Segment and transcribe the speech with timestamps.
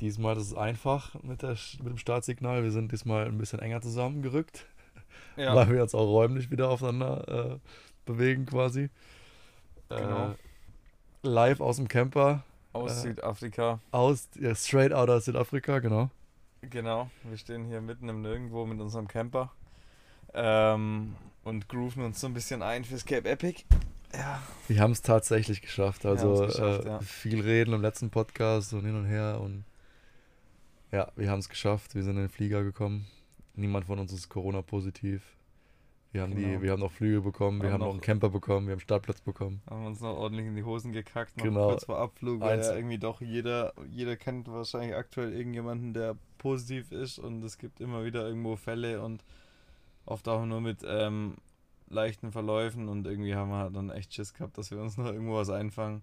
[0.00, 2.62] Diesmal ist es einfach mit, der, mit dem Startsignal.
[2.64, 4.66] Wir sind diesmal ein bisschen enger zusammengerückt,
[5.36, 5.54] ja.
[5.56, 7.58] weil wir uns auch räumlich wieder aufeinander äh,
[8.04, 8.90] bewegen quasi.
[9.88, 10.32] Genau.
[10.32, 10.34] Äh,
[11.22, 12.44] live aus dem Camper.
[12.74, 13.80] Aus äh, Südafrika.
[13.90, 16.10] Aus, ja, straight out aus Südafrika, genau.
[16.60, 19.50] Genau, wir stehen hier mitten im Nirgendwo mit unserem Camper
[20.34, 21.14] ähm,
[21.44, 23.64] und grooven uns so ein bisschen ein fürs Cape Epic.
[24.12, 24.42] Ja.
[24.68, 26.06] Wir haben es tatsächlich geschafft.
[26.06, 27.00] Also geschafft, äh, ja.
[27.00, 29.64] viel reden im letzten Podcast und hin und her und
[30.90, 31.94] ja, wir haben es geschafft.
[31.94, 33.06] Wir sind in den Flieger gekommen.
[33.54, 35.22] Niemand von uns ist Corona-positiv.
[36.12, 36.56] Wir haben, genau.
[36.56, 38.80] die, wir haben noch Flüge bekommen, wir haben, noch einen Camper bekommen, wir haben einen
[38.80, 39.60] Startplatz bekommen.
[39.68, 41.68] Haben uns noch ordentlich in die Hosen gekackt, noch genau.
[41.68, 46.92] kurz vor Abflug, weil ja irgendwie doch jeder, jeder kennt wahrscheinlich aktuell irgendjemanden, der positiv
[46.92, 49.22] ist und es gibt immer wieder irgendwo Fälle und
[50.08, 51.36] oft auch nur mit ähm,
[51.88, 55.36] leichten Verläufen und irgendwie haben wir dann echt Schiss gehabt, dass wir uns noch irgendwo
[55.36, 56.02] was einfangen.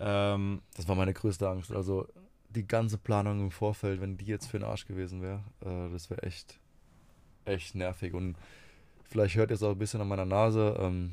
[0.00, 1.72] Ähm, das war meine größte Angst.
[1.72, 2.06] Also
[2.48, 6.10] die ganze Planung im Vorfeld, wenn die jetzt für den Arsch gewesen wäre, äh, das
[6.10, 6.58] wäre echt,
[7.44, 8.14] echt nervig.
[8.14, 8.36] Und
[9.04, 10.76] vielleicht hört ihr es auch ein bisschen an meiner Nase.
[10.78, 11.12] Ähm,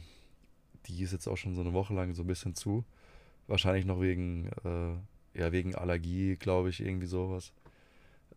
[0.86, 2.83] die ist jetzt auch schon so eine Woche lang so ein bisschen zu.
[3.48, 7.54] Wahrscheinlich noch wegen, äh, ja, wegen Allergie, glaube ich, irgendwie sowas.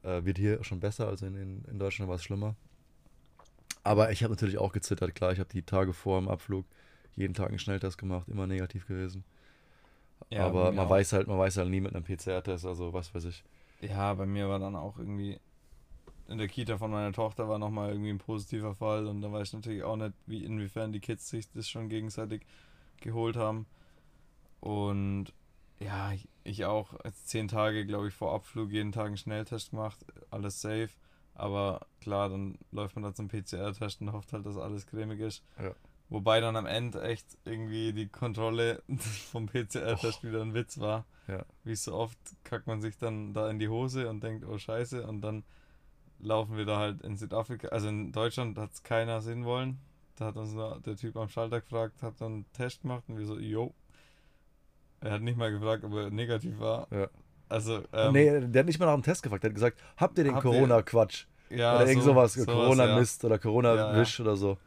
[0.02, 2.56] Äh, wird hier schon besser, also in, in Deutschland war es schlimmer.
[3.84, 5.32] Aber ich habe natürlich auch gezittert, klar.
[5.32, 6.66] Ich habe die Tage vor dem Abflug
[7.14, 9.24] jeden Tag einen Schnelltest gemacht, immer negativ gewesen.
[10.30, 13.24] Ja, aber man weiß halt, man weiß halt nie mit einem PCR-Test, also was weiß
[13.24, 13.42] ich.
[13.80, 15.38] Ja, bei mir war dann auch irgendwie
[16.28, 19.48] in der Kita von meiner Tochter war nochmal irgendwie ein positiver Fall und da weiß
[19.48, 22.42] ich natürlich auch nicht, wie inwiefern die Kids sich das schon gegenseitig
[23.00, 23.66] geholt haben.
[24.60, 25.32] Und
[25.80, 26.12] ja,
[26.44, 29.98] ich auch zehn Tage, glaube ich, vor Abflug jeden Tag einen Schnelltest gemacht,
[30.30, 30.90] alles safe.
[31.34, 35.42] Aber klar, dann läuft man da zum PCR-Test und hofft halt, dass alles cremig ist.
[35.58, 35.74] Ja.
[36.08, 38.82] Wobei dann am Ende echt irgendwie die Kontrolle
[39.30, 40.28] vom PCR-Test oh.
[40.28, 41.06] wieder ein Witz war.
[41.26, 41.44] Ja.
[41.64, 45.06] Wie so oft kackt man sich dann da in die Hose und denkt, oh Scheiße,
[45.06, 45.44] und dann
[46.18, 47.68] laufen wir da halt in Südafrika.
[47.68, 49.80] Also in Deutschland hat es keiner sehen wollen.
[50.16, 53.26] Da hat uns der Typ am Schalter gefragt, hat dann einen Test gemacht und wir
[53.26, 53.74] so, yo.
[55.00, 56.86] Er hat nicht mal gefragt, ob er negativ war.
[56.92, 57.08] Ja.
[57.52, 59.44] Also, ähm, nee, der hat nicht mal nach dem Test gefragt.
[59.44, 61.26] Der hat gesagt, habt ihr den Corona-Quatsch?
[61.50, 63.26] Ja, oder irgend so, sowas, Corona-Mist ja.
[63.28, 64.58] oder Corona-Wisch ja, oder so.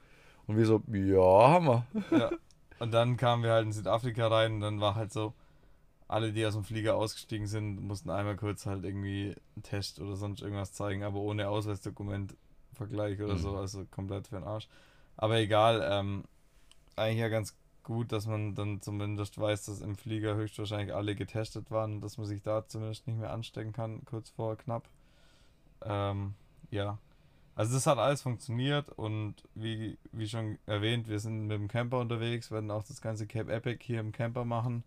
[0.45, 1.85] Und wir so, ja, haben wir.
[2.11, 2.31] Ja.
[2.77, 5.33] Und dann kamen wir halt in Südafrika rein und dann war halt so,
[6.07, 10.15] alle, die aus dem Flieger ausgestiegen sind, mussten einmal kurz halt irgendwie einen Test oder
[10.15, 12.35] sonst irgendwas zeigen, aber ohne Ausweisdokument
[12.75, 13.39] Vergleich oder mhm.
[13.39, 14.67] so, also komplett für den Arsch.
[15.17, 16.25] Aber egal, ähm,
[16.95, 21.71] eigentlich ja ganz gut, dass man dann zumindest weiß, dass im Flieger höchstwahrscheinlich alle getestet
[21.71, 24.89] waren und dass man sich da zumindest nicht mehr anstecken kann, kurz vor knapp.
[25.83, 26.33] Ähm,
[26.71, 26.97] ja,
[27.55, 31.99] also das hat alles funktioniert und wie, wie schon erwähnt, wir sind mit dem Camper
[31.99, 34.83] unterwegs, werden auch das ganze Cape Epic hier im Camper machen.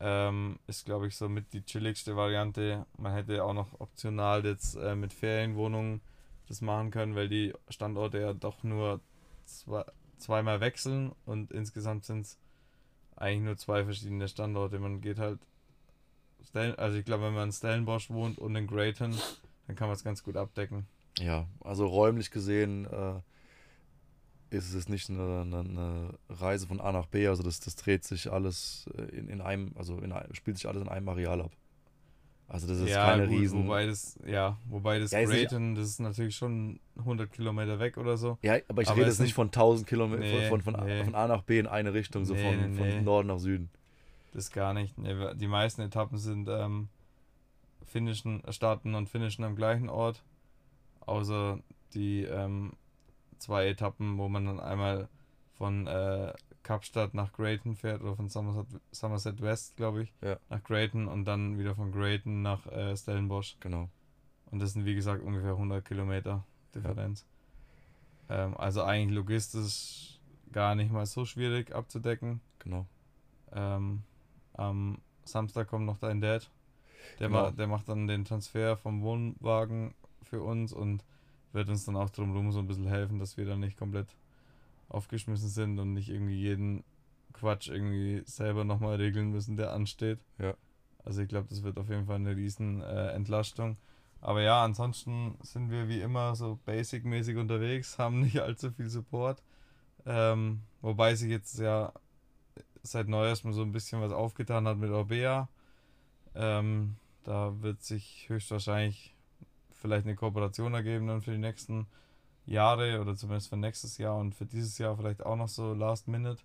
[0.00, 2.84] Ähm, ist, glaube ich, so mit die chilligste Variante.
[2.98, 6.00] Man hätte auch noch optional jetzt äh, mit Ferienwohnungen
[6.48, 9.00] das machen können, weil die Standorte ja doch nur
[9.46, 9.84] zwei,
[10.24, 12.38] zweimal wechseln und insgesamt sind es
[13.16, 14.78] eigentlich nur zwei verschiedene Standorte.
[14.78, 15.38] Man geht halt,
[16.54, 19.14] also ich glaube, wenn man in Stellenbosch wohnt und in Grayton,
[19.66, 20.86] dann kann man es ganz gut abdecken.
[21.18, 23.20] Ja, also räumlich gesehen äh,
[24.50, 28.04] ist es nicht eine, eine, eine, Reise von A nach B, also das, das dreht
[28.04, 31.52] sich alles äh, in, in einem, also in, spielt sich alles in einem Areal ab.
[32.48, 33.64] Also das ist ja, keine gut, Riesen.
[33.64, 38.16] Wobei das, ja, wobei das ja, Grayton, das ist natürlich schon 100 Kilometer weg oder
[38.16, 38.38] so.
[38.42, 41.04] Ja, aber ich aber rede jetzt nicht von 1000 Kilometern, nee, von, von, nee.
[41.04, 43.70] von, A nach B in eine Richtung, so nee, von, von Norden nach Süden.
[44.32, 44.94] Das gar nicht.
[44.96, 46.88] die meisten Etappen sind ähm,
[47.84, 50.22] finnischen, starten und finnischen am gleichen Ort
[51.06, 51.58] außer
[51.94, 52.72] die ähm,
[53.38, 55.08] zwei Etappen, wo man dann einmal
[55.56, 56.32] von äh,
[56.64, 60.38] Kapstadt nach Grayton fährt oder von Somerset, Somerset West, glaube ich, ja.
[60.48, 63.56] nach Grayton und dann wieder von Grayton nach äh, Stellenbosch.
[63.60, 63.88] Genau.
[64.50, 67.26] Und das sind wie gesagt ungefähr 100 Kilometer Differenz.
[68.28, 68.46] Ja.
[68.46, 72.40] Ähm, also eigentlich logistisch gar nicht mal so schwierig abzudecken.
[72.58, 72.86] Genau.
[73.52, 74.02] Ähm,
[74.54, 76.50] am Samstag kommt noch dein Dad.
[77.20, 77.42] Der, genau.
[77.42, 81.04] ma der macht dann den Transfer vom Wohnwagen für uns und
[81.52, 84.08] wird uns dann auch drumherum so ein bisschen helfen, dass wir dann nicht komplett
[84.88, 86.84] aufgeschmissen sind und nicht irgendwie jeden
[87.32, 90.20] Quatsch irgendwie selber nochmal regeln müssen, der ansteht.
[90.38, 90.54] Ja.
[91.04, 93.76] Also ich glaube, das wird auf jeden Fall eine riesen äh, Entlastung.
[94.20, 99.42] Aber ja, ansonsten sind wir wie immer so basic-mäßig unterwegs, haben nicht allzu viel Support.
[100.06, 101.92] Ähm, wobei sich jetzt ja
[102.82, 105.48] seit neuestem so ein bisschen was aufgetan hat mit Orbea.
[106.34, 109.14] Ähm, da wird sich höchstwahrscheinlich
[109.72, 111.86] vielleicht eine Kooperation ergeben dann für die nächsten
[112.46, 116.08] Jahre oder zumindest für nächstes Jahr und für dieses Jahr vielleicht auch noch so Last
[116.08, 116.42] Minute.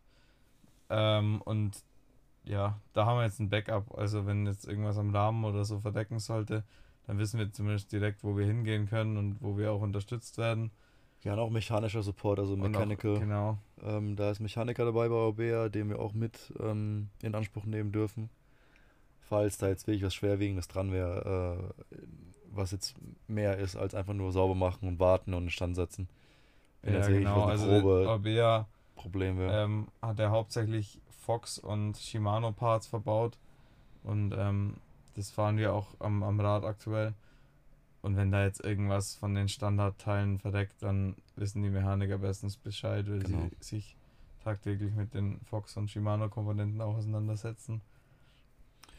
[0.89, 1.83] Ähm, und
[2.45, 3.97] ja, da haben wir jetzt ein Backup.
[3.97, 6.63] Also wenn jetzt irgendwas am Rahmen oder so verdecken sollte,
[7.05, 10.71] dann wissen wir zumindest direkt, wo wir hingehen können und wo wir auch unterstützt werden.
[11.23, 13.15] Ja, und auch mechanischer Support, also Mechanical.
[13.15, 13.57] Auch, genau.
[13.81, 17.91] Ähm, da ist Mechaniker dabei bei Aubea, den wir auch mit ähm, in Anspruch nehmen
[17.91, 18.29] dürfen.
[19.19, 21.95] Falls da jetzt wirklich was Schwerwiegendes dran wäre, äh,
[22.51, 22.95] was jetzt
[23.27, 26.07] mehr ist als einfach nur sauber machen und warten und in Stand setzen.
[26.81, 27.43] Wenn ja, genau.
[27.43, 27.69] Also
[28.07, 29.63] Aubea Problem wäre.
[29.63, 33.37] Ähm, hat er hauptsächlich Fox und Shimano Parts verbaut
[34.03, 34.75] und ähm,
[35.15, 37.13] das fahren wir auch am, am Rad aktuell.
[38.01, 43.09] Und wenn da jetzt irgendwas von den Standardteilen verdeckt, dann wissen die Mechaniker bestens Bescheid,
[43.09, 43.49] weil genau.
[43.59, 43.95] sie sich
[44.43, 47.81] tagtäglich mit den Fox und Shimano Komponenten auch auseinandersetzen.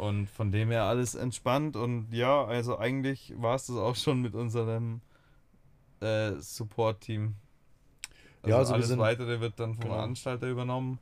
[0.00, 4.22] Und von dem her alles entspannt und ja, also eigentlich war es das auch schon
[4.22, 5.02] mit unserem
[6.00, 7.34] äh, Support-Team.
[8.40, 9.96] Also, ja, also alles weitere wird dann vom genau.
[9.96, 11.00] Veranstalter übernommen.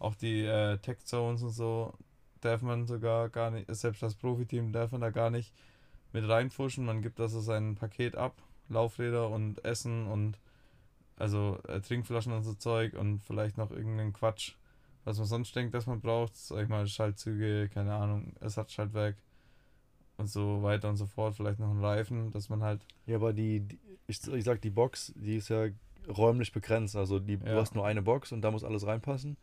[0.00, 1.94] Auch die äh, Tech Zones und so
[2.40, 5.52] darf man sogar gar nicht, selbst das Profiteam darf man da gar nicht
[6.12, 6.84] mit reinfuschen.
[6.84, 8.34] Man gibt also sein Paket ab,
[8.68, 10.40] Laufräder und Essen und
[11.14, 14.54] also äh, Trinkflaschen und so Zeug und vielleicht noch irgendeinen Quatsch,
[15.04, 16.36] was man sonst denkt, dass man braucht.
[16.36, 19.16] Sag ich mal, Schaltzüge, keine Ahnung, Ersatzschaltwerk
[20.16, 21.34] und so weiter und so fort.
[21.34, 22.84] Vielleicht noch ein Reifen, dass man halt.
[23.06, 25.68] Ja, aber die, die ich, ich sag, die Box, die ist ja
[26.08, 26.96] räumlich begrenzt.
[26.96, 27.38] Also die, ja.
[27.38, 29.36] du hast nur eine Box und da muss alles reinpassen.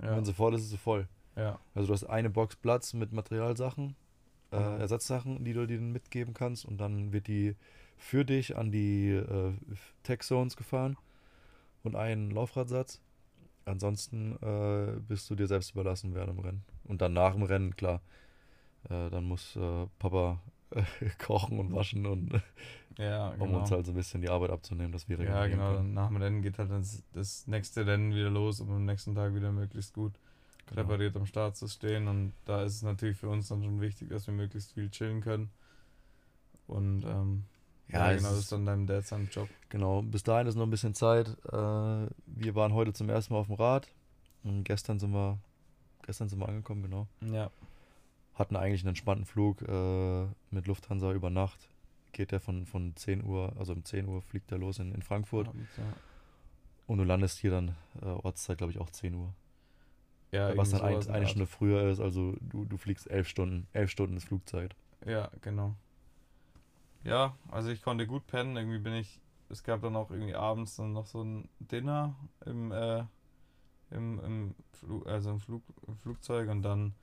[0.00, 0.10] Ja.
[0.10, 1.08] Und wenn sie voll ist, ist sie voll.
[1.36, 1.58] Ja.
[1.74, 3.96] Also du hast eine Box Platz mit Materialsachen,
[4.52, 4.80] äh, mhm.
[4.80, 7.56] Ersatzsachen, die du dir mitgeben kannst und dann wird die
[7.96, 9.52] für dich an die äh,
[10.02, 10.96] Tech Zones gefahren
[11.82, 13.00] und einen Laufradsatz.
[13.64, 16.64] Ansonsten äh, bist du dir selbst überlassen während dem Rennen.
[16.84, 18.00] Und dann nach dem Rennen, klar,
[18.84, 20.40] äh, dann muss äh, Papa
[21.18, 22.32] kochen und waschen und
[22.98, 23.44] ja, genau.
[23.44, 25.76] um uns halt so ein bisschen die Arbeit abzunehmen, dass wir Ja, genau.
[25.76, 25.94] Können.
[25.94, 29.34] Nach dem Rennen geht halt das, das nächste Rennen wieder los, um am nächsten Tag
[29.34, 30.12] wieder möglichst gut
[30.66, 30.82] genau.
[30.82, 32.08] präpariert am Start zu stehen.
[32.08, 35.20] Und da ist es natürlich für uns dann schon wichtig, dass wir möglichst viel chillen
[35.20, 35.50] können.
[36.66, 37.44] Und ähm,
[37.88, 39.48] ja, ja genau, das ist dann deinem Dad sein Job.
[39.68, 41.28] Genau, bis dahin ist noch ein bisschen Zeit.
[41.46, 41.52] Äh,
[42.26, 43.88] wir waren heute zum ersten Mal auf dem Rad.
[44.44, 45.38] Und gestern sind wir,
[46.04, 47.06] gestern sind wir angekommen, genau.
[47.20, 47.50] Ja.
[48.34, 51.68] Hatten eigentlich einen entspannten Flug äh, mit Lufthansa über Nacht.
[52.12, 55.02] Geht der von, von 10 Uhr, also um 10 Uhr fliegt er los in, in
[55.02, 55.48] Frankfurt.
[55.48, 55.84] Abends, ja.
[56.86, 59.32] Und du landest hier dann, äh, Ortszeit glaube ich auch 10 Uhr.
[60.32, 63.90] Ja, was dann ein, eine Stunde früher ist, also du, du fliegst elf Stunden, elf
[63.90, 64.74] Stunden ist Flugzeit.
[65.04, 65.74] Ja, genau.
[67.04, 70.76] Ja, also ich konnte gut pennen, irgendwie bin ich, es gab dann auch irgendwie abends
[70.76, 72.14] dann noch so ein Dinner
[72.46, 73.04] im, äh,
[73.90, 76.94] im, im, Flug, also im, Flug, im Flugzeug und dann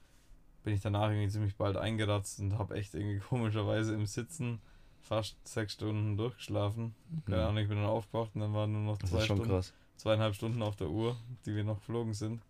[0.63, 4.61] bin ich danach irgendwie ziemlich bald eingeratzt und habe echt irgendwie komischerweise im Sitzen
[5.01, 6.93] fast sechs Stunden durchgeschlafen.
[7.25, 7.47] Keine mhm.
[7.47, 9.63] Ahnung, ich bin dann aufgewacht und dann waren nur noch zwei Stunden,
[9.97, 12.41] zweieinhalb Stunden auf der Uhr, die wir noch geflogen sind.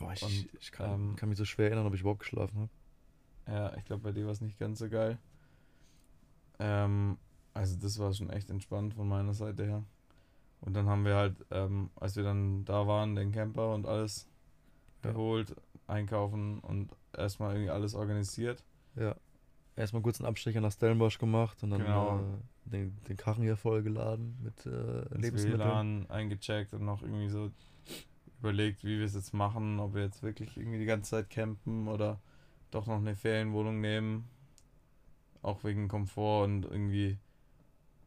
[0.00, 2.68] Oh, ich, und, ich kann, ähm, kann, mich so schwer erinnern, ob ich überhaupt geschlafen
[3.46, 3.52] habe.
[3.52, 5.18] Ja, ich glaube, bei dir war es nicht ganz so geil.
[6.58, 7.18] Ähm,
[7.54, 9.84] also das war schon echt entspannt von meiner Seite her.
[10.60, 14.28] Und dann haben wir halt, ähm, als wir dann da waren, den Camper und alles
[15.04, 15.12] ja.
[15.12, 15.54] geholt,
[15.86, 18.64] einkaufen und erstmal irgendwie alles organisiert.
[18.96, 19.14] Ja.
[19.76, 22.18] Erstmal kurz einen Abstecher nach Stellenbosch gemacht und dann genau.
[22.18, 25.60] äh, den, den Karren hier vollgeladen mit äh, Lebensmitteln.
[25.60, 27.50] WLAN eingecheckt und noch irgendwie so
[28.40, 31.86] überlegt, wie wir es jetzt machen, ob wir jetzt wirklich irgendwie die ganze Zeit campen
[31.88, 32.18] oder
[32.70, 34.24] doch noch eine Ferienwohnung nehmen.
[35.42, 37.18] Auch wegen Komfort und irgendwie,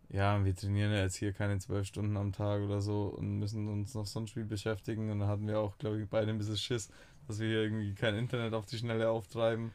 [0.09, 3.67] ja, wir trainieren ja jetzt hier keine zwölf Stunden am Tag oder so und müssen
[3.67, 5.09] uns noch sonst viel beschäftigen.
[5.09, 6.89] Und dann hatten wir auch, glaube ich, beide ein bisschen Schiss,
[7.27, 9.71] dass wir hier irgendwie kein Internet auf die Schnelle auftreiben.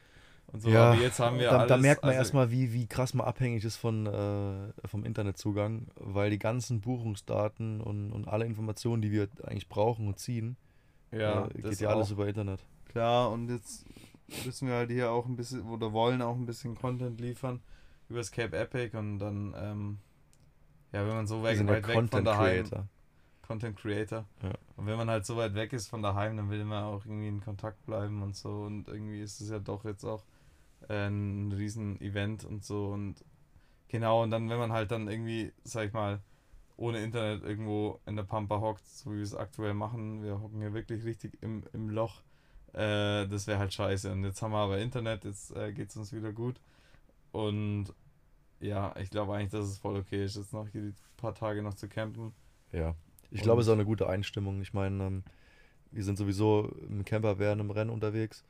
[0.53, 2.73] Und so, ja, aber jetzt haben wir da, alles, da merkt man also erstmal, wie,
[2.73, 8.29] wie krass man abhängig ist von, äh, vom Internetzugang, weil die ganzen Buchungsdaten und, und
[8.29, 10.57] alle Informationen, die wir eigentlich brauchen und ziehen,
[11.11, 12.65] ja, äh, geht ja alles über Internet.
[12.89, 13.85] Klar, und jetzt
[14.45, 17.61] müssen wir halt hier auch ein bisschen, oder wollen auch ein bisschen Content liefern
[18.09, 19.99] über das Cape Epic und dann, ähm,
[20.93, 22.65] ja, wenn man so weit, weit weg von daheim.
[22.65, 22.89] Creator.
[23.47, 24.25] Content Creator.
[24.43, 24.53] Ja.
[24.77, 27.29] Und wenn man halt so weit weg ist von daheim, dann will man auch irgendwie
[27.29, 28.63] in Kontakt bleiben und so.
[28.63, 30.25] Und irgendwie ist es ja doch jetzt auch
[30.89, 33.25] ein riesen Event und so und
[33.89, 36.21] genau und dann wenn man halt dann irgendwie, sag ich mal,
[36.77, 40.61] ohne Internet irgendwo in der Pampa hockt, so wie wir es aktuell machen, wir hocken
[40.61, 42.23] hier wirklich richtig im, im Loch,
[42.77, 44.13] äh, das wäre halt scheiße.
[44.13, 46.61] Und jetzt haben wir aber Internet, jetzt äh, geht es uns wieder gut.
[47.33, 47.87] Und
[48.61, 51.63] ja, ich glaube eigentlich, dass es voll okay ist, jetzt noch hier die paar Tage
[51.63, 52.33] noch zu campen.
[52.73, 52.95] Ja,
[53.31, 54.61] ich glaube, es ist auch eine gute Einstimmung.
[54.63, 55.25] Ich meine, ähm,
[55.91, 58.45] wir sind sowieso im Camper während im Rennen unterwegs.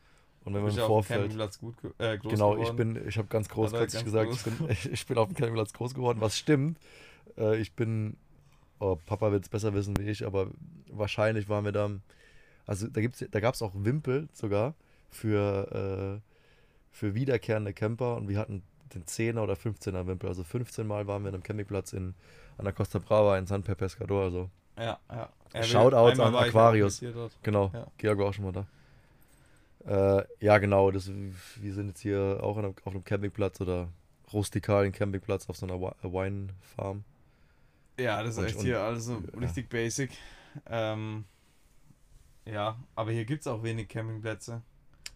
[0.45, 1.37] Und wenn man im Vorfeld.
[1.61, 2.63] Gut, äh, genau, geworden.
[2.63, 4.47] ich bin, ich habe ganz großkotzig gesagt, groß.
[4.47, 6.79] ich, bin, ich bin auf dem Campingplatz groß geworden, was stimmt.
[7.37, 8.17] Äh, ich bin
[8.79, 10.51] oh, Papa wird es besser wissen wie ich, aber
[10.91, 11.91] wahrscheinlich waren wir da.
[12.67, 14.75] Also da, gibt's, da gab es auch Wimpel sogar
[15.11, 16.31] für, äh,
[16.93, 18.63] für wiederkehrende Camper und wir hatten
[18.95, 20.29] den 10er oder 15er Wimpel.
[20.29, 22.15] Also 15 Mal waren wir an einem Campingplatz in,
[22.59, 24.25] an der Costa Brava in San Per Pescador.
[24.25, 25.29] Also Ja, ja.
[25.55, 27.03] Ja, Shoutouts an Aquarius.
[27.43, 27.87] Genau, Ja.
[27.99, 28.67] Georg war auch schon mal da.
[29.87, 33.89] Äh, ja, genau, das, wir sind jetzt hier auch einem, auf einem Campingplatz oder
[34.33, 37.05] rustikalen Campingplatz auf so einer äh, Wine-Farm.
[37.99, 39.39] Ja, das ist Und- echt hier alles so ja.
[39.39, 40.11] richtig basic.
[40.69, 41.25] Ähm,
[42.47, 44.63] ja, aber hier gibt es auch wenig Campingplätze.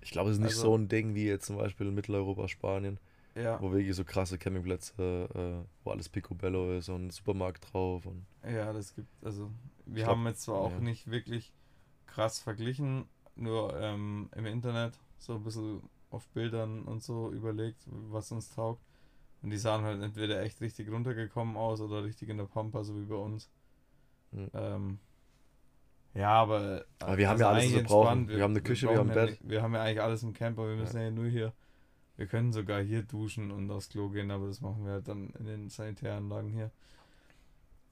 [0.03, 2.49] Ich glaube, es ist nicht Also- so ein Ding wie jetzt zum Beispiel in Mitteleuropa,
[2.49, 2.99] Spanien,
[3.35, 8.07] Ja, wo wirklich so krasse Campingplätze, äh, wo alles Picobello ist und Supermarkt drauf.
[8.07, 9.51] Und ja, das gibt, also
[9.87, 10.81] wir glaub, haben jetzt zwar auch ja.
[10.81, 11.53] nicht wirklich
[12.07, 13.05] krass verglichen,
[13.37, 18.83] nur ähm, im Internet so ein bisschen auf Bildern und so überlegt, was uns taugt.
[19.43, 22.99] Und die sahen halt entweder echt richtig runtergekommen aus oder richtig in der Pampa, so
[23.01, 23.49] wie bei uns.
[24.33, 24.51] Mhm.
[24.55, 24.99] Ähm,
[26.15, 28.09] ja, aber, Aber wir haben ja alles, was wir brauchen.
[28.19, 28.29] entspannt.
[28.37, 29.41] Wir haben eine Küche, wir haben brauchen ein ja Bett.
[29.43, 31.53] nicht- wir haben ja eigentlich alles im Camper, wir müssen ja, nur hier.
[32.17, 35.31] Wir können sogar hier duschen und aufs Klo gehen, aber das machen wir halt dann
[35.39, 36.71] in den Sanitäranlagen hier.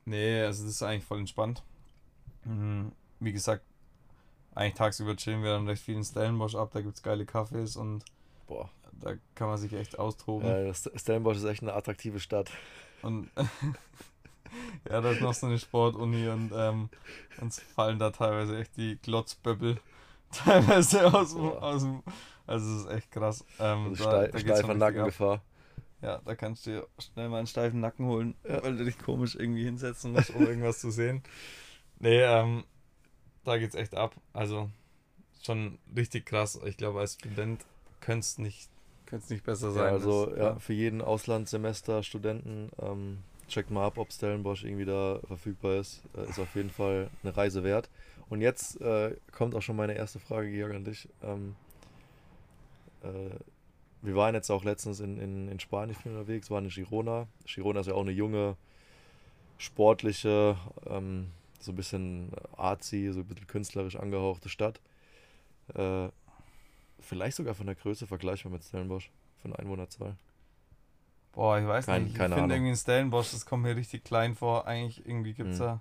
[0.04, 1.62] Nee, also das ist eigentlich voll entspannt.
[2.44, 2.92] Mhm.
[3.20, 3.62] Wie gesagt,
[4.54, 7.76] eigentlich tagsüber chillen wir dann recht viel in Stellenbosch ab, da gibt es geile Cafés
[7.78, 8.04] und
[8.46, 10.46] boah, da kann man sich echt austoben.
[10.66, 12.50] das- Stellenbosch ist echt eine attraktive Stadt.
[13.02, 13.30] Und
[14.88, 16.88] ja, da ist noch so eine Sportuni und ähm,
[17.40, 19.80] uns fallen da teilweise echt die Glotzböppel
[20.32, 22.02] teilweise aus dem, aus dem
[22.46, 23.44] also es ist echt krass.
[23.58, 24.74] Ähm, Also da, da geht's steifer.
[24.74, 25.42] Nackengefahr.
[26.00, 28.62] Ja, da kannst du dir schnell mal einen steifen Nacken holen, Ja.
[28.62, 31.22] weil du dich komisch irgendwie hinsetzen musst, um irgendwas zu sehen.
[31.98, 32.64] Nee, ähm,
[33.44, 34.14] da geht's echt ab.
[34.32, 34.70] Also
[35.42, 36.58] schon richtig krass.
[36.64, 37.64] Ich glaube, als Student
[38.00, 38.70] könnte es nicht,
[39.28, 39.84] nicht besser sein.
[39.84, 45.20] Ja, also ja, für jeden Auslandssemester Studenten ähm, checkt mal ab, ob Stellenbosch irgendwie da
[45.26, 46.02] verfügbar ist.
[46.16, 47.90] Äh, ist auf jeden Fall eine Reise wert.
[48.28, 51.08] Und jetzt äh, kommt auch schon meine erste Frage, Georg, an dich.
[51.22, 51.56] Ähm,
[53.02, 53.30] äh,
[54.02, 57.26] wir waren jetzt auch letztens in, in, in Spanien unterwegs, waren in Girona.
[57.46, 58.56] Girona ist ja auch eine junge,
[59.56, 61.28] sportliche, ähm,
[61.60, 64.80] so ein bisschen artsy, so ein bisschen künstlerisch angehauchte Stadt.
[65.74, 66.08] Äh,
[67.00, 69.10] vielleicht sogar von der Größe vergleichbar mit Stellenbosch,
[69.42, 70.16] von Einwohnerzahl.
[71.32, 72.12] Boah, ich weiß Kein- nicht.
[72.16, 74.66] Ich finde irgendwie in Stellenbosch, das kommt mir richtig klein vor.
[74.66, 75.66] Eigentlich irgendwie gibt es Hm.
[75.66, 75.80] da.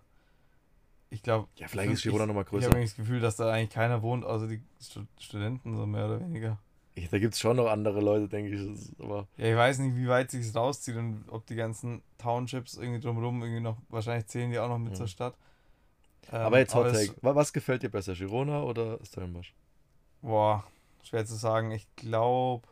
[1.09, 1.47] Ich glaube.
[1.55, 2.65] Ja, vielleicht ist Girona nochmal Ich größer.
[2.67, 6.05] habe irgendwie das Gefühl, dass da eigentlich keiner wohnt, außer die Stu Studenten, so mehr
[6.05, 6.59] oder weniger.
[6.95, 8.91] Ich, da gibt es schon noch andere Leute, denke ich.
[8.99, 12.99] Aber Ja, ich weiß nicht, wie weit sich rauszieht und ob die ganzen Townships irgendwie
[12.99, 14.95] drumherum irgendwie noch, wahrscheinlich zählen die auch noch mit Mhm.
[14.95, 15.35] zur Stadt.
[16.31, 17.19] Ähm, Aber jetzt Hot es- Take.
[17.23, 19.53] Wa- Was gefällt dir besser, Girona oder Stellenbosch?
[20.21, 20.63] Boah,
[21.03, 21.71] schwer zu sagen.
[21.71, 22.67] Ich glaube,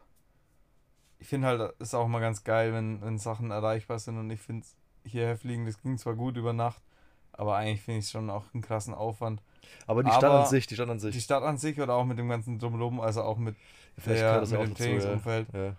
[1.20, 4.30] ich finde halt, es ist auch mal ganz geil, wenn, wenn Sachen erreichbar sind und
[4.30, 4.66] ich finde,
[5.04, 6.82] hierher fliegen, das ging zwar gut über Nacht,
[7.34, 9.42] aber eigentlich finde ich es schon auch einen krassen Aufwand.
[9.88, 11.16] Aber die Stadt Aber an sich, die Stadt an sich.
[11.16, 13.56] Die Stadt an sich oder auch mit dem ganzen Drumherum, also auch mit,
[14.06, 15.48] der, mit dem Trainingsumfeld.
[15.54, 15.66] Ja.
[15.66, 15.76] Ja.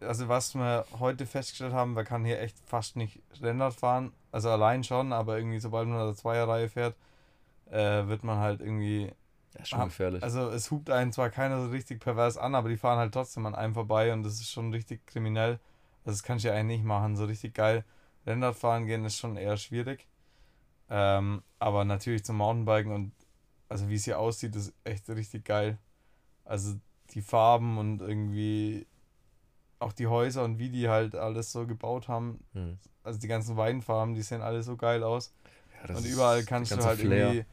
[0.00, 4.12] Also was wir heute festgestellt haben, man kann hier echt fast nicht Rennrad fahren.
[4.30, 6.96] Also allein schon, aber irgendwie sobald man in der Zweierreihe fährt,
[7.70, 9.12] äh, wird man halt irgendwie
[9.58, 10.22] Ja, schon Ah, gefährlich.
[10.22, 13.46] Also es hupt einen zwar keiner so richtig pervers an, aber die fahren halt trotzdem
[13.46, 15.58] an einem vorbei und das ist schon richtig kriminell.
[16.04, 17.16] Also das kannst du ja eigentlich nicht machen.
[17.16, 17.84] So richtig geil
[18.26, 20.06] Rennrad fahren gehen ist schon eher schwierig.
[20.88, 23.12] Ähm, aber natürlich zum Mountainbiken und
[23.68, 25.78] also wie es hier aussieht, ist echt richtig geil.
[26.44, 26.74] Also
[27.10, 28.86] die Farben und irgendwie
[29.78, 32.44] auch die Häuser und wie die halt alles so gebaut haben.
[32.52, 32.78] Hm.
[33.02, 35.32] Also die ganzen Weinfarben, die sehen alle so geil aus.
[35.88, 37.32] Ja, Und überall kannst du halt Flair.
[37.32, 37.44] irgendwie.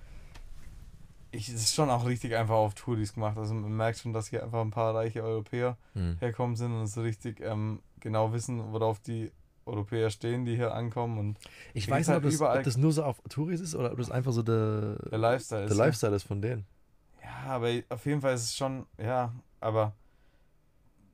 [1.32, 3.38] Ich, es ist schon auch richtig einfach auf Touris gemacht.
[3.38, 6.18] Also man merkt schon, dass hier einfach ein paar reiche Europäer Hm.
[6.20, 9.32] herkommen sind und so richtig ähm, genau wissen, worauf die
[9.66, 11.20] Europäer stehen, die hier ankommen.
[11.20, 11.38] Und
[11.74, 13.98] Ich weiß nicht, halt ob das, ob das nur so auf Touris ist oder ob
[13.98, 15.78] das einfach so der, der Lifestyle der ist.
[15.78, 16.66] Lifestyle ist von denen.
[17.24, 19.94] Ja, aber auf jeden Fall ist es schon, ja, aber.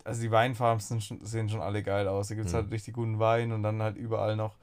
[0.03, 2.27] Also die Weinfarben sind sehen schon alle geil aus.
[2.27, 2.61] Da gibt es Hm.
[2.61, 4.55] halt richtig guten Wein und dann halt überall noch.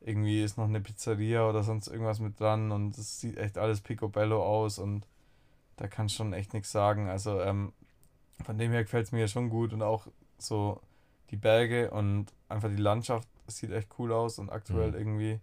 [0.00, 3.80] Irgendwie ist noch eine Pizzeria oder sonst irgendwas mit dran und es sieht echt alles
[3.80, 5.06] picobello aus und
[5.76, 7.08] da kann schon echt nichts sagen.
[7.08, 7.72] Also ähm,
[8.44, 10.06] von dem her gefällt es mir ja schon gut und auch
[10.38, 10.80] so
[11.30, 14.96] die Berge und einfach die Landschaft sieht echt cool aus und aktuell Mhm.
[14.96, 15.40] irgendwie,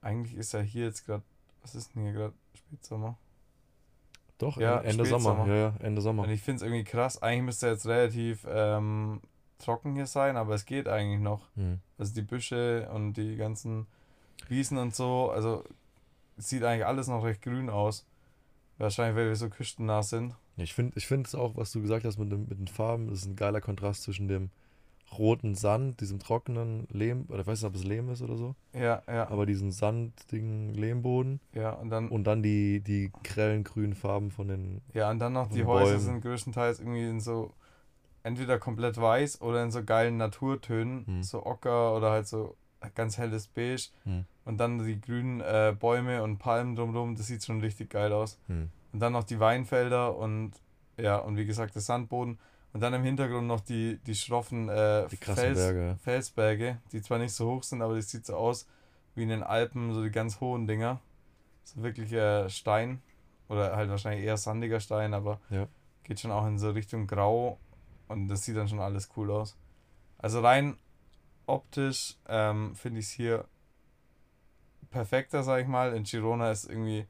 [0.00, 1.22] eigentlich ist ja hier jetzt gerade,
[1.62, 3.16] was ist denn hier gerade, Spätsommer?
[4.38, 5.46] Doch, Ja, Ende Sommer.
[5.46, 6.24] Ja, ja, Ende Sommer.
[6.24, 9.20] Und ich finde es irgendwie krass, eigentlich müsste jetzt relativ ähm,
[9.64, 11.42] trocken hier sein, aber es geht eigentlich noch.
[11.56, 11.80] Hm.
[11.98, 13.86] Also die Büsche und die ganzen
[14.48, 15.64] Wiesen und so, also
[16.36, 18.06] sieht eigentlich alles noch recht grün aus.
[18.78, 20.34] Wahrscheinlich, weil wir so küstennah sind.
[20.56, 23.08] Ich finde ich find es auch, was du gesagt hast mit, dem, mit den Farben,
[23.08, 24.50] das ist ein geiler Kontrast zwischen dem
[25.18, 28.54] roten Sand, diesem trockenen Lehm, oder ich weiß nicht, ob es Lehm ist oder so.
[28.72, 29.28] Ja, ja.
[29.30, 31.40] Aber diesen sandigen Lehmboden.
[31.52, 32.08] Ja, und dann.
[32.08, 34.80] Und dann die, die grellen grünen Farben von den.
[34.92, 37.52] Ja, und dann noch die Häuser sind größtenteils irgendwie in so
[38.24, 41.22] entweder komplett weiß oder in so geilen Naturtönen, Hm.
[41.22, 42.56] so Ocker oder halt so
[42.94, 43.90] ganz helles Beige.
[44.02, 44.24] Hm.
[44.44, 48.38] Und dann die grünen äh, Bäume und Palmen drumherum, das sieht schon richtig geil aus.
[48.48, 48.70] Hm.
[48.92, 50.52] Und dann noch die Weinfelder und
[50.96, 52.38] ja, und wie gesagt, der Sandboden.
[52.72, 55.96] Und dann im Hintergrund noch die, die schroffen äh, Die Fels, Berge.
[56.02, 58.66] Felsberge, die zwar nicht so hoch sind, aber das sieht so aus
[59.14, 61.00] wie in den Alpen, so die ganz hohen Dinger.
[61.64, 63.00] So wirklich äh, Stein.
[63.48, 65.66] Oder halt wahrscheinlich eher sandiger Stein, aber Ja.
[66.02, 67.58] geht schon auch in so Richtung Grau
[68.14, 69.56] und das sieht dann schon alles cool aus.
[70.18, 70.76] Also rein
[71.46, 73.44] optisch ähm, finde ich es hier
[74.90, 75.94] perfekter, sag ich mal.
[75.94, 77.06] In Girona ist irgendwie,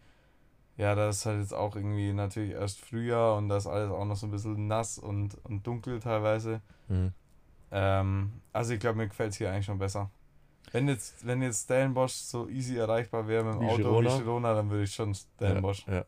[0.76, 4.04] ja, da ist halt jetzt auch irgendwie natürlich erst Frühjahr und da ist alles auch
[4.04, 6.60] noch so ein bisschen nass und, und dunkel teilweise.
[6.88, 7.12] Hm.
[7.70, 10.10] Ähm, also ich glaube, mir gefällt es hier eigentlich schon besser.
[10.72, 14.18] Wenn jetzt, wenn jetzt Stellenbosch so easy erreichbar wäre mit dem Wie Auto Girona?
[14.18, 15.86] wie Girona, dann würde ich schon Stellenbosch.
[15.86, 16.04] Ja, ja.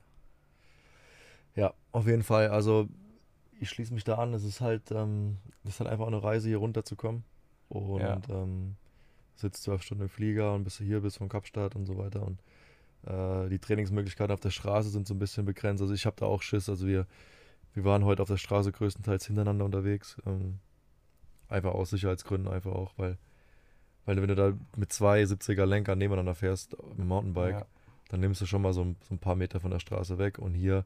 [1.55, 2.49] ja, auf jeden Fall.
[2.49, 2.89] Also
[3.61, 4.35] ich schließe mich da an.
[4.35, 7.25] Es ist halt, ähm, es ist halt einfach eine Reise, hier runterzukommen.
[7.69, 8.21] Und Ja.
[8.29, 8.77] ähm,
[9.35, 12.23] sitzt zwölf Stunden im Flieger und bis du hier bist von Kapstadt und so weiter.
[12.23, 12.41] Und
[13.07, 15.83] äh, die Trainingsmöglichkeiten auf der Straße sind so ein bisschen begrenzt.
[15.83, 16.69] Also ich habe da auch Schiss.
[16.69, 17.07] Also wir,
[17.75, 20.17] wir waren heute auf der Straße größtenteils hintereinander unterwegs.
[20.27, 20.59] Ähm,
[21.49, 23.19] einfach aus Sicherheitsgründen, einfach auch, weil,
[24.05, 27.67] weil wenn du da mit zwei 70er Lenkern nebeneinander fährst mit dem Mountainbike, Ja.
[28.09, 30.39] dann nimmst du schon mal so ein, so ein paar Meter von der Straße weg
[30.39, 30.85] und hier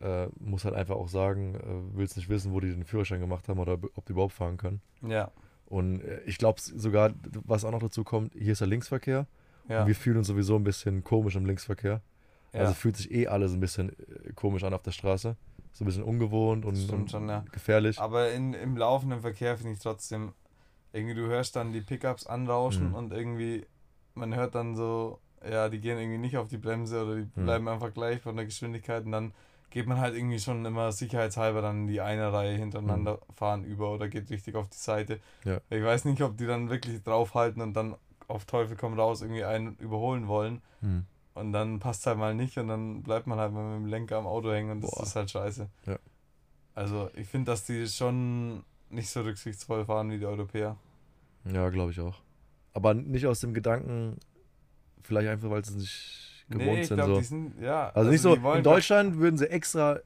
[0.00, 3.48] äh, muss halt einfach auch sagen, äh, willst nicht wissen, wo die den Führerschein gemacht
[3.48, 4.80] haben oder ob die überhaupt fahren können.
[5.02, 5.30] Ja.
[5.66, 7.12] Und äh, ich glaube sogar,
[7.44, 9.26] was auch noch dazu kommt, hier ist der Linksverkehr
[9.68, 9.82] Ja.
[9.82, 12.00] und wir fühlen uns sowieso ein bisschen komisch im Linksverkehr.
[12.52, 12.60] ja.
[12.60, 15.36] Also fühlt sich eh alles ein bisschen äh, komisch an auf der Straße.
[15.72, 17.44] So ein bisschen ungewohnt und, und schon, ja.
[17.52, 18.00] gefährlich.
[18.00, 20.32] Aber in, im laufenden Verkehr finde ich trotzdem,
[20.92, 22.94] irgendwie du hörst dann die Pickups anrauschen Mhm.
[22.94, 23.64] und irgendwie,
[24.14, 27.44] man hört dann so, ja, die gehen irgendwie nicht auf die Bremse oder die Mhm.
[27.44, 29.32] bleiben einfach gleich von der Geschwindigkeit und dann
[29.70, 34.08] geht man halt irgendwie schon immer sicherheitshalber dann die eine Reihe hintereinander fahren über oder
[34.08, 35.20] geht richtig auf die Seite.
[35.44, 35.50] Mhm.
[35.50, 35.60] Ja.
[35.70, 37.94] Ich weiß nicht, ob die dann wirklich draufhalten und dann
[38.26, 40.60] auf Teufel komm raus irgendwie einen überholen wollen.
[40.80, 41.04] Hm.
[41.34, 44.18] Und dann passt halt mal nicht und dann bleibt man halt mal mit dem Lenker
[44.18, 45.02] am Auto hängen und das Boah.
[45.04, 45.68] ist halt scheiße.
[45.86, 45.98] Ja.
[46.74, 50.76] Also ich finde, dass die schon nicht so rücksichtsvoll fahren wie die Europäer.
[51.44, 52.16] Ja, glaube ich auch.
[52.72, 54.16] Aber nicht aus dem Gedanken,
[55.02, 56.96] vielleicht einfach, weil sie nicht gewohnt ich sind.
[56.96, 57.18] glaube, so.
[57.20, 57.90] die sind, ja.
[57.94, 59.98] Also, nicht so, in Deutschland würden sie extra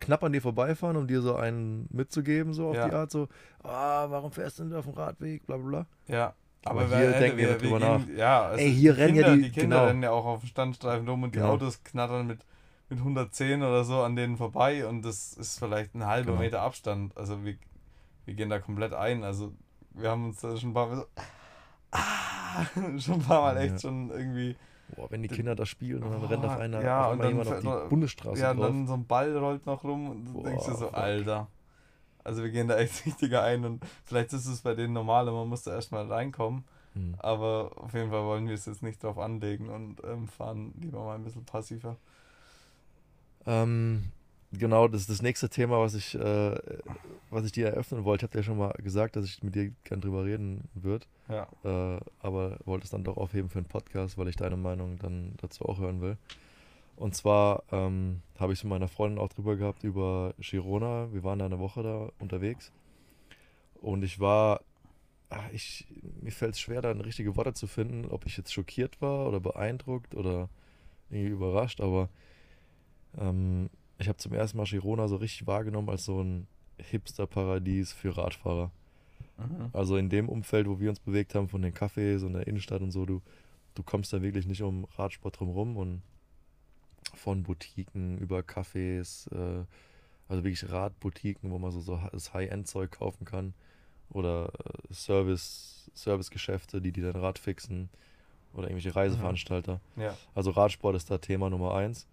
[0.00, 2.88] knapp an dir vorbeifahren, um dir so einen mitzugeben, so auf Ja.
[2.88, 3.28] die Art, so,
[3.62, 5.86] ah, warum fährst du denn auf dem Radweg, bla bla bla.
[6.14, 6.34] Ja.
[6.64, 8.08] Aber Aber, hier denken wir wir, drüber wir nach.
[8.16, 9.88] Ja, also Ey, hier die rennen ja Kinder, die- die Kinder genau.
[9.88, 11.52] rennen ja auch auf dem Standstreifen rum und die Genau.
[11.52, 12.40] Autos knattern mit,
[12.88, 16.42] mit 110 oder so an denen vorbei und das ist vielleicht ein halber Genau.
[16.42, 17.16] Meter Abstand.
[17.16, 17.54] Also wir,
[18.24, 19.22] wir gehen da komplett ein.
[19.22, 19.52] Also
[19.92, 21.04] wir haben uns da schon ein paar Mal so,
[21.92, 22.64] ah,
[22.98, 23.78] schon ein paar Mal echt Ja.
[23.78, 24.56] schon irgendwie
[24.94, 27.18] Boah, wenn die Kinder da spielen und dann rennt auf Boah, einer ja, auf und
[27.18, 28.66] dann jemand auf die Bundesstraße ja, und drauf.
[28.66, 30.94] dann so ein Ball rollt noch rum und du Boah, denkst dir so, fuck.
[30.94, 31.48] Alter.
[32.22, 35.48] Also wir gehen da echt richtiger ein und vielleicht ist es bei denen normal, man
[35.48, 36.64] muss da erstmal reinkommen.
[36.94, 37.14] Hm.
[37.18, 41.04] Aber auf jeden Fall wollen wir es jetzt nicht drauf anlegen und ähm, fahren lieber
[41.04, 41.96] mal ein bisschen passiver.
[43.46, 44.10] Ähm,
[44.58, 46.58] genau, das ist das nächste Thema, was ich, äh,
[47.30, 48.24] was ich dir eröffnen wollte.
[48.24, 51.06] Ich habe dir schon mal gesagt, dass ich mit dir gern drüber reden würde.
[51.28, 51.48] Ja.
[51.64, 55.34] äh, aber wollte es dann doch aufheben für einen Podcast, weil ich deine Meinung dann
[55.38, 56.16] dazu auch hören will.
[56.96, 61.12] Und zwar ähm, habe ich es mit meiner Freundin auch drüber gehabt über Girona.
[61.12, 62.72] Wir waren da eine Woche da unterwegs
[63.82, 64.62] und ich war,
[65.28, 65.86] ah, ich,
[66.22, 69.40] mir fällt es schwer, da richtige Worte zu finden, ob ich jetzt schockiert war oder
[69.40, 70.48] beeindruckt oder
[71.10, 72.08] irgendwie überrascht, aber
[73.18, 76.46] ähm, ich habe zum ersten Mal Girona so richtig wahrgenommen als so ein
[76.78, 78.70] Hipster-Paradies für Radfahrer.
[79.38, 79.70] Mhm.
[79.72, 82.82] Also in dem Umfeld, wo wir uns bewegt haben, von den Cafés und der Innenstadt
[82.82, 83.22] und so, du,
[83.74, 86.02] du kommst da wirklich nicht um Radsport drumherum und
[87.14, 89.64] von Boutiquen über Cafés, äh,
[90.28, 93.54] also wirklich Radboutiquen, wo man so, so das High-End-Zeug kaufen kann
[94.10, 97.88] oder äh, Service, Servicegeschäfte, die die dein Rad fixen
[98.52, 99.80] oder irgendwelche Reiseveranstalter.
[99.96, 100.16] Ja.
[100.34, 102.06] Also Radsport ist da Thema Nummer eins.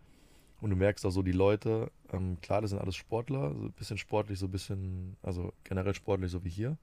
[0.64, 3.72] Und du merkst auch so, die Leute, ähm, klar, das sind alles Sportler, so ein
[3.74, 6.78] bisschen sportlich, so ein bisschen, also generell sportlich, so wie hier,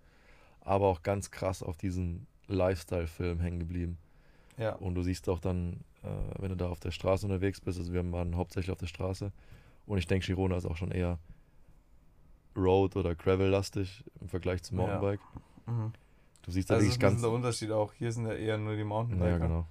[0.61, 3.97] aber auch ganz krass auf diesen Lifestyle-Film hängen geblieben.
[4.59, 4.75] Ja.
[4.75, 6.09] Und du siehst auch dann, äh,
[6.41, 9.33] wenn du da auf der Straße unterwegs bist, also wir waren hauptsächlich auf der Straße
[9.87, 11.19] und ich denke, Girona ist auch schon eher
[12.57, 14.85] Road- oder Gravel-lastig im Vergleich zum Ja.
[14.87, 15.21] Mountainbike.
[15.67, 15.93] Mhm.
[16.43, 17.23] Du siehst da Das ist wirklich ein bisschen ganz.
[17.23, 17.93] der Unterschied auch.
[17.95, 19.39] Hier sind ja eher nur die Ja, Mountainbiker.
[19.39, 19.67] genau.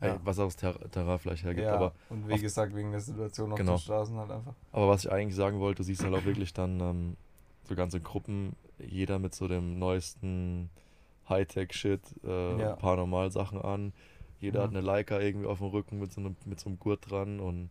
[0.00, 0.20] Ey, Ja.
[0.24, 3.52] was auch das Ter Terrain vielleicht hergibt, Ja, aber und wie gesagt, wegen der Situation
[3.52, 3.72] auf Genau.
[3.74, 4.54] den Straßen halt einfach.
[4.72, 7.16] Aber was ich eigentlich sagen wollte, du siehst halt auch wirklich dann, ähm,
[7.64, 10.70] so ganze Gruppen, jeder mit so dem neuesten
[11.28, 12.76] Hightech-Shit, äh, Ja.
[12.76, 13.92] Paranormal-Sachen an.
[14.40, 14.76] Jeder hat Mhm.
[14.76, 17.70] eine Leica irgendwie auf dem Rücken mit so einem, mit so einem Gurt dran und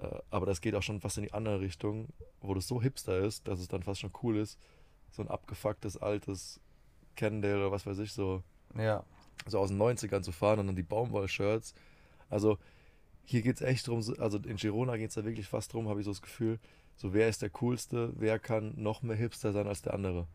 [0.00, 2.08] äh, aber das geht auch schon fast in die andere Richtung,
[2.40, 4.58] wo das so hipster ist, dass es dann fast schon cool ist,
[5.10, 6.60] so ein abgefucktes altes
[7.16, 8.42] Cannondale oder was weiß ich, so,
[8.76, 9.02] Ja.
[9.46, 11.74] So aus den 90ern zu fahren und dann die Baumwoll-Shirts.
[12.30, 12.58] Also
[13.24, 15.88] hier geht es echt drum, so- also in Girona geht es da wirklich fast drum,
[15.88, 16.58] habe ich so das Gefühl,
[16.96, 20.26] so wer ist der Coolste, wer kann noch mehr Hipster sein als der andere.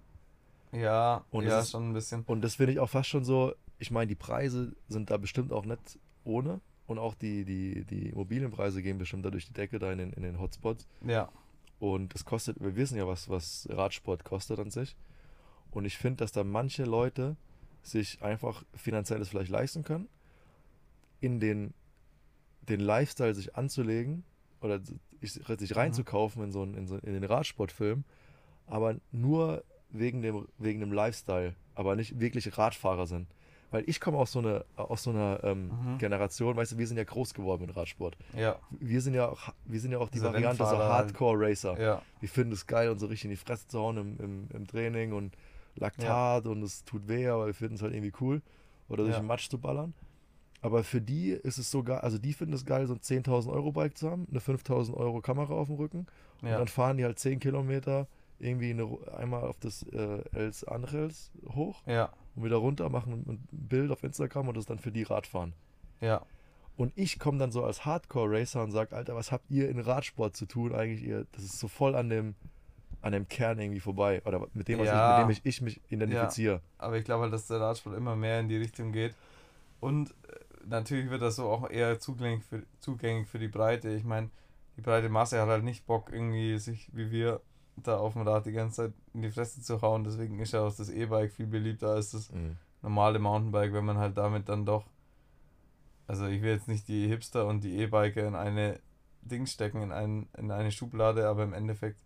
[0.72, 2.24] Ja, Und ja, ist- schon ein bisschen.
[2.26, 5.52] Und das finde ich auch fast schon so, ich meine, die Preise sind da bestimmt
[5.52, 9.78] auch nicht ohne und auch die, die, die Immobilienpreise gehen bestimmt da durch die Decke
[9.80, 10.88] da in den, in den Hotspots.
[11.06, 11.30] Ja.
[11.80, 14.96] Und es kostet, wir wissen ja, was, was Radsport kostet an sich.
[15.72, 17.36] Und ich finde, dass da manche Leute
[17.84, 20.08] sich einfach finanzielles vielleicht leisten können,
[21.19, 21.74] in den,
[22.62, 24.24] den Lifestyle sich anzulegen
[24.62, 24.98] oder sich
[25.58, 28.04] sich reinzukaufen in so einen, in, so, in den Radsportfilm,
[28.67, 33.28] aber nur wegen dem, wegen dem Lifestyle, aber nicht wirklich Radfahrer sind.
[33.72, 35.98] Weil ich komme aus so, eine, aus so einer ähm, Mhm.
[35.98, 38.15] Generation, weißt du, wir sind ja groß geworden mit Radsport.
[38.38, 38.60] Ja.
[38.69, 40.78] Wir sind ja auch, wir sind ja auch die Diese Variante so.
[40.78, 41.82] Hardcore-Racer.
[41.82, 42.02] Ja.
[42.22, 44.67] Die finden es geil, uns so richtig in die Fresse zu hauen im, im, im
[44.67, 45.36] Training und
[45.76, 48.42] Laktat und es tut weh, aber wir finden es halt irgendwie cool.
[48.90, 49.22] Oder durch Ja.
[49.22, 49.94] den Matsch zu ballern.
[50.62, 53.52] Aber für die ist es so geil, also die finden es geil, so ein 10.000
[53.52, 56.06] Euro Bike zu haben, eine 5.000 Euro Kamera auf dem Rücken
[56.42, 56.58] und Ja.
[56.58, 58.08] dann fahren die halt 10 Kilometer
[58.40, 62.12] irgendwie eine, einmal auf das äh, Els Anrels hoch Ja.
[62.36, 65.54] und wieder runter, machen ein Bild auf Instagram und das ist dann für die Radfahren.
[66.00, 66.22] Ja.
[66.78, 70.36] Und ich komme dann so als Hardcore-Racer und sage, Alter, was habt ihr in Radsport
[70.36, 71.04] zu tun eigentlich?
[71.04, 72.36] Ihr, das ist so voll an dem,
[73.04, 74.22] an dem Kern irgendwie vorbei.
[74.26, 75.04] Oder mit dem, was Ja.
[75.04, 76.62] ich, mit dem ich, ich mich identifiziere.
[76.80, 79.13] Aber ich glaube halt, dass der Radsport immer mehr in die Richtung geht.
[79.80, 83.89] Und äh, natürlich wird das so auch eher zugänglich für, zugänglich für die Breite.
[83.89, 84.30] Ich meine,
[84.78, 87.42] die breite Masse hat halt nicht Bock, irgendwie sich wie wir
[87.76, 90.04] da auf dem Rad die ganze Zeit in die Fresse zu hauen.
[90.04, 92.58] Deswegen ist ja auch das E-Bike viel beliebter als das Mhm.
[92.82, 94.86] normale Mountainbike, wenn man halt damit dann doch.
[96.08, 98.80] Also ich will jetzt nicht die Hipster und die E-Biker in eine
[99.22, 102.00] Ding stecken, in, ein, in eine Schublade, aber im Endeffekt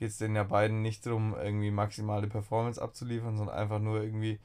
[0.00, 4.40] geht es denen ja beiden nicht darum, irgendwie maximale Performance abzuliefern, sondern einfach nur irgendwie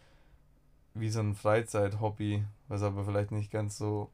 [0.94, 4.12] wie so ein Freizeit-Hobby, was aber vielleicht nicht ganz so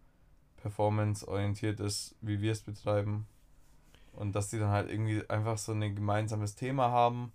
[0.62, 3.26] performance-orientiert ist, wie wir es betreiben.
[4.14, 7.32] Und dass die dann halt irgendwie einfach so ein gemeinsames Thema haben,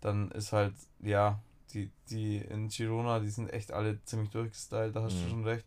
[0.00, 1.38] dann ist halt, ja,
[1.72, 5.30] die, die in Girona, die sind echt alle ziemlich durchgestylt, da hast du Mhm.
[5.30, 5.66] schon recht.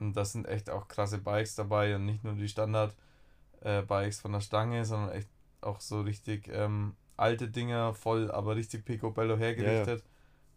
[0.00, 4.40] Und das sind echt auch krasse Bikes dabei und nicht nur die Standard-Bikes von der
[4.40, 5.28] Stange, sondern echt
[5.60, 10.02] auch so richtig ähm, alte Dinger, voll, aber richtig picobello hergerichtet,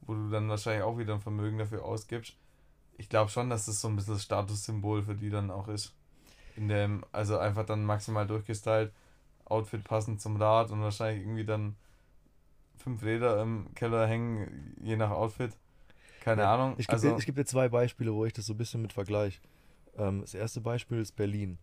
[0.02, 2.36] wo du dann wahrscheinlich auch wieder ein Vermögen dafür ausgibst.
[2.98, 5.94] Ich glaube schon, dass das so ein bisschen das Statussymbol für die dann auch ist.
[6.56, 8.94] In dem, also einfach dann maximal durchgestylt,
[9.46, 11.76] Outfit passend zum Rad und wahrscheinlich irgendwie dann
[12.78, 15.52] fünf Räder im Keller hängen, je nach Outfit.
[16.22, 16.76] Keine Ja, Ahnung.
[16.78, 18.82] Ich gebe also, dir, ich geb dir zwei Beispiele, wo ich das so ein bisschen
[18.82, 19.40] mit vergleiche.
[19.98, 21.58] Ähm, das erste Beispiel ist Berlin.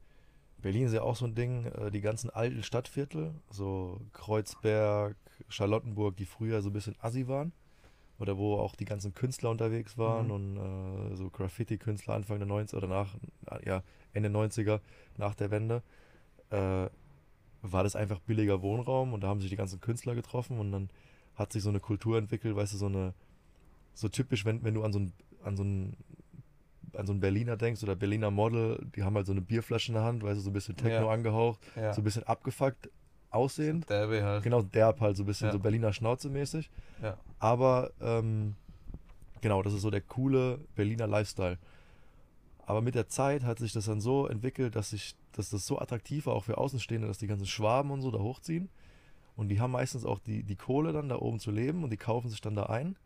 [0.62, 5.16] Berlin ist ja auch so ein Ding, äh, die ganzen alten Stadtviertel, so Kreuzberg,
[5.48, 7.52] Charlottenburg, die früher so ein bisschen assi waren.
[8.18, 10.32] Oder wo auch die ganzen Künstler unterwegs waren Mhm.
[10.32, 10.56] und
[11.12, 13.16] äh, so Graffiti-Künstler Anfang der 90er oder nach,
[13.64, 14.80] ja, Ende 90er,
[15.16, 15.82] nach der Wende,
[16.50, 16.88] äh,
[17.62, 20.90] war das einfach billiger Wohnraum und da haben sich die ganzen Künstler getroffen und dann
[21.34, 23.14] hat sich so eine Kultur entwickelt, weißt du, so eine,
[23.94, 25.96] so typisch, wenn, wenn du an so ein, an so ein
[26.96, 29.94] an so einen Berliner denkst oder Berliner Model, die haben halt so eine Bierflasche in
[29.94, 31.10] der Hand, weißt du, so ein bisschen Techno Ja.
[31.10, 32.90] angehaucht, ja, so ein bisschen abgefuckt
[33.30, 33.88] aussehend.
[33.88, 34.42] derbe halt.
[34.42, 35.52] Genau, derb halt, so ein bisschen Ja.
[35.52, 36.70] so Berliner Schnauze mäßig.
[37.02, 37.16] Ja.
[37.38, 38.56] Aber ähm,
[39.40, 41.58] genau, das ist so der coole Berliner Lifestyle.
[42.66, 45.78] Aber mit der Zeit hat sich das dann so entwickelt, dass sich, dass das so
[45.78, 48.68] attraktiv war, auch für Außenstehende, dass die ganzen Schwaben und so da hochziehen.
[49.34, 51.96] Und die haben meistens auch die, die Kohle dann da oben zu leben und die
[51.96, 52.96] kaufen sich dann da ein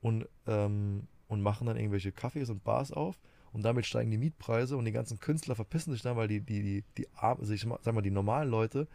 [0.00, 3.18] und, ähm, und machen dann irgendwelche Cafés und Bars auf.
[3.52, 6.62] Und damit steigen die Mietpreise und die ganzen Künstler verpissen sich dann, weil die, die,
[6.62, 8.86] die, die, also ich sag mal, die normalen Leute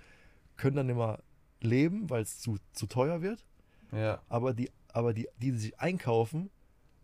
[0.58, 1.20] können dann immer
[1.62, 3.44] leben, weil es zu, zu teuer wird
[3.92, 6.50] Ja, aber die, aber die, die sich einkaufen,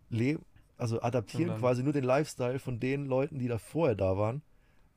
[0.09, 0.43] leben,
[0.77, 4.41] also adaptieren quasi nur den Lifestyle von den Leuten, die da vorher da waren.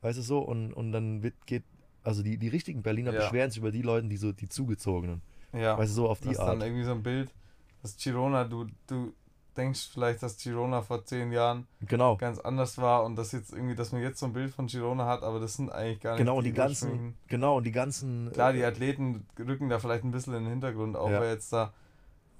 [0.01, 0.39] Weißt du so?
[0.39, 1.63] Und, und dann wird, geht,
[2.03, 3.19] also die, die richtigen Berliner Ja.
[3.19, 5.21] beschweren sich über die Leute, die so, die zugezogenen.
[5.53, 5.77] ja.
[5.77, 6.49] Weißt du, so auf Das die ist Art.
[6.49, 7.33] dann irgendwie so ein Bild,
[7.81, 9.13] dass Girona, du, du
[9.57, 12.17] denkst vielleicht, dass Girona vor zehn Jahren Genau.
[12.17, 15.05] ganz anders war und dass jetzt irgendwie, dass man jetzt so ein Bild von Girona
[15.05, 17.71] hat, aber das sind eigentlich gar nicht Genau, und die ganzen, ursprünglichen- genau, und die
[17.71, 18.31] ganzen.
[18.33, 21.21] Klar, die äh, Athleten rücken da vielleicht ein bisschen in den Hintergrund, auch Ja.
[21.21, 21.73] wer jetzt da.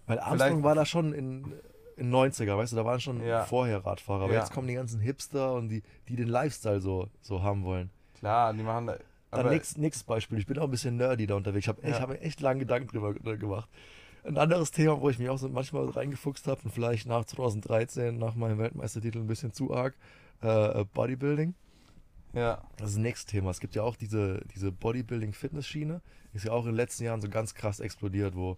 [0.08, 1.54] Weil Armstrong war da schon in,
[1.98, 3.44] in 90er, weißt du, da waren schon Ja.
[3.46, 4.26] vorher Radfahrer.
[4.26, 4.40] Aber Ja.
[4.42, 7.90] jetzt kommen die ganzen Hipster und die, die den Lifestyle so, so haben wollen.
[8.20, 8.98] Klar, die machen da.
[9.32, 10.38] Dann Aber nächstes, nächstes Beispiel.
[10.38, 11.66] Ich bin auch ein bisschen nerdy da unterwegs.
[11.66, 12.02] Ich habe echt, Ja.
[12.02, 13.68] hab mir echt lange Gedanken drüber gemacht.
[14.26, 18.18] Ein anderes Thema, wo ich mich auch so manchmal reingefuchst habe und vielleicht nach 2013,
[18.18, 19.96] nach meinem Weltmeistertitel ein bisschen zu arg,
[20.42, 21.54] äh, Bodybuilding.
[22.34, 22.62] Ja.
[22.78, 23.52] Das ist das nächste Thema.
[23.52, 26.02] Es gibt ja auch diese, diese Bodybuilding-Fitness-Schiene.
[26.34, 28.58] Ist ja auch in den letzten Jahren so ganz krass explodiert, wo,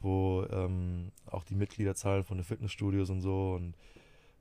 [0.00, 3.74] wo ähm, auch die Mitgliederzahlen von den Fitnessstudios und so und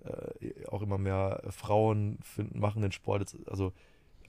[0.04, 3.72] äh, auch immer mehr Frauen finden, machen den Sport jetzt, also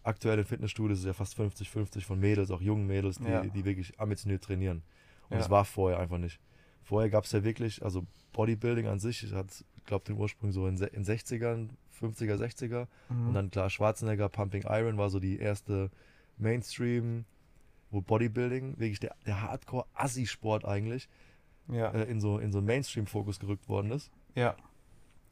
[0.02, 3.42] aktuell in Fitnessstudios ist ja fast 50-50 von Mädels, auch jungen Mädels, die, Ja.
[3.42, 4.82] die wirklich ambitioniert trainieren.
[5.32, 5.38] Und Ja.
[5.38, 6.40] das war vorher einfach nicht.
[6.84, 10.76] Vorher gab es ja wirklich, also Bodybuilding an sich hat, glaube den Ursprung so in,
[10.76, 12.86] in 60ern, 50er, 60er.
[13.08, 13.28] Mhm.
[13.28, 15.90] Und dann klar, Schwarzenegger, Pumping Iron war so die erste
[16.38, 17.24] Mainstream,
[17.90, 21.08] wo Bodybuilding, wirklich der, der Hardcore-Assi-Sport eigentlich,
[21.68, 21.90] ja.
[21.92, 24.10] äh, in so, in so einen Mainstream-Fokus gerückt worden ist.
[24.34, 24.54] ja.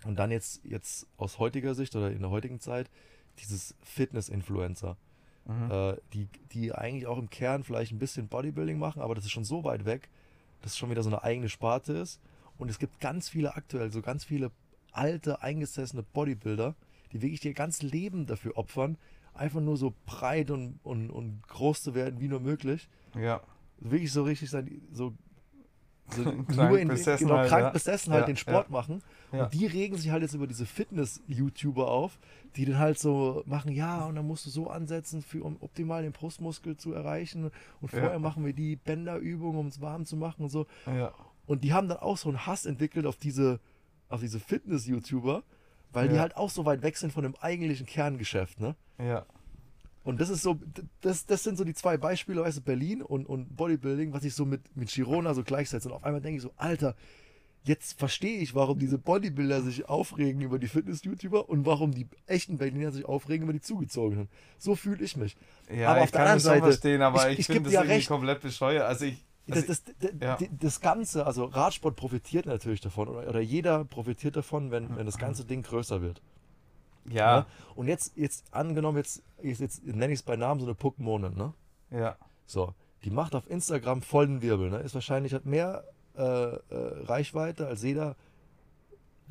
[0.06, 2.88] Und dann jetzt, jetzt aus heutiger Sicht oder in der heutigen Zeit
[3.38, 4.96] dieses Fitness-Influencer,
[5.46, 5.70] Mhm.
[5.70, 9.30] äh, die, die eigentlich auch im Kern vielleicht ein bisschen Bodybuilding machen, aber das ist
[9.30, 10.08] schon so weit weg,
[10.62, 12.20] dass es schon wieder so eine eigene Sparte ist.
[12.58, 14.50] Und es gibt ganz viele aktuell, so ganz viele
[14.92, 16.74] alte, eingesessene Bodybuilder,
[17.12, 18.98] die wirklich ihr ganzes Leben dafür opfern,
[19.34, 22.88] einfach nur so breit und, und, und groß zu werden wie nur möglich.
[23.14, 23.40] ja.
[23.82, 25.14] Wirklich so richtig sein, so,
[26.14, 26.22] so
[26.54, 27.70] nur in, besessen genau, halt, krank ja.
[27.70, 28.72] besessen halt Ja, den Sport ja.
[28.72, 29.02] machen.
[29.32, 32.18] Und die regen sich halt jetzt über diese Fitness-YouTuber auf,
[32.56, 36.02] die dann halt so machen, ja, und dann musst du so ansetzen, für, um optimal
[36.02, 37.50] den Brustmuskel zu erreichen.
[37.80, 40.66] Und vorher machen wir die Bänderübung, um es warm zu machen und so.
[41.46, 43.60] Und die haben dann auch so einen Hass entwickelt auf diese,
[44.08, 45.42] auf diese Fitness-YouTuber,
[45.92, 48.76] weil die halt auch so weit weg sind von dem eigentlichen Kerngeschäft, ne?
[48.98, 49.26] Ja.
[50.02, 50.58] Und das ist so,
[51.02, 54.34] das, das sind so die zwei Beispiele, weißt du, Berlin und, und Bodybuilding, was ich
[54.34, 55.88] so mit, mit Girona so gleichsetze.
[55.88, 56.94] Und auf einmal denke ich so, Alter,
[57.64, 62.56] jetzt verstehe ich, warum diese Bodybuilder sich aufregen über die Fitness-YouTuber und warum die echten
[62.56, 64.28] Berliner sich aufregen über die zugezogenen.
[64.56, 65.36] So fühle ich mich.
[65.70, 67.72] Ja, Aber ich auf der kann anderen Seite, verstehen, aber ich- ich, ich finde das
[67.74, 68.08] ja irgendwie recht.
[68.08, 68.84] komplett bescheuert.
[68.84, 70.38] Also ich, also Das, das, das, ja.
[70.58, 75.18] das Ganze, also Radsport profitiert natürlich davon oder, oder jeder profitiert davon, wenn, wenn das
[75.18, 76.22] ganze Ding größer wird.
[77.10, 77.46] Ja, Ne?
[77.74, 81.30] Und jetzt, jetzt angenommen, jetzt, jetzt, jetzt nenne ich es bei Namen so eine Pokémon,
[81.30, 81.54] ne?
[81.90, 84.78] ja, So, die macht auf Instagram voll den Wirbel, ne?
[84.78, 85.84] Ist wahrscheinlich, hat mehr
[86.16, 86.58] äh, äh,
[87.04, 88.16] Reichweite als jeder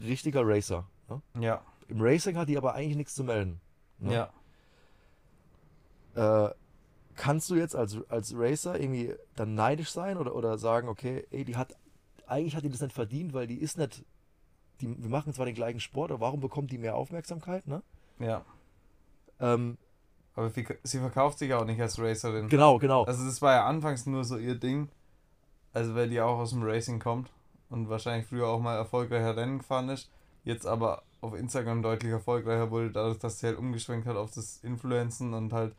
[0.01, 0.87] richtiger Racer.
[1.09, 1.21] Ne?
[1.39, 3.59] ja, Im Racing hat die aber eigentlich nichts zu melden.
[3.99, 4.29] Ne?
[6.15, 6.47] ja.
[6.47, 6.53] Äh,
[7.15, 11.43] kannst du jetzt als, als Racer irgendwie dann neidisch sein oder, oder sagen, okay, ey,
[11.43, 11.75] die hat,
[12.25, 14.05] eigentlich hat die das nicht verdient, weil die ist nicht,
[14.81, 17.81] die, wir machen zwar den gleichen Sport, aber warum bekommt die mehr Aufmerksamkeit, ne?
[18.19, 18.43] ja.
[19.41, 19.77] Ähm,
[20.35, 22.49] Aber sie verkauft sich auch nicht als Racerin.
[22.49, 23.05] genau, genau.
[23.05, 24.89] Also das war ja anfangs nur so ihr Ding.
[25.71, 27.31] Also weil die auch aus dem Racing kommt
[27.69, 30.09] und wahrscheinlich früher auch mal erfolgreicher Rennen gefahren ist.
[30.43, 34.57] Jetzt aber auf Instagram deutlich erfolgreicher wurde, dadurch, dass sie halt umgeschwenkt hat auf das
[34.63, 35.73] Influencen und halt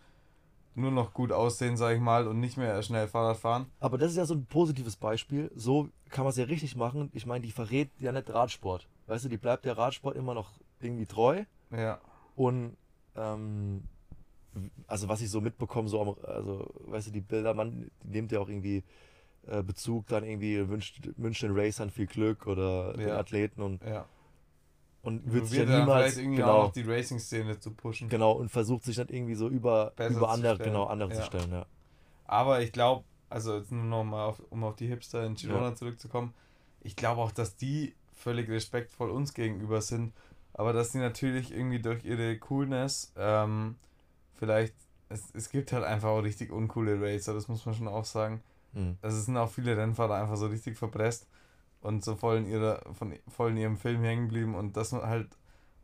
[0.81, 3.67] nur noch gut aussehen, sag ich mal, und nicht mehr schnell Fahrrad fahren.
[3.81, 5.51] Aber das ist ja so ein positives Beispiel.
[5.55, 7.11] So kann man es ja richtig machen.
[7.13, 8.89] Ich meine, die verrät ja nicht Radsport.
[9.07, 11.45] Weißt du, die bleibt der Radsport immer noch irgendwie treu.
[11.71, 12.01] Ja,
[12.37, 12.77] Und
[13.17, 13.83] ähm,
[14.87, 18.33] also was ich so mitbekomme, so am, also weißt du, die Bilder, man die nimmt
[18.33, 18.83] ja auch irgendwie
[19.47, 23.19] äh, Bezug dann irgendwie, wünscht, wünscht den Racern viel Glück oder den Ja.
[23.19, 24.07] Athleten und, ja.
[25.03, 28.09] Und wird sich ja dann niemals genau, die Racing-Szene zu pushen.
[28.09, 30.73] genau und versucht sich nicht irgendwie so über, Besser über zu andere, stellen.
[30.73, 31.27] genau, andere zu Ja.
[31.27, 31.67] stellen, ja.
[32.27, 35.69] Aber ich glaube, also jetzt nur noch mal auf, um auf die Hipster in Girona
[35.71, 35.75] Ja.
[35.75, 36.35] zurückzukommen,
[36.81, 40.13] ich glaube auch, dass die völlig respektvoll uns gegenüber sind,
[40.53, 43.77] aber dass die natürlich irgendwie durch ihre Coolness ähm,
[44.35, 44.75] vielleicht,
[45.09, 48.43] es, es gibt halt einfach auch richtig uncoole Racer, das muss man schon auch sagen.
[48.73, 48.99] Mhm.
[49.03, 51.27] Also es sind auch viele Rennfahrer einfach so richtig verpresst
[51.81, 55.03] und so voll in, ihrer, von, voll in ihrem Film hängen geblieben und dass man
[55.03, 55.37] halt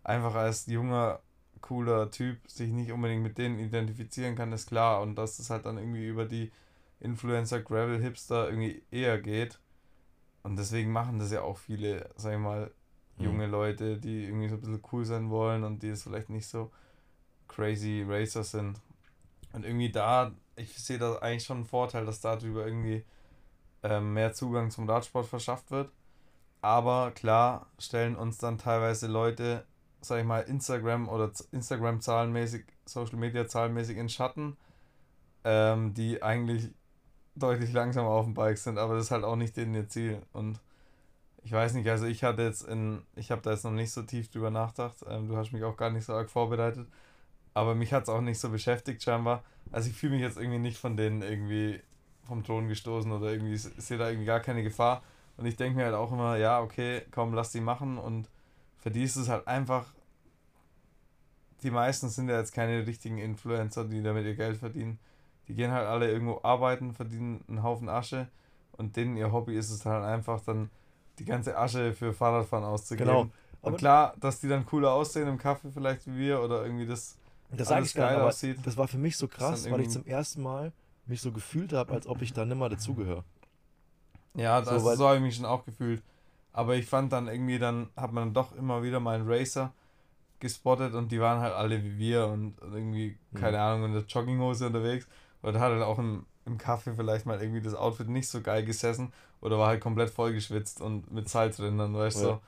[0.05, 1.21] einfach als junger,
[1.61, 5.03] cooler Typ sich nicht unbedingt mit denen identifizieren kann, ist klar.
[5.03, 6.53] Und dass es halt dann irgendwie über die
[7.01, 9.59] Influencer, Gravel, Hipster irgendwie eher geht.
[10.43, 12.71] Und deswegen machen das ja auch viele, sag ich mal,
[13.19, 13.25] Mhm.
[13.25, 16.47] junge Leute, die irgendwie so ein bisschen cool sein wollen und die es vielleicht nicht
[16.47, 16.71] so
[17.49, 18.81] crazy Racer sind.
[19.53, 23.05] Und irgendwie da, ich sehe da eigentlich schon einen Vorteil, dass darüber irgendwie
[24.01, 25.91] mehr Zugang zum Radsport verschafft wird.
[26.63, 29.65] Aber klar stellen uns dann teilweise Leute,
[30.01, 34.57] sag ich mal, Instagram oder Instagram zahlenmäßig, Social Media zahlenmäßig in Schatten,
[35.45, 36.71] ähm, die eigentlich
[37.37, 40.23] deutlich langsamer auf dem Bike sind, aber das ist halt auch nicht denen ihr Ziel.
[40.33, 40.59] Und
[41.45, 44.03] ich weiß nicht, also ich hatte jetzt in, ich habe da jetzt noch nicht so
[44.03, 46.89] tief drüber nachgedacht, ähm, du hast mich auch gar nicht so arg vorbereitet,
[47.55, 49.45] aber mich hat es auch nicht so beschäftigt scheinbar.
[49.71, 51.81] Also ich fühle mich jetzt irgendwie nicht von denen irgendwie
[52.27, 55.03] vom Thron gestoßen oder irgendwie sehe da irgendwie gar keine Gefahr.
[55.37, 58.29] Und ich denke mir halt auch immer, ja, okay, komm, lass die machen und
[58.79, 59.87] für die ist es halt einfach,
[61.63, 64.99] die meisten sind ja jetzt keine richtigen Influencer, die damit ihr Geld verdienen.
[65.49, 68.29] Die gehen halt alle irgendwo arbeiten, verdienen einen Haufen Asche
[68.73, 70.71] und denen ihr Hobby ist es halt einfach dann
[71.19, 73.07] die ganze Asche für Fahrradfahren auszugeben.
[73.09, 73.21] Genau.
[73.63, 76.87] Und Aber- klar, dass die dann cooler aussehen im Kaffee vielleicht wie wir oder irgendwie
[76.87, 77.17] das,
[77.51, 78.59] Das sage ich gar nicht, geil aber aussieht.
[78.65, 80.73] das war für mich so krass, weil ich zum ersten Mal
[81.09, 83.25] mich so gefühlt habe, als ob ich da nimmer dazugehöre.
[84.35, 86.03] Ja, So, das, weil- so habe ich mich schon auch gefühlt.
[86.53, 89.73] Aber ich fand dann irgendwie, dann hat man doch immer wieder mal einen Racer
[90.41, 93.39] gespottet und die waren halt alle wie wir und irgendwie, Mhm.
[93.39, 95.07] keine Ahnung, in der Jogginghose unterwegs.
[95.43, 98.65] Oder hat halt auch im, im Kaffee vielleicht mal irgendwie das Outfit nicht so geil
[98.65, 102.27] gesessen oder war halt komplett vollgeschwitzt und mit Salz drin, dann weißt du.
[102.27, 102.33] Ja.
[102.35, 102.41] so.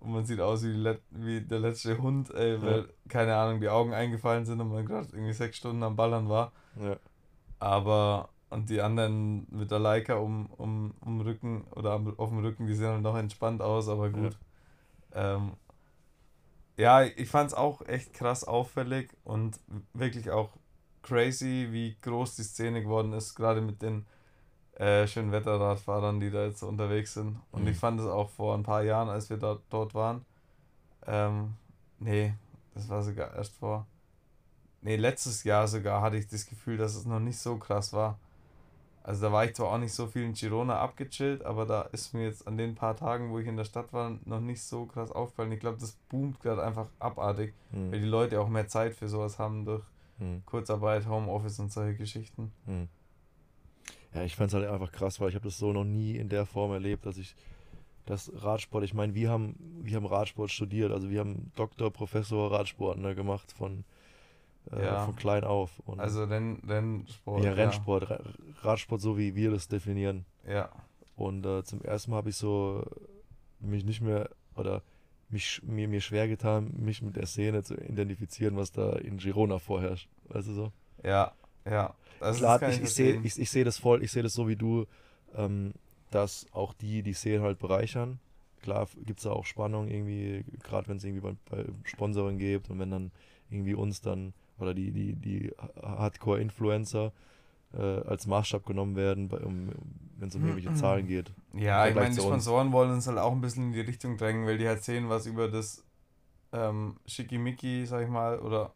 [0.00, 2.84] Und man sieht aus wie, Let wie der letzte Hund, ey, weil, Ja.
[3.08, 6.52] keine Ahnung, die Augen eingefallen sind und man gerade irgendwie sechs Stunden am Ballern war.
[6.80, 6.96] Ja.
[7.58, 12.38] Aber, und die anderen mit der Leica um, um, um Rücken oder am, auf dem
[12.40, 14.36] Rücken, die sehen halt noch entspannt aus, aber gut.
[15.12, 15.52] Ähm,
[16.76, 19.58] ja, ich fand es auch echt krass auffällig und
[19.94, 20.50] wirklich auch
[21.02, 24.06] crazy, wie groß die Szene geworden ist, gerade mit den
[24.76, 27.38] äh, schönen Wetterradfahrern, die da jetzt so unterwegs sind.
[27.52, 27.68] Und Mhm.
[27.68, 30.24] ich fand es auch vor ein paar Jahren, als wir dort, dort waren.
[31.06, 31.54] Ähm,
[32.00, 32.34] nee,
[32.74, 33.86] das war sogar erst vor.
[34.82, 38.18] Nee, letztes Jahr sogar hatte ich das Gefühl, dass es noch nicht so krass war.
[39.02, 42.12] Also da war ich zwar auch nicht so viel in Girona abgechillt, aber da ist
[42.12, 44.86] mir jetzt an den paar Tagen, wo ich in der Stadt war, noch nicht so
[44.86, 45.52] krass aufgefallen.
[45.52, 48.06] Ich glaube, das boomt gerade einfach abartig, weil die.
[48.06, 49.84] Leute auch mehr Zeit für sowas haben durch
[50.18, 50.42] Hm.
[50.46, 52.52] Kurzarbeit, Homeoffice und solche Geschichten.
[52.66, 52.88] Hm.
[54.14, 56.28] Ja, ich fand es halt einfach krass, weil ich habe das so noch nie in
[56.28, 57.34] der Form erlebt, dass ich
[58.06, 62.50] das Radsport, ich meine, wir haben, wir haben Radsport studiert, also wir haben Doktor, Professor
[62.52, 63.84] Radsport ne, gemacht von,
[64.72, 65.04] äh, Ja.
[65.04, 65.78] von klein auf.
[65.86, 67.44] Und Also Renn, Rennsport.
[67.44, 68.20] ja, Rennsport, Ra-
[68.62, 70.24] Radsport, so wie wir das definieren.
[70.46, 70.70] Ja.
[71.16, 72.84] Und äh, zum ersten Mal habe ich so
[73.60, 74.82] mich nicht mehr oder
[75.28, 79.58] mich, mir, mir schwer getan, mich mit der Szene zu identifizieren, was da in Girona
[79.58, 80.08] vorherrscht.
[80.28, 80.72] Weißt du so?
[81.02, 81.32] Ja,
[81.64, 81.94] ja.
[82.20, 84.56] Also Klar, ich, ich sehe ich, ich seh das voll, ich sehe das so wie
[84.56, 84.86] du,
[85.34, 85.72] ähm,
[86.10, 88.20] dass auch die die Szene halt bereichern.
[88.62, 92.70] Klar gibt es da auch Spannung irgendwie, gerade wenn es irgendwie bei, bei Sponsoring gibt
[92.70, 93.10] und wenn dann
[93.50, 97.12] irgendwie uns dann oder die, die, die Hardcore-Influencer
[97.74, 99.70] äh, als Maßstab genommen werden, um,
[100.18, 101.32] wenn es um irgendwelche Zahlen geht.
[101.52, 102.20] Ja, ich meine, die.
[102.20, 105.08] Sponsoren wollen uns halt auch ein bisschen in die Richtung drängen, weil die halt sehen,
[105.08, 105.84] was über das
[106.52, 108.72] ähm, Schickimicki, sag ich mal, oder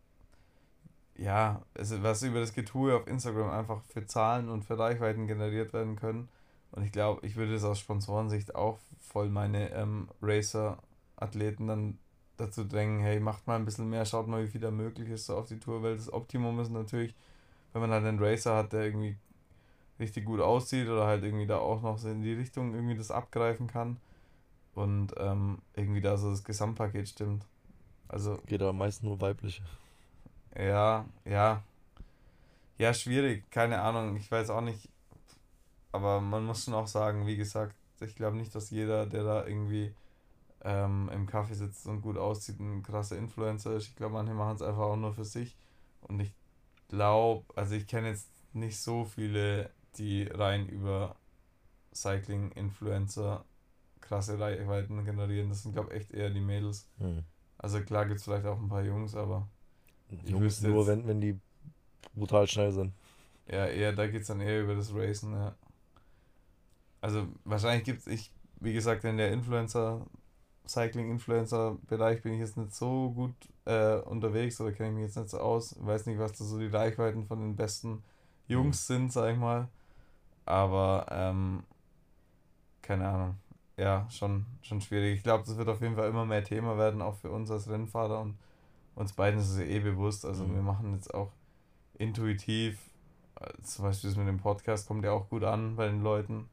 [1.16, 5.72] ja, also was über das Getue auf Instagram einfach für Zahlen und für Reichweiten generiert
[5.72, 6.28] werden können.
[6.72, 11.98] Und ich glaube, ich würde das aus Sponsorensicht auch voll meine ähm, Racer-Athleten dann
[12.40, 15.26] dazu drängen, hey, macht mal ein bisschen mehr, schaut mal, wie viel da möglich ist
[15.26, 17.14] so auf die Tour, weil das Optimum ist natürlich,
[17.72, 19.16] wenn man halt einen Racer hat, der irgendwie
[20.00, 23.10] richtig gut aussieht oder halt irgendwie da auch noch so in die Richtung irgendwie das
[23.10, 23.98] abgreifen kann
[24.74, 27.46] und ähm, irgendwie da so das Gesamtpaket stimmt.
[28.08, 29.62] Also Geht da meist nur weibliche.
[30.56, 31.62] ja, ja.
[32.78, 34.88] Ja, schwierig, keine Ahnung, ich weiß auch nicht.
[35.92, 39.46] Aber man muss schon auch sagen, wie gesagt, ich glaube nicht, dass jeder, der da
[39.46, 39.92] irgendwie
[40.62, 43.88] ähm, im Kaffee sitzt und gut aussieht, ein krasser Influencer ist.
[43.88, 45.56] Ich glaube, manche machen es einfach auch nur für sich.
[46.02, 46.32] Und ich
[46.88, 51.16] glaube, also ich kenne jetzt nicht so viele, die rein über
[51.94, 53.44] Cycling-Influencer
[54.00, 55.48] krasse Reichweiten generieren.
[55.50, 56.88] Das sind, glaube ich, echt eher die Mädels.
[56.98, 57.22] Hm.
[57.58, 59.46] Also klar gibt es vielleicht auch ein paar Jungs, aber
[60.24, 61.38] Jungs nur, jetzt- wenn, wenn die
[62.14, 62.92] brutal schnell sind.
[63.46, 65.54] Ja, eher, da geht es dann eher über das Racen, ja.
[67.00, 70.06] Also wahrscheinlich gibt es, ich, wie gesagt, in der Influencer,
[70.70, 75.30] Cycling-Influencer-Bereich bin ich jetzt nicht so gut äh, unterwegs oder kenne ich mich jetzt nicht
[75.30, 75.76] so aus.
[75.80, 78.02] Weiß nicht, was da so die Reichweiten von den besten
[78.48, 79.68] Jungs sind, sag ich mal.
[80.46, 81.62] Aber, ähm,
[82.82, 83.36] keine Ahnung.
[83.76, 85.16] Ja, schon, schon schwierig.
[85.18, 87.68] Ich glaube, das wird auf jeden Fall immer mehr Thema werden, auch für uns als
[87.68, 88.36] Rennfahrer und
[88.94, 90.24] uns beiden ist es eh bewusst.
[90.24, 90.54] Also Mhm.
[90.54, 91.30] wir machen jetzt auch
[91.94, 92.90] intuitiv,
[93.40, 96.48] äh, zum Beispiel das mit dem Podcast kommt ja auch gut an bei den Leuten.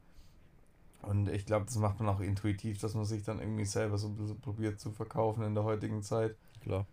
[1.02, 4.08] Und ich glaube, das macht man auch intuitiv, dass man sich dann irgendwie selber so
[4.08, 6.36] ein bisschen probiert zu verkaufen in der heutigen Zeit.
[6.62, 6.86] Klar.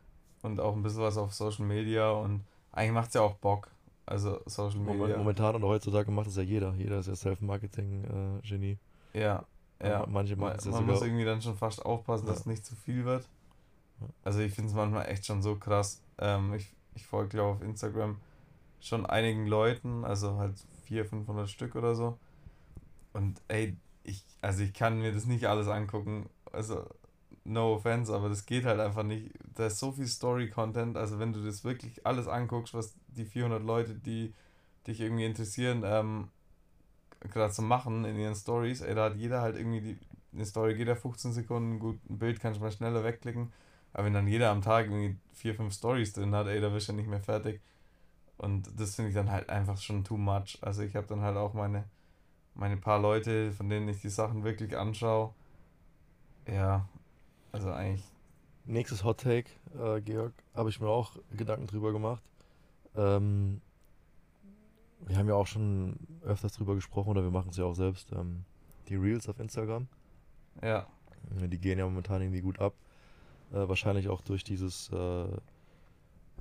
[0.44, 3.70] Und auch ein bisschen was auf Social Media und eigentlich macht es ja auch Bock.
[4.06, 5.18] Also Social Media.
[5.18, 6.74] Momentan und heutzutage macht es ja jeder.
[6.76, 8.78] Jeder ist ja Self-Marketing-Genie.
[9.14, 9.44] Ja,
[9.82, 10.00] ja.
[10.00, 10.94] Ma- manche Man, machen es ja man sogar.
[10.96, 12.40] muss irgendwie dann schon fast aufpassen, dass Ja.
[12.42, 13.28] es nicht zu viel wird.
[14.02, 14.08] Ja.
[14.24, 16.02] Also ich finde es manchmal echt schon so krass.
[16.20, 18.18] Ähm, ich ich folge, glaube auf Instagram
[18.80, 20.54] schon einigen Leuten, also halt
[20.86, 22.18] 400, 500 Stück oder so.
[23.14, 23.76] Und ey,
[24.06, 26.30] ich, also ich kann mir das nicht alles angucken.
[26.52, 26.86] Also,
[27.44, 29.32] no offense, aber das geht halt einfach nicht.
[29.56, 33.64] Da ist so viel Story-Content, also wenn du das wirklich alles anguckst, was die 400
[33.64, 34.34] Leute, die
[34.88, 36.30] dich irgendwie interessieren, ähm,
[37.22, 39.98] gerade so machen in ihren Stories, ey, da hat jeder halt irgendwie die,
[40.34, 43.52] eine Story, ja 15 Sekunden, gut, ein Bild kannst du mal schneller wegklicken,
[43.94, 46.88] aber wenn dann jeder am Tag irgendwie vier, fünf Stories drin hat, ey, da wirst
[46.88, 47.62] du ja nicht mehr fertig.
[48.38, 50.58] Und das finde ich dann halt einfach schon too much.
[50.62, 51.86] Also ich habe dann halt auch meine
[52.56, 55.34] meine paar Leute, von denen ich die Sachen wirklich anschaue.
[56.48, 56.88] Ja,
[57.52, 58.06] also eigentlich.
[58.66, 62.24] Nächstes Hot Take, äh, Georg, habe ich mir auch Gedanken drüber gemacht.
[62.96, 63.62] Ähm,
[65.02, 68.12] wir haben ja auch schon öfters drüber gesprochen oder wir machen es ja auch selbst.
[68.12, 68.44] Ähm,
[68.88, 69.88] die Reels auf Instagram.
[70.64, 70.88] Ja.
[71.30, 72.74] Die gehen ja momentan irgendwie gut ab.
[73.52, 75.28] Äh, wahrscheinlich auch durch dieses, äh,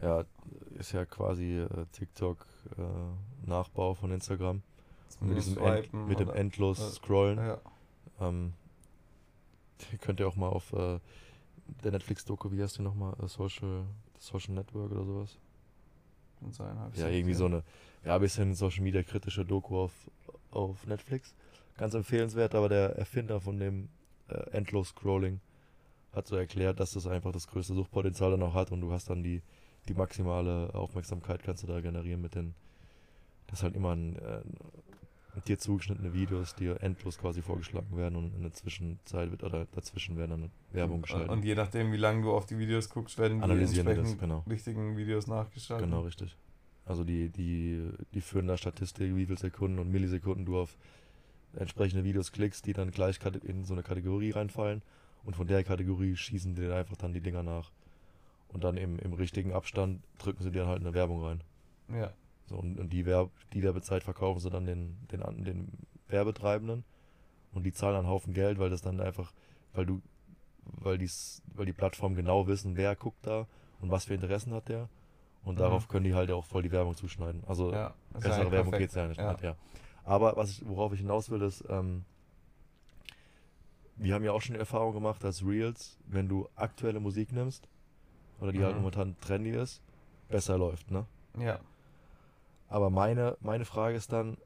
[0.02, 0.24] ja,
[0.78, 2.46] ist ja quasi äh, TikTok
[2.78, 4.62] äh, Nachbau von Instagram.
[5.20, 7.38] Mit, diesem End, mit dem endlos Scrollen.
[7.38, 7.60] Ja.
[8.20, 8.52] Ähm,
[10.00, 10.98] könnt ihr auch mal auf äh,
[11.82, 13.14] der Netflix-Doku, wie heißt die nochmal?
[13.22, 13.84] Äh, Social,
[14.18, 15.38] Social Network oder sowas?
[16.40, 17.62] Kann sein, Ja, irgendwie so eine,
[18.04, 19.92] ja, ein bisschen Social Media kritische Doku auf,
[20.50, 21.34] auf Netflix.
[21.76, 23.88] Ganz empfehlenswert, aber der Erfinder von dem
[24.28, 25.40] äh, Endlos Scrolling
[26.12, 29.10] hat so erklärt, dass das einfach das größte Suchtpotenzial dann auch hat und du hast
[29.10, 29.42] dann die,
[29.88, 32.54] die maximale Aufmerksamkeit kannst du da generieren mit den,
[33.48, 34.42] das halt immer ein, äh,
[35.43, 40.16] dir zugeschnittene Videos, die endlos quasi vorgeschlagen werden und in der Zwischenzeit wird oder dazwischen
[40.16, 41.30] werden dann Werbung geschaltet.
[41.30, 44.45] Und je nachdem, wie lange du auf die Videos guckst, werden die entsprechend genau.
[44.49, 45.89] richtigen Videos nachgeschaltet.
[45.89, 46.37] Genau, richtig.
[46.87, 50.76] Also die, die, die führen da Statistik, wie viele Sekunden und Millisekunden du auf
[51.57, 54.82] entsprechende Videos klickst, die dann gleich in so eine Kategorie reinfallen
[55.24, 57.70] und von der Kategorie schießen die dann einfach dann die Dinger nach.
[58.49, 61.43] Und dann im, im richtigen Abstand drücken sie dir halt eine Werbung rein.
[61.89, 62.12] Ja.
[62.47, 65.68] So, und, und die, Werb die Werbezeit verkaufen sie dann den, den, den
[66.09, 66.84] Werbetreibenden
[67.53, 69.32] und die zahlen einen Haufen Geld, weil das dann einfach,
[69.72, 70.03] weil du,
[70.64, 73.47] weil dies, weil die Plattformen genau wissen, wer guckt da
[73.80, 74.88] und was für Interessen hat der.
[75.45, 75.59] Und mhm.
[75.59, 77.42] darauf können die halt auch voll die Werbung zuschneiden.
[77.47, 79.18] Also ja, bessere Werbung geht es ja nicht.
[79.18, 79.28] Ja.
[79.28, 79.57] Halt, ja.
[80.05, 82.05] Aber was ich, worauf ich hinaus will, ist, ähm,
[83.97, 87.68] wir haben ja auch schon die Erfahrung gemacht, dass Reels, wenn du aktuelle Musik nimmst,
[88.40, 88.74] oder die halt mhm.
[88.74, 89.82] halt momentan trendy ist,
[90.28, 91.07] besser läuft, ne?
[91.38, 91.61] Ja.
[92.68, 94.36] Aber meine, meine Frage ist dann,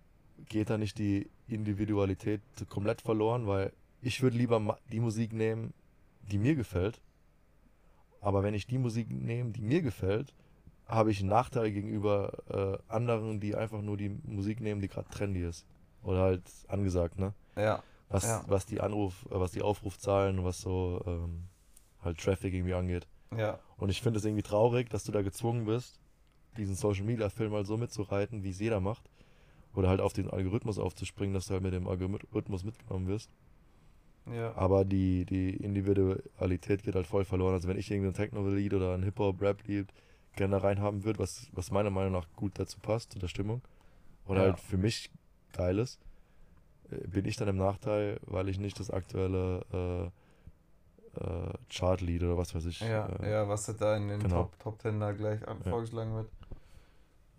[0.49, 3.47] geht da nicht die Individualität komplett verloren?
[3.47, 5.73] Weil ich würde lieber die Musik nehmen,
[6.31, 7.01] die mir gefällt.
[8.21, 10.35] Aber wenn ich die Musik nehme, die mir gefällt,
[10.87, 12.33] habe ich einen Nachteil gegenüber
[12.89, 15.67] äh, anderen, die einfach nur die Musik nehmen, die gerade trendy ist.
[16.03, 17.35] Oder halt angesagt, ne?
[17.57, 17.83] Ja.
[18.09, 18.43] Was, ja.
[18.47, 21.45] was die Anruf, äh, was die Aufrufzahlen, was so ähm,
[22.03, 23.07] halt Traffic irgendwie angeht.
[23.37, 23.59] Ja.
[23.77, 25.98] Und ich finde es irgendwie traurig, dass du da gezwungen bist,
[26.59, 29.09] diesen Social Media Film mal so mitzureiten, wie es jeder macht.
[29.75, 33.31] Oder halt auf den Algorithmus aufzuspringen, dass du halt mit dem Algorithmus mitgenommen wirst.
[34.33, 34.55] Ja.
[34.57, 37.55] Aber die, die Individualität geht halt voll verloren.
[37.55, 39.93] Also wenn ich irgendwie ein Techno-Lied oder ein Hip-Hop-Rap-Lied
[40.37, 43.63] gerne reinhaben würde, was, was meiner Meinung nach gut dazu passt, zu der Stimmung,
[44.27, 44.47] oder ja.
[44.51, 45.11] halt für mich
[45.53, 46.01] geil ist,
[46.91, 49.65] äh, bin ich dann im Nachteil, weil ich nicht das aktuelle
[51.17, 52.81] äh, äh, Chart-Lied oder was weiß ich.
[52.81, 54.43] Ja, äh, ja was da in den genau.
[54.43, 55.57] Top, Top Ten da gleich ja.
[55.71, 56.29] vorgeschlagen wird.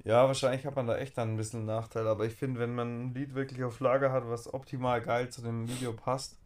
[0.04, 2.76] Ja, wahrscheinlich hat man da echt dann ein bisschen einen Nachteil, aber ich finde, wenn
[2.76, 6.38] man ein Lied wirklich auf Lager hat, was optimal geil zu dem Video passt,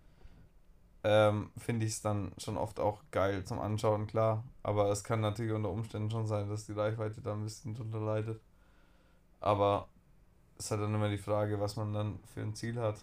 [1.04, 4.44] ähm, finde ich es dann schon oft auch geil zum Anschauen, klar.
[4.64, 8.00] Aber es kann natürlich unter Umständen schon sein, dass die Reichweite da ein bisschen drunter
[8.00, 8.42] leidet.
[9.42, 9.88] Aber
[10.58, 12.98] es hat dann immer die Frage, was man dann für ein Ziel hat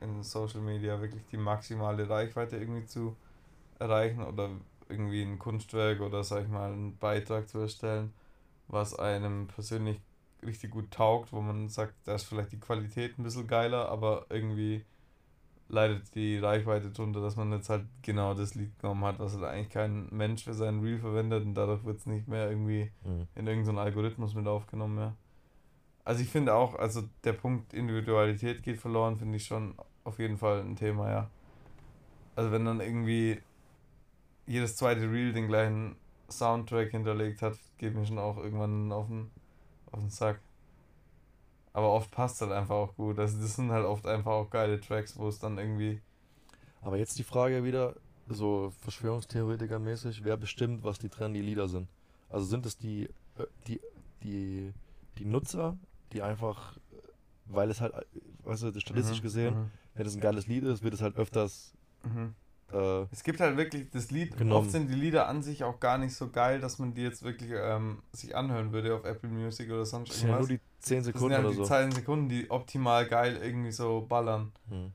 [0.00, 3.16] in Social Media, wirklich die maximale Reichweite irgendwie zu
[3.78, 4.50] erreichen oder
[4.88, 8.12] irgendwie ein Kunstwerk oder sag ich mal einen Beitrag zu erstellen
[8.70, 10.00] was einem persönlich
[10.44, 14.26] richtig gut taugt, wo man sagt, da ist vielleicht die Qualität ein bisschen geiler, aber
[14.30, 14.84] irgendwie
[15.68, 19.44] leidet die Reichweite drunter, dass man jetzt halt genau das Lied genommen hat, was halt
[19.44, 23.28] eigentlich kein Mensch für seinen Reel verwendet und dadurch wird es nicht mehr irgendwie mhm.
[23.34, 25.16] in irgendeinen Algorithmus mit aufgenommen mehr.
[26.04, 30.38] Also ich finde auch, also der Punkt Individualität geht verloren, finde ich schon auf jeden
[30.38, 31.30] Fall ein Thema, ja.
[32.34, 33.40] Also wenn dann irgendwie
[34.46, 35.96] jedes zweite Reel den gleichen
[36.32, 39.30] Soundtrack hinterlegt hat, geht mir schon auch irgendwann auf den,
[39.90, 40.40] auf den Sack.
[41.72, 43.18] Aber oft passt halt einfach auch gut.
[43.18, 46.00] Also das sind halt oft einfach auch geile Tracks, wo es dann irgendwie.
[46.82, 47.94] Aber jetzt die Frage wieder,
[48.28, 51.88] so Verschwörungstheoretiker-mäßig, wer bestimmt, was die trendy Lieder sind?
[52.28, 53.04] Also sind es die,
[53.38, 53.80] äh, die,
[54.22, 54.72] die,
[55.18, 55.76] die Nutzer,
[56.12, 56.76] die einfach,
[57.46, 57.94] weil es halt,
[58.44, 59.70] weißt du, statistisch mhm, gesehen, mhm.
[59.94, 61.74] wenn es ein geiles Lied ist, wird es halt öfters
[62.04, 62.34] mhm.
[62.72, 64.52] Äh, es gibt halt wirklich das Lied, genommen.
[64.62, 67.22] oft sind die Lieder an sich auch gar nicht so geil, dass man die jetzt
[67.22, 70.30] wirklich ähm, sich anhören würde auf Apple Music oder sonst irgendwas.
[70.30, 71.64] Ja nur die 10 Sekunden das sind ja oder die so.
[71.64, 74.52] 10 Sekunden, die optimal geil irgendwie so ballern.
[74.68, 74.92] Hm.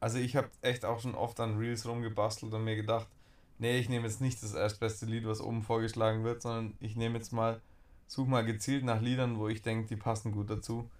[0.00, 3.08] Also ich habe echt auch schon oft an Reels rumgebastelt und mir gedacht,
[3.58, 7.16] nee, ich nehme jetzt nicht das erstbeste Lied, was oben vorgeschlagen wird, sondern ich nehme
[7.16, 7.60] jetzt mal,
[8.06, 10.90] suche mal gezielt nach Liedern, wo ich denke, die passen gut dazu.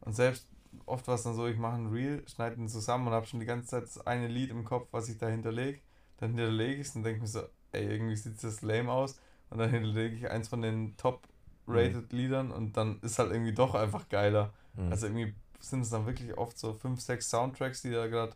[0.00, 0.46] Und selbst
[0.86, 3.40] oft war es dann so, ich mache ein Reel, schneide ihn zusammen und habe schon
[3.40, 5.80] die ganze Zeit das eine Lied im Kopf, was ich da hinterlege.
[6.18, 7.42] Dann hinterlege ich es und denke mir so,
[7.72, 9.18] ey, irgendwie sieht das lame aus.
[9.50, 12.18] Und dann hinterlege ich eins von den top-rated mhm.
[12.18, 14.52] Liedern und dann ist halt irgendwie doch einfach geiler.
[14.74, 14.92] Mhm.
[14.92, 18.32] Also irgendwie sind es dann wirklich oft so fünf, sechs Soundtracks, die da gerade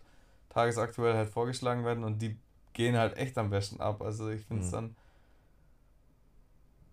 [0.49, 2.37] tagesaktuell halt vorgeschlagen werden und die
[2.72, 4.03] gehen halt echt am besten ab.
[4.03, 4.72] Also ich finde es mhm.
[4.72, 4.97] dann.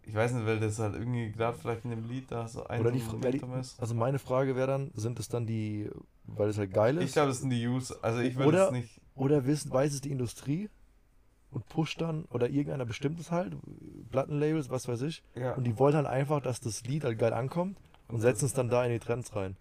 [0.04, 2.82] Ich weiß nicht, weil das halt irgendwie gerade vielleicht in dem Lied da so ein
[2.82, 3.80] Oder die, Momentum ist.
[3.80, 5.89] Also meine Frage wäre dann, sind es dann die,
[6.26, 7.04] weil es halt geil ist?
[7.06, 7.95] Ich glaube, das sind die Use.
[8.02, 9.02] Also ich würde es nicht.
[9.16, 10.70] Oder wissen, weiß es die Industrie
[11.52, 13.56] und pusht dann, oder irgendeiner bestimmtes halt,
[14.10, 15.24] Plattenlabels, was weiß ich.
[15.36, 15.54] Ja.
[15.54, 17.78] Und die wollen halt einfach, dass das Lied halt geil ankommt
[18.08, 19.56] und setzen es dann da in die Trends rein.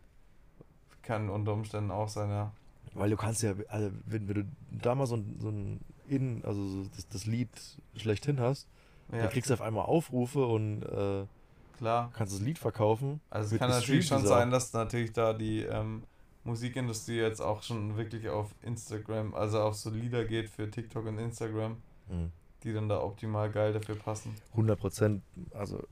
[1.02, 2.52] Kann unter Umständen auch sein, ja.
[2.94, 6.44] Weil du kannst ja, also wenn, wenn du da mal so ein, so ein in,
[6.44, 7.48] also so das, das Lied
[7.96, 8.68] schlechthin hast,
[9.12, 9.18] ja.
[9.22, 11.26] dann kriegst du auf einmal Aufrufe und äh,
[11.78, 12.10] Klar.
[12.14, 13.20] kannst das Lied verkaufen.
[13.30, 16.02] Also es kann natürlich schon sein, dass natürlich da die ähm,
[16.44, 21.18] Musikindustrie jetzt auch schon wirklich auf Instagram, also auf so Lieder geht für TikTok und
[21.18, 21.76] Instagram,
[22.08, 22.32] mhm.
[22.62, 24.34] die dann da optimal geil dafür passen.
[24.52, 25.82] 100 Prozent, also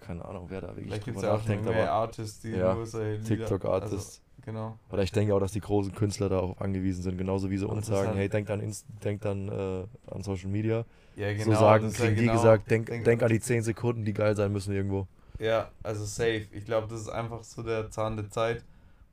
[0.00, 2.86] keine Ahnung, wer da wirklich Vielleicht gibt es ja auch mehr Artists, die ja, nur
[2.86, 3.94] solche TikTok-Artists.
[3.94, 4.78] Also, Genau.
[4.92, 7.86] Oder ich denke auch, dass die großen Künstler darauf angewiesen sind, genauso wie sie uns
[7.86, 10.84] sagen, halt hey, denkt an, Inst denkt an, äh, an Social Media.
[11.16, 11.46] Ja, genau.
[11.46, 14.12] So sagen, kriegen ja genau, die gesagt, denk, denk, denk an die 10 Sekunden, die
[14.12, 15.08] geil sein müssen irgendwo.
[15.40, 16.46] Ja, also safe.
[16.52, 18.64] Ich glaube, das ist einfach so der Zahn der Zeit,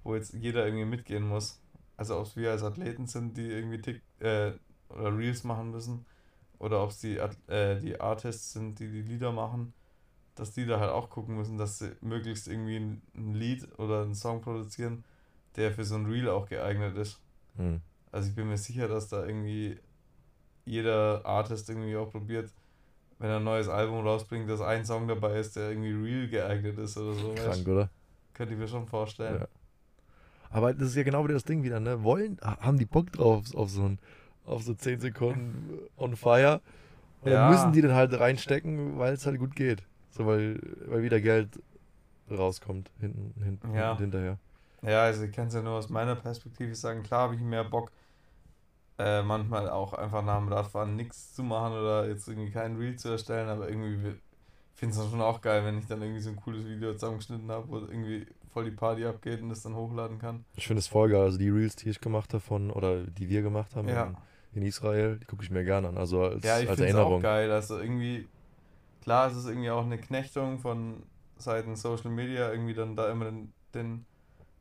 [0.03, 1.59] wo jetzt jeder irgendwie mitgehen muss.
[1.97, 4.51] Also ob es wir als Athleten sind, die irgendwie Tick, äh,
[4.89, 6.05] oder Reels machen müssen,
[6.59, 9.73] oder ob es die, äh, die Artists sind, die die Lieder machen,
[10.35, 14.13] dass die da halt auch gucken müssen, dass sie möglichst irgendwie ein Lied oder einen
[14.13, 15.03] Song produzieren,
[15.55, 17.19] der für so ein Reel auch geeignet ist.
[17.57, 17.81] Mhm.
[18.11, 19.79] Also ich bin mir sicher, dass da irgendwie
[20.65, 22.51] jeder Artist irgendwie auch probiert,
[23.19, 26.77] wenn er ein neues Album rausbringt, dass ein Song dabei ist, der irgendwie real geeignet
[26.77, 27.33] ist oder so.
[27.33, 27.67] Krank, weißt?
[27.67, 27.89] oder?
[28.33, 29.41] Könnte ich mir schon vorstellen.
[29.41, 29.47] Ja.
[30.49, 32.03] Aber das ist ja genau wieder das Ding wieder, ne?
[32.03, 33.99] Wollen, haben die Bock drauf auf so ein,
[34.45, 36.61] auf so 10 Sekunden on fire?
[37.21, 37.49] Und ja.
[37.49, 39.83] dann müssen die dann halt reinstecken, weil es halt gut geht.
[40.11, 41.59] So, weil, weil wieder Geld
[42.29, 43.97] rauskommt hinten, hinten ja.
[43.97, 44.37] hinterher.
[44.83, 47.63] Ja, also ich kann es ja nur aus meiner Perspektive sagen, klar habe ich mehr
[47.63, 47.91] Bock,
[48.99, 52.95] äh, manchmal auch einfach nach dem Radfahren nichts zu machen oder jetzt irgendwie kein Reel
[52.95, 54.15] zu erstellen, aber irgendwie
[54.83, 57.49] finde es dann schon auch geil, wenn ich dann irgendwie so ein cooles Video zusammengeschnitten
[57.49, 60.43] habe, wo irgendwie voll die Party abgeht und das dann hochladen kann.
[60.55, 63.29] Ich finde es voll geil, also die Reels, die ich gemacht habe von, oder die
[63.29, 64.13] wir gemacht haben ja.
[64.51, 67.19] in, in, Israel, die gucke ich mir gerne an, also als, ja, ich als Erinnerung.
[67.19, 68.27] auch geil, also irgendwie,
[69.01, 71.03] klar, es ist irgendwie auch eine Knechtung von
[71.37, 74.05] Seiten Social Media, irgendwie dann da immer den, den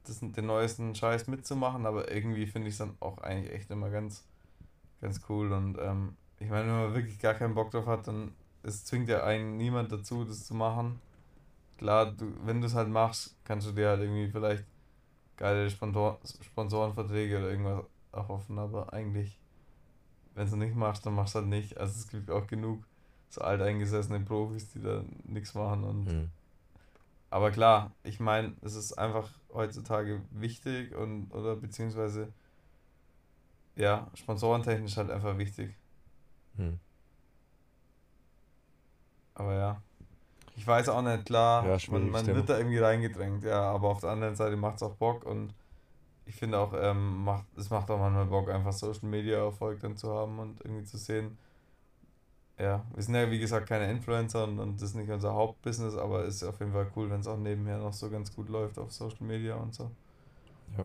[0.05, 3.90] das, den neuesten Scheiß mitzumachen, aber irgendwie finde ich es dann auch eigentlich echt immer
[3.90, 4.24] ganz,
[5.00, 5.53] ganz cool.
[5.53, 8.32] Und ähm, ich meine, wenn man wirklich gar keinen Bock drauf hat, dann
[8.62, 11.00] es zwingt ja einen niemand dazu, das zu machen.
[11.78, 14.64] Klar, du, wenn du es halt machst, kannst du dir halt irgendwie vielleicht
[15.36, 19.38] geile Sponsor Sponsorenverträge oder irgendwas erhoffen, aber eigentlich,
[20.34, 21.78] wenn du es nicht machst, dann machst du halt nicht.
[21.78, 22.84] Also es gibt auch genug
[23.28, 26.30] so alteingesessene Profis, die da nichts machen und mhm.
[27.32, 32.32] Aber klar, ich meine, es ist einfach heutzutage wichtig und oder beziehungsweise
[33.76, 35.74] ja, sponsorentechnisch halt einfach wichtig.
[36.57, 36.78] Hm.
[39.34, 39.82] Aber ja.
[40.55, 44.00] Ich weiß auch nicht, klar, ja, man, man wird da irgendwie reingedrängt, ja, aber auf
[44.00, 45.55] der anderen Seite macht es auch Bock und
[46.26, 49.96] ich finde auch, ähm, macht, es macht auch manchmal Bock, einfach Social Media Erfolg dann
[49.96, 51.38] zu haben und irgendwie zu sehen,
[52.59, 55.96] ja, wir sind ja wie gesagt keine Influencer und, und das ist nicht unser Hauptbusiness,
[55.96, 58.48] aber es ist auf jeden Fall cool, wenn es auch nebenher noch so ganz gut
[58.48, 59.90] läuft auf Social Media und so.
[60.76, 60.84] Ja.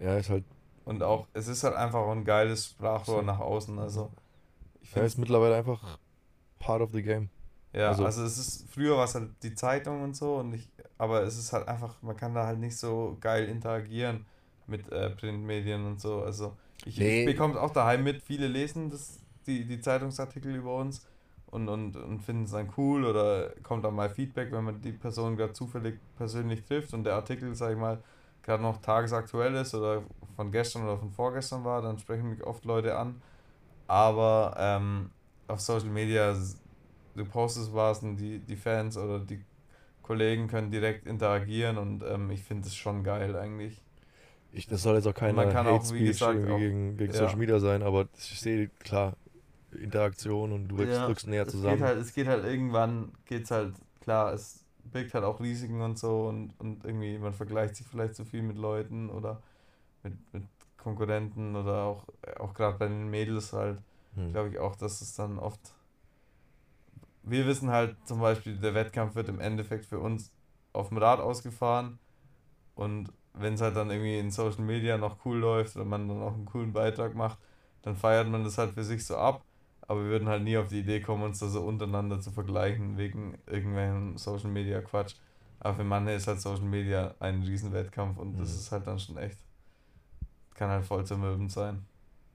[0.00, 0.44] Ja, ist halt.
[0.84, 3.78] Und auch, es ist halt einfach ein geiles Sprachrohr nach außen.
[3.78, 4.10] Also
[4.80, 5.00] ich finde.
[5.00, 5.98] Ja, ist mittlerweile einfach
[6.58, 7.30] part of the game.
[7.72, 10.68] Ja, also, also es ist, früher war es halt die Zeitung und so und ich,
[10.96, 14.24] aber es ist halt einfach, man kann da halt nicht so geil interagieren
[14.66, 16.22] mit äh, Printmedien und so.
[16.22, 17.20] Also ich, nee.
[17.20, 21.06] ich bekomme es auch daheim mit, viele lesen das die, die Zeitungsartikel über uns
[21.46, 24.92] und, und, und finden es dann cool oder kommt dann mal Feedback, wenn man die
[24.92, 28.02] Person gerade zufällig persönlich trifft und der Artikel, sag ich mal,
[28.42, 30.02] gerade noch tagesaktuell ist oder
[30.36, 33.20] von gestern oder von vorgestern war, dann sprechen mich oft Leute an.
[33.86, 35.10] Aber ähm,
[35.48, 36.36] auf Social Media,
[37.16, 39.42] du postest was und die, die Fans oder die
[40.02, 43.82] Kollegen können direkt interagieren und ähm, ich finde es schon geil eigentlich.
[44.52, 47.18] Ich, das soll jetzt auch keine Hate Speech gegen, gegen ja.
[47.18, 49.14] Social Media sein, aber ich sehe, klar,
[49.72, 51.76] Interaktion und du ja, rückst näher zusammen.
[51.76, 55.98] Geht halt, es geht halt irgendwann, geht's halt, klar, es birgt halt auch Risiken und
[55.98, 59.42] so und, und irgendwie, man vergleicht sich vielleicht zu viel mit Leuten oder
[60.02, 60.44] mit, mit
[60.78, 62.04] Konkurrenten oder auch,
[62.38, 63.82] auch gerade bei den Mädels halt,
[64.14, 64.32] hm.
[64.32, 65.60] glaube ich auch, dass es dann oft.
[67.22, 70.32] Wir wissen halt zum Beispiel, der Wettkampf wird im Endeffekt für uns
[70.72, 71.98] auf dem Rad ausgefahren
[72.74, 76.22] und wenn es halt dann irgendwie in Social Media noch cool läuft oder man dann
[76.22, 77.38] auch einen coolen Beitrag macht,
[77.82, 79.42] dann feiert man das halt für sich so ab
[79.88, 82.96] aber wir würden halt nie auf die Idee kommen, uns da so untereinander zu vergleichen
[82.96, 85.16] wegen irgendwelchen Social Media Quatsch.
[85.58, 88.54] Aber für Mann ist halt Social Media ein Riesenwettkampf und das Mhm.
[88.58, 89.38] ist halt dann schon echt.
[90.54, 91.84] Kann halt voll zermürbend sein.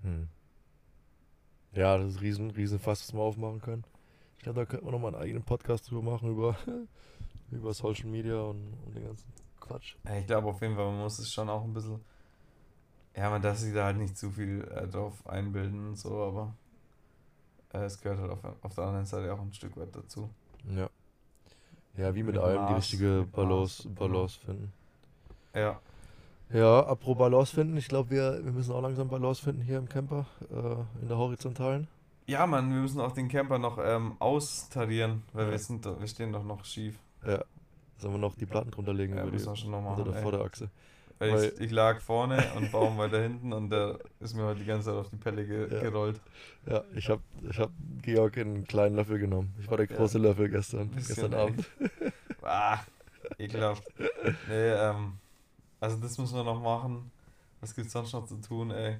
[0.02, 0.28] Hm.
[1.74, 3.84] Ja, das ist ein riesen, riesen Fass, was wir aufmachen können.
[4.38, 6.56] Ich glaube, da könnten wir nochmal einen eigenen Podcast drüber machen, über,
[7.52, 9.96] über Social Media und, und den ganzen Quatsch.
[10.20, 12.00] Ich glaube auf jeden Fall, man muss es schon auch ein bisschen.
[13.16, 16.54] Ja, man darf sich da halt nicht zu viel äh, drauf einbilden und so, aber
[17.82, 20.30] es gehört halt auf, auf der anderen Seite auch ein Stück weit dazu.
[20.70, 20.90] Ja.
[21.98, 24.74] Ja, wie mit, Mit allem die Maß, richtige Balance, Maß, Balance finden.
[25.54, 25.80] Ja,
[26.52, 29.88] Ja, apropos Balance finden, ich glaube, wir, wir müssen auch langsam Balance finden hier im
[29.88, 31.88] Camper, äh, in der horizontalen.
[32.26, 35.52] ja, Mann, wir müssen auch den Camper noch ähm, austarieren, weil Ja.
[35.52, 36.98] wir sind, wir stehen doch noch schief.
[38.00, 40.06] Sollen wir noch die Platten drunter legen Ja, über die, wir schon noch unter machen.
[40.06, 40.22] der ey.
[40.24, 40.70] Vorderachse.
[41.20, 44.66] Weil ich, ich lag vorne und Baum weiter hinten und der ist mir heute die
[44.66, 45.82] ganze Zeit auf die Pelle ge Ja.
[45.82, 46.20] gerollt.
[46.66, 49.54] Ja, ich habe ich hab Georg in einen kleinen Löffel genommen.
[49.60, 49.96] Ich war der Ja.
[49.96, 51.34] große Löffel gestern, gestern.
[51.34, 51.66] Abend.
[52.46, 52.80] Ah,
[53.38, 53.84] ekelhaft.
[54.50, 55.14] Nee, ähm,
[55.80, 57.10] also das müssen wir noch machen.
[57.62, 58.98] Was gibt's sonst noch zu tun, ey?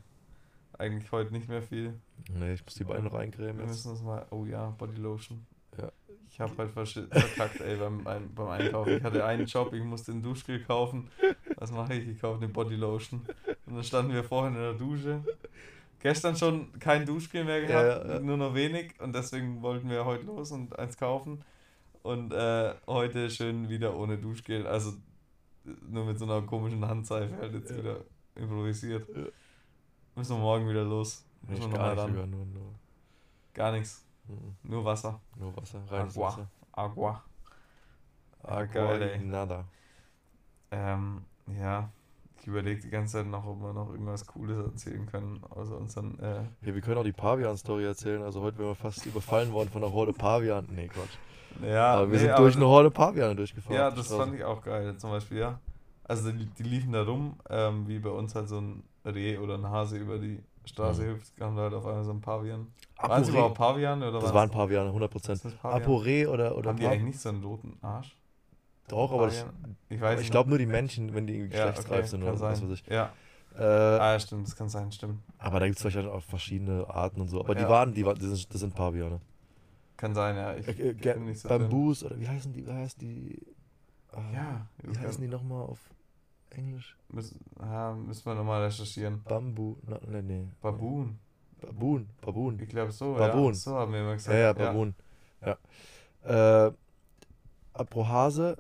[0.78, 1.94] Eigentlich heute nicht mehr viel.
[2.34, 3.72] Nee, ich muss die Beine noch eincremen Wir jetzt.
[3.86, 4.26] müssen uns mal.
[4.32, 5.46] Oh ja, Bodylotion.
[5.78, 5.92] Ja.
[6.30, 8.02] Ich habe halt verkackt, ey, beim,
[8.34, 8.98] beim Einkaufen.
[8.98, 11.12] Ich hatte einen Job, ich musste ein Duschgel kaufen.
[11.58, 12.08] Was mache ich?
[12.08, 13.22] Ich kaufe eine Bodylotion.
[13.66, 15.24] Und dann standen wir vorhin in der Dusche.
[16.00, 19.00] Gestern schon kein Duschgel mehr gehabt, Ja, ja, nur noch wenig.
[19.00, 21.44] Und deswegen wollten wir heute los und eins kaufen.
[22.02, 24.68] Und äh, heute schön wieder ohne Duschgel.
[24.68, 24.94] Also
[25.90, 27.78] nur mit so einer komischen Handseife halt jetzt Ja.
[27.78, 27.98] wieder
[28.36, 29.08] improvisiert.
[30.16, 31.24] Müssen wir morgen wieder los.
[31.48, 32.12] Müssen wir gar nochmal ran.
[32.12, 32.74] sogar, nur, nur,
[33.54, 34.04] Gar nichts.
[34.28, 34.56] mhm.
[34.64, 35.22] Nur Wasser.
[35.38, 36.28] nur Wasser, reines Agua.
[36.28, 36.48] Wasser.
[36.74, 37.24] Agua.
[38.44, 39.20] Agua geil, ey.
[39.20, 39.64] y nada.
[40.72, 41.90] Ähm, ja.
[42.42, 46.20] Ich überlege die ganze Zeit noch, ob wir noch irgendwas Cooles erzählen können, außer unseren,
[46.20, 48.22] äh, Ja, wir können auch die Pavian-Story erzählen.
[48.22, 50.68] Also heute wären wir fast überfallen worden von einer Horde Pavian.
[50.70, 51.18] Nee, Quatsch.
[51.66, 53.78] ja, aber wir nee, sind durch eine Horde Paviane durchgefahren.
[53.78, 54.22] Ja, das Straße.
[54.22, 55.60] fand ich auch geil, zum Beispiel, ja.
[56.04, 59.54] Also die, die liefen da rum, ähm, wie bei uns halt so ein Reh oder
[59.56, 61.08] ein Hase über die Straße Mhm.
[61.12, 62.68] hüpft, kam da halt auf einmal so ein Pavian.
[62.98, 63.38] Apo Waren sie Reh.
[63.38, 64.34] überhaupt Pavian oder Das was?
[64.34, 65.32] waren Paviane, 100%.
[65.32, 65.82] Ist das Pavian?
[65.82, 68.18] Aporé oder, oder Haben die eigentlich nicht so einen roten Arsch?
[68.88, 69.44] Doch, aber ich?
[69.90, 72.70] Ich ich glaube nur die Männchen, wenn die ja, geschlechtsreif okay, sind oder was weiß
[72.72, 72.86] ich.
[72.88, 73.14] Ja,
[73.56, 75.20] Äh, ah, ja, stimmt, das kann sein, stimmt.
[75.38, 77.40] aber da gibt es vielleicht auch verschiedene Arten und so.
[77.40, 77.70] Aber die Ja.
[77.70, 79.22] waren, die waren, das sind, das sind Paviane.
[79.96, 80.56] Kann sein, ja.
[80.56, 81.60] Ich Äh, äh, nicht so drin.
[81.60, 82.66] Bambus oder wie heißen die?
[82.66, 83.40] Wie heißt die?
[84.12, 85.80] Ah, Ja, Wie heißen die nochmal auf
[86.50, 86.98] Englisch?
[87.10, 89.22] Müssen, ja, müssen wir nochmal recherchieren.
[89.24, 89.76] Bambu.
[89.88, 90.48] Na, nee, nee.
[90.62, 91.20] Baboon.
[91.62, 92.10] Babun.
[92.22, 92.60] Babun.
[92.60, 93.54] Ich glaube so, Baboon.
[93.54, 93.60] ja.
[93.60, 94.34] So haben wir immer gesagt.
[94.36, 94.96] Ja, ja, Babun.
[96.26, 96.68] Ja.
[96.68, 96.72] Äh,
[97.74, 98.58] apro Hase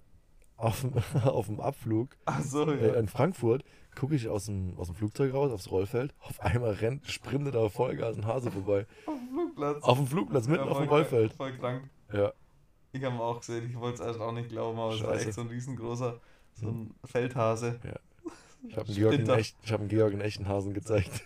[0.64, 0.94] auf dem,
[1.24, 2.94] auf dem Abflug so, äh, ja.
[2.96, 3.64] in Frankfurt
[3.96, 6.14] gucke ich aus dem, aus dem Flugzeug raus, aufs Rollfeld.
[6.20, 8.88] Auf einmal rennt, sprintet da Vollgas ein Hase vorbei.
[9.06, 9.84] Auf dem Flugplatz.
[9.84, 11.34] Auf dem Flugplatz, mitten Ja, auf dem Rollfeld.
[11.34, 11.90] Voll krank.
[12.12, 12.34] Ja.
[12.92, 15.14] Ich habe ihn auch gesehen, ich wollte es erst auch nicht glauben, aber es war
[15.14, 15.26] Scheiße.
[15.28, 16.20] echt so ein riesengroßer,
[16.54, 16.82] so Hm.
[17.04, 17.80] ein Feldhase.
[18.66, 21.22] Ich habe Georg, einen echt, ich hab einen Georg einen echten Hasen gezeigt.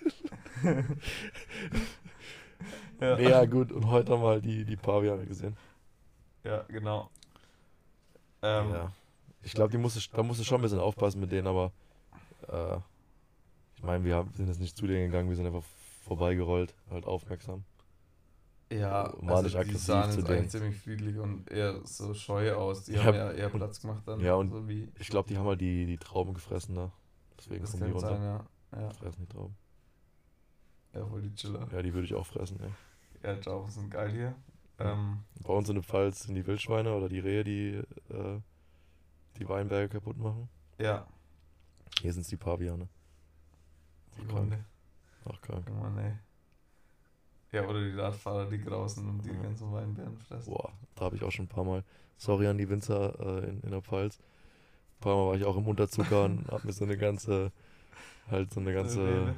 [2.99, 3.71] Ja, ja, gut.
[3.71, 5.55] Und heute haben wir halt die, die Paviane gesehen.
[6.43, 7.11] ja genau.
[8.41, 8.91] Ähm, ja.
[9.43, 11.71] Ich glaube, die musste, da musst du schon ein bisschen aufpassen mit denen, aber
[12.49, 12.77] äh,
[13.75, 15.63] ich meine, wir haben, sind jetzt nicht zu denen gegangen, wir sind einfach
[16.03, 17.63] vorbeigerollt, halt aufmerksam.
[18.69, 20.49] Ja, manisch also die aggressiv sahen zu denen.
[20.49, 22.83] ziemlich friedlich und eher so scheu aus.
[22.83, 24.19] Die Ich haben hab- ja eher Platz gemacht dann.
[24.19, 26.91] Ja, und so wie, Ich glaube, die haben halt die, die Trauben gefressen da.
[27.37, 28.09] Deswegen das kommen die runter.
[28.09, 28.45] sein, ja.
[28.81, 29.55] Ja, Fressen die Trauben.
[30.93, 31.65] ja, voll die Chiller.
[31.71, 32.69] Ja, die würde ich auch fressen, ey.
[33.23, 34.35] Ja, Trauben sind geil hier.
[34.79, 37.81] Ähm, Bei uns in der Pfalz sind die Wildschweine oder die Rehe, die
[38.13, 38.39] äh,
[39.37, 40.49] die Weinberge kaputt machen.
[40.79, 41.07] ja,
[42.01, 42.87] Hier sind es die Paviane.
[44.17, 44.33] die Ach.
[44.33, 44.63] Hunde.
[45.25, 45.65] Ach, krank.
[45.69, 46.13] Oh Mann, ey.
[47.51, 49.41] Ja, oder die Radfahrer, die grausen und die Ja.
[49.41, 50.51] ganzen Weinbeeren fressen.
[50.53, 51.83] Boah, da habe ich auch schon ein paar Mal.
[52.17, 54.17] Sorry an die Winzer äh, in, in der Pfalz.
[54.17, 57.51] Ein paar Mal war ich auch im Unterzucker und hab mir so eine ganze,
[58.29, 59.35] halt so eine ganze, Rewe.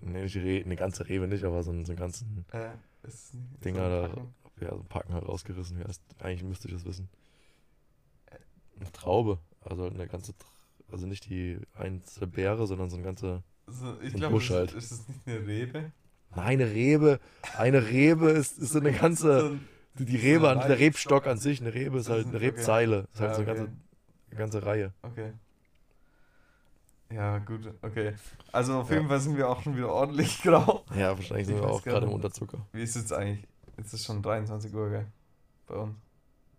[0.00, 0.36] nee, nicht
[0.66, 2.70] eine ganze Rewe nicht, aber so einen, so einen ganzen Äh,
[3.02, 3.34] ist
[3.64, 5.78] Dinger eine da, ja, so ein Packen halt rausgerissen.
[5.78, 7.08] Ja, ist, eigentlich müsste ich das wissen.
[8.80, 10.34] Eine Traube, also halt eine ganze,
[10.90, 14.72] also nicht die einzelne Beere, sondern so ein ganze, So, ich glaube, ist, halt.
[14.72, 15.92] ist es nicht eine Rebe?
[16.34, 17.20] Nein, eine Rebe,
[17.56, 19.58] eine Rebe ist, ist so eine ganze,
[19.98, 22.40] die, die Rebe, an, der Rebstock an sich, eine Rebe ist Das halt eine.
[22.40, 23.62] Rebzeile, ist halt so eine ganze,
[24.30, 24.92] eine ganze Reihe.
[25.02, 25.32] Okay.
[27.12, 28.14] Ja, gut, okay.
[28.52, 28.96] Also auf Ja.
[28.96, 30.84] jeden Fall sind wir auch schon wieder ordentlich grau.
[30.96, 32.12] Ja, wahrscheinlich sind Ich wir auch gerade im.
[32.12, 32.66] Unterzucker.
[32.72, 33.46] Wie ist jetzt eigentlich?
[33.76, 35.06] Jetzt ist schon 23 Uhr, gell?
[35.66, 35.94] Bei uns.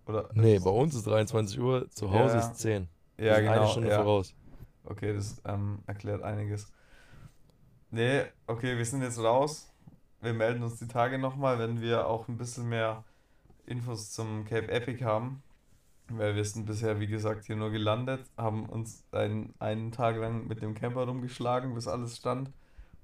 [0.06, 0.30] Oder?
[0.34, 2.40] Nee, bei uns ist 23 Uhr, zu Hause ja.
[2.42, 2.88] ist 10.
[3.18, 3.52] Wir Ja, genau.
[3.52, 3.98] Eine Stunde ja.
[4.04, 4.34] voraus.
[4.86, 6.72] Okay, das ähm, erklärt einiges.
[7.92, 9.72] Nee, okay, wir sind jetzt raus.
[10.22, 13.04] Wir melden uns die Tage nochmal, wenn wir auch ein bisschen mehr
[13.66, 15.42] Infos zum Cape Epic haben.
[16.10, 20.48] Weil wir sind bisher, wie gesagt, hier nur gelandet, haben uns einen, einen Tag lang
[20.48, 22.52] mit dem Camper rumgeschlagen, bis alles stand.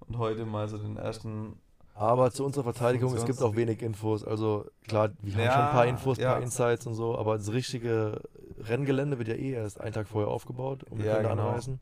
[0.01, 1.59] Und heute mal so den ersten.
[1.95, 4.23] Aber zu unserer Verteidigung, es gibt auch wenig Infos.
[4.23, 6.33] Also klar, wir haben schon ein paar Infos, ein ja.
[6.33, 8.21] paar Insights und so, aber das richtige
[8.59, 11.49] Renngelände wird ja eh erst einen Tag vorher aufgebaut, um Ja, Kinder genau.
[11.49, 11.79] anreisen.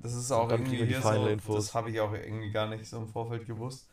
[0.00, 1.56] Das ist Und auch irgendwie hier final so, Infos.
[1.56, 3.88] das habe ich auch irgendwie gar nicht so im Vorfeld gewusst.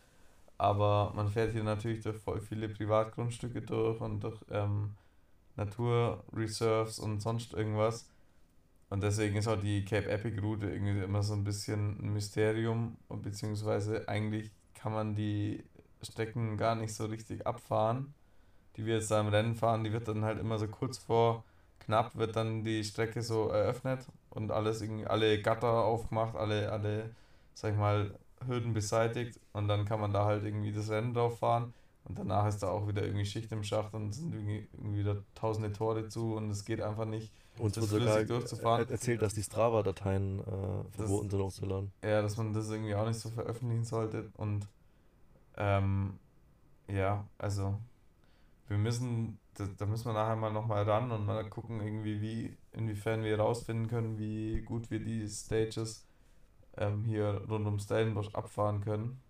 [0.58, 4.92] Aber man fährt hier natürlich durch voll viele Privatgrundstücke durch und durch ähm,
[5.56, 8.10] Naturreserves und sonst irgendwas.
[8.90, 12.98] Und deswegen ist auch die Cape Epic Route irgendwie immer so ein bisschen ein Mysterium
[13.08, 14.52] und beziehungsweise eigentlich
[14.82, 15.64] kann man die
[16.02, 18.14] Strecken gar nicht so richtig abfahren,
[18.76, 19.84] die wir jetzt da im Rennen fahren.
[19.84, 21.44] Die wird dann halt immer so kurz vor
[21.82, 27.16] knapp wird dann die Strecke so eröffnet und alles irgendwie, alle Gatter aufgemacht, alle, alle,
[27.54, 31.40] sag ich mal, Hürden beseitigt und dann kann man da halt irgendwie das Rennen drauf
[31.40, 31.74] fahren
[32.06, 35.18] und danach ist da auch wieder irgendwie Schicht im Schacht und sind irgendwie, irgendwie wieder
[35.36, 37.32] tausende Tore zu und es geht einfach nicht.
[37.60, 38.86] Uns Das wird sogar flüssig durchzufahren.
[38.88, 40.44] er- erzählt, dass die Strava-Dateien äh,
[40.92, 41.92] verboten sind hochzuladen.
[42.04, 44.68] Ja, dass man das irgendwie auch nicht so veröffentlichen sollte und
[45.58, 46.20] ähm,
[46.88, 47.78] ja, also
[48.68, 52.58] wir müssen, da, da müssen wir nachher mal nochmal ran und mal gucken irgendwie, wie,
[52.74, 56.06] inwiefern wir herausfinden können, wie gut wir die Stages
[56.78, 59.22] ähm, hier rund um Stellenbosch abfahren können.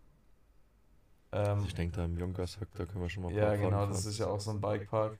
[1.32, 4.02] Ähm, ich denke, da im Junkersack, da können wir schon mal ja, genau, Fahrten das
[4.04, 4.12] fahren.
[4.12, 5.18] ist ja auch so ein Bikepark.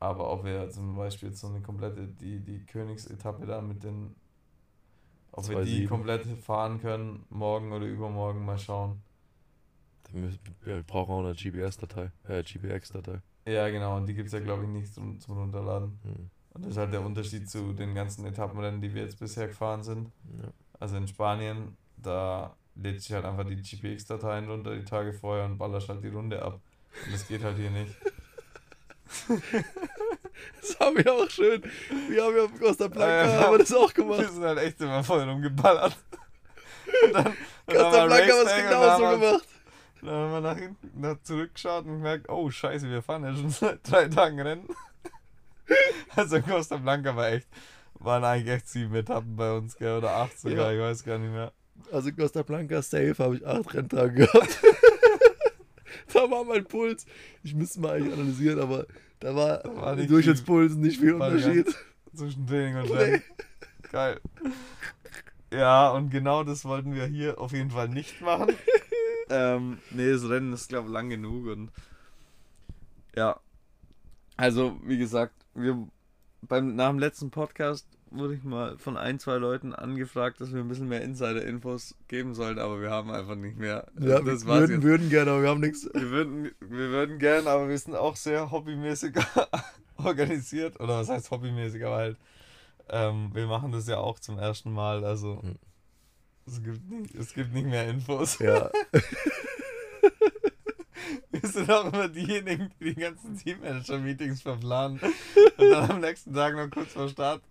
[0.00, 4.14] Aber ob wir zum Beispiel so eine komplette, die, die Königsetappe da mit den,
[5.32, 5.88] ob wir die 2,7.
[5.88, 9.02] komplett fahren können, morgen oder übermorgen, mal schauen.
[10.12, 13.20] Müssen- Wir brauchen auch eine GBS-Datei, äh, GBX-Datei.
[13.46, 15.98] Ja, genau, und die gibt es ja, glaube ich, nicht zum, zum Runterladen.
[16.02, 16.30] Hm.
[16.52, 19.84] Und das ist halt der Unterschied zu den ganzen Etappenrennen, die wir jetzt bisher gefahren
[19.84, 20.10] sind.
[20.42, 20.48] Ja.
[20.80, 25.58] Also in Spanien, da lädt sich halt einfach die GPX-Dateien runter die Tage vorher und
[25.58, 26.60] ballerst halt die Runde ab.
[27.04, 27.94] Und das geht halt hier nicht.
[30.60, 31.62] Das haben wir auch schön.
[32.08, 34.32] Wir haben ja auf Costa Blanca Ja, haben wir das auch Wir gemacht.
[34.32, 35.96] sind halt echt immer voll rumgeballert.
[37.04, 37.34] Und dann, dann
[37.66, 39.48] Costa Blanca wir es genauso wir- gemacht.
[40.02, 43.50] Dann haben wir nach hinten nach zurückgeschaut und gemerkt, oh scheiße, wir fahren ja schon
[43.50, 44.68] seit drei Tagen Rennen.
[46.16, 47.46] Also Costa Blanca war echt,
[47.94, 49.98] waren eigentlich echt sieben Etappen bei uns, gell?
[49.98, 50.72] Oder acht sogar, Ja.
[50.72, 51.52] ich weiß gar nicht mehr.
[51.92, 54.58] Also Costa Blanca safe habe ich acht Renntage gehabt.
[56.14, 57.06] da war mein Puls.
[57.42, 58.86] Ich müsste mal eigentlich analysieren, aber
[59.20, 61.66] da war, Da war nicht Durchschnittspuls nicht viel Unterschied.
[62.14, 63.22] Zwischen Training und Rennen.
[63.90, 64.20] Geil.
[65.52, 68.54] Ja, und genau das wollten wir hier auf jeden Fall nicht machen.
[69.30, 71.70] ähm, nee, das Rennen ist, glaube ich, lang genug und
[73.16, 73.38] ja.
[74.36, 75.88] Also, wie gesagt, wir
[76.42, 80.60] beim, nach dem letzten Podcast wurde ich mal von ein, zwei Leuten angefragt, dass wir
[80.60, 83.86] ein bisschen mehr Insider-Infos geben sollen, aber wir haben einfach nicht mehr.
[84.00, 84.82] Ja, Also, das wir würden, jetzt.
[84.82, 85.88] würden gerne, aber wir haben nichts.
[85.92, 89.14] Wir würden, wir würden gern, aber wir sind auch sehr hobbymäßig
[89.96, 90.80] organisiert.
[90.80, 92.16] Oder was heißt hobbymäßig, aber halt,
[92.88, 95.04] ähm, wir machen das ja auch zum ersten Mal.
[95.04, 95.56] Also Hm.
[96.46, 98.38] es gibt nicht, es gibt nicht mehr Infos.
[98.40, 98.70] Ja,
[101.30, 105.00] Wir sind auch immer diejenigen, die die ganzen Teammanager-Meetings verplanen
[105.56, 107.42] und dann am nächsten Tag noch kurz vor Start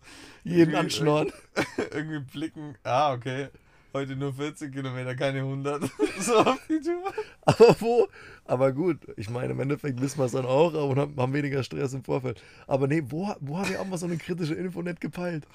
[0.44, 1.32] jeden anschnorren.
[1.92, 2.76] irgendwie blicken.
[2.84, 3.48] Ah, okay.
[3.94, 5.82] Heute nur 40 Kilometer, keine 100.
[6.20, 7.12] so auf die Tour.
[7.42, 8.08] Aber wo?
[8.46, 11.94] Aber gut, ich meine, im Endeffekt wissen wir es dann auch und haben, weniger Stress
[11.94, 12.42] im Vorfeld.
[12.68, 15.48] Aber nee, wo, wo haben wir auch mal so eine kritische Info nicht gepeilt?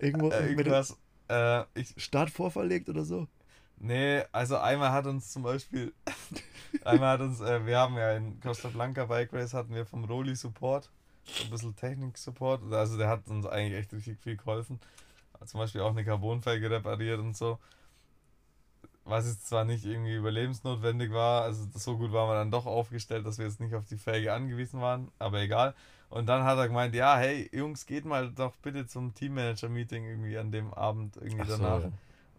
[0.00, 0.96] Irgendwo Äh, irgendwas.
[1.28, 3.28] Äh, ich, Start vorverlegt oder so?
[3.78, 5.92] Nee, also einmal hat uns zum Beispiel,
[6.84, 10.04] einmal hat uns, äh, wir haben ja in Costa Blanca Bike Race hatten wir vom
[10.04, 10.90] Roli Support,
[11.24, 14.80] so ein bisschen Technik-Support, also der hat uns eigentlich echt richtig viel geholfen.
[15.38, 17.58] Hat zum Beispiel auch eine Carbonfelge repariert und so.
[19.04, 23.24] Was jetzt zwar nicht irgendwie überlebensnotwendig war, also so gut waren wir dann doch aufgestellt,
[23.26, 25.74] dass wir jetzt nicht auf die Felge angewiesen waren, aber egal.
[26.08, 30.38] Und dann hat er gemeint, ja, hey Jungs, geht mal doch bitte zum Teammanager-Meeting irgendwie
[30.38, 31.82] an dem Abend irgendwie Ach so, danach.
[31.82, 31.92] ja.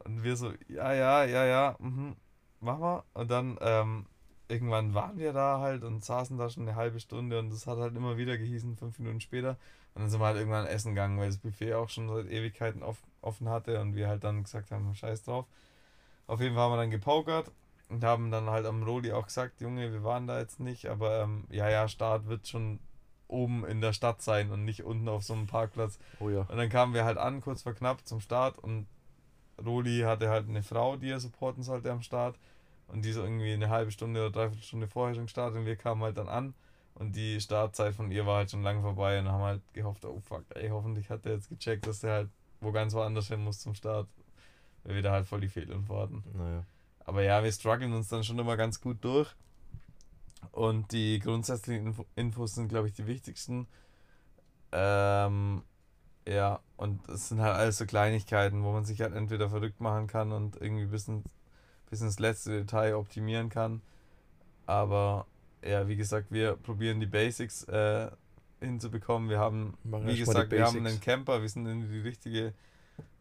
[0.08, 2.16] Und wir so, ja, ja, ja, ja, mhm,
[2.62, 3.04] mach mal.
[3.14, 4.06] Und dann ähm,
[4.48, 7.78] irgendwann waren wir da halt und saßen da schon eine halbe Stunde und das hat
[7.78, 9.58] halt immer wieder gehießen, fünf Minuten später.
[9.94, 12.84] Und dann sind wir halt irgendwann essen gegangen, weil das Buffet auch schon seit Ewigkeiten
[12.84, 15.46] off offen hatte und wir halt dann gesagt haben, scheiß drauf.
[16.28, 17.52] Auf jeden Fall haben wir dann gepokert
[17.90, 21.24] und haben dann halt am Roli auch gesagt, Junge, wir waren da jetzt nicht, aber
[21.24, 22.80] ähm, ja, ja, Start wird schon
[23.28, 26.00] oben in der Stadt sein und nicht unten auf so einem Parkplatz.
[26.20, 26.42] Oh ja.
[26.42, 28.88] Und dann kamen wir halt an, kurz vor knapp zum Start und
[29.64, 32.38] Roli hatte halt eine Frau, die er supporten sollte am Start
[32.88, 35.76] und die so irgendwie eine halbe Stunde oder dreiviertel Stunde vorher schon gestartet und wir
[35.76, 36.54] kamen halt dann an
[36.96, 40.20] und die Startzeit von ihr war halt schon lang vorbei und haben halt gehofft, oh
[40.20, 42.30] fuck, ey, hoffentlich hat der jetzt gecheckt, dass der halt
[42.62, 44.08] wo ganz woanders hin muss zum Start,
[44.84, 46.24] weil wir da halt voll die Fehlinfo hatten.
[46.34, 46.64] Naja.
[47.06, 49.34] Aber ja, wir strugglen uns dann schon immer ganz gut durch.
[50.52, 53.68] Und die grundsätzlichen Info Infos sind, glaube ich, die wichtigsten.
[54.72, 55.64] Ähm,
[56.28, 60.08] ja, und es sind halt alles so Kleinigkeiten, wo man sich halt entweder verrückt machen
[60.08, 61.26] kann und irgendwie bis, ins,
[61.90, 63.82] bis ins letzte Detail optimieren kann.
[64.68, 65.26] Aber
[65.66, 68.12] ja, wie gesagt, wir probieren die Basics äh,
[68.60, 69.30] hinzubekommen.
[69.30, 72.54] Wir haben, Machen wie gesagt, wir haben einen Camper, wir sind in die richtige,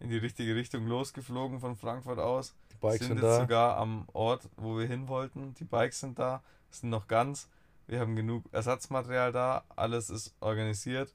[0.01, 2.55] in die richtige Richtung losgeflogen von Frankfurt aus.
[2.73, 3.41] Die Bikes sind sind jetzt da.
[3.41, 5.55] sogar am Ort, wo wir hin wollten.
[5.55, 7.49] Die Bikes sind da, sind noch ganz.
[7.87, 11.15] Wir haben genug Ersatzmaterial da, alles ist organisiert.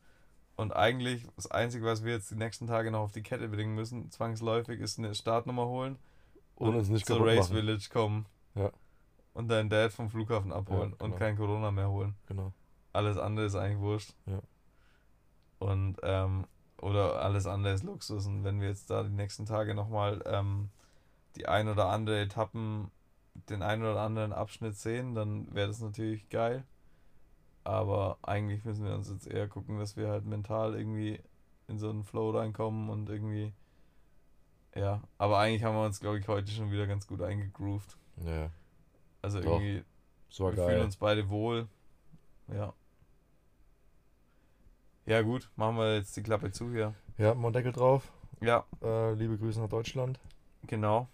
[0.56, 3.74] Und eigentlich das Einzige, was wir jetzt die nächsten Tage noch auf die Kette bringen
[3.74, 5.98] müssen, zwangsläufig, ist eine Startnummer holen
[6.56, 7.56] Und uns nicht zur Race machen.
[7.56, 8.26] Village kommen.
[8.56, 8.72] Ja.
[9.34, 11.18] Und deinen Dad vom Flughafen abholen Ja, und genau.
[11.18, 12.16] kein Corona mehr holen.
[12.28, 12.54] Genau.
[12.94, 14.14] Alles andere ist eigentlich wurscht.
[14.26, 14.42] Ja.
[15.60, 16.46] Und, ähm,
[16.82, 18.26] oder alles andere ist Luxus.
[18.28, 20.70] Und wenn wir jetzt da die nächsten Tage nochmal ähm,
[21.36, 22.92] die ein oder andere Etappen,
[23.50, 26.66] den ein oder anderen Abschnitt sehen, dann wäre das natürlich geil.
[27.64, 31.20] Aber eigentlich müssen wir uns jetzt eher gucken, dass wir halt mental irgendwie
[31.68, 33.54] in so einen Flow reinkommen und irgendwie.
[34.76, 37.98] Ja, aber eigentlich haben wir uns, glaube ich, heute schon wieder ganz gut eingegroovt.
[38.26, 38.50] Ja,
[39.22, 39.84] Also irgendwie,
[40.30, 40.82] so wir fühlen geil.
[40.84, 41.68] uns beide wohl.
[42.48, 42.74] Ja.
[45.06, 46.94] Ja, gut, machen wir jetzt die Klappe zu hier.
[47.18, 48.12] Ja, mal einen Deckel drauf.
[48.40, 50.20] Ja, Äh, liebe Grüße nach Deutschland.
[50.66, 51.08] genau.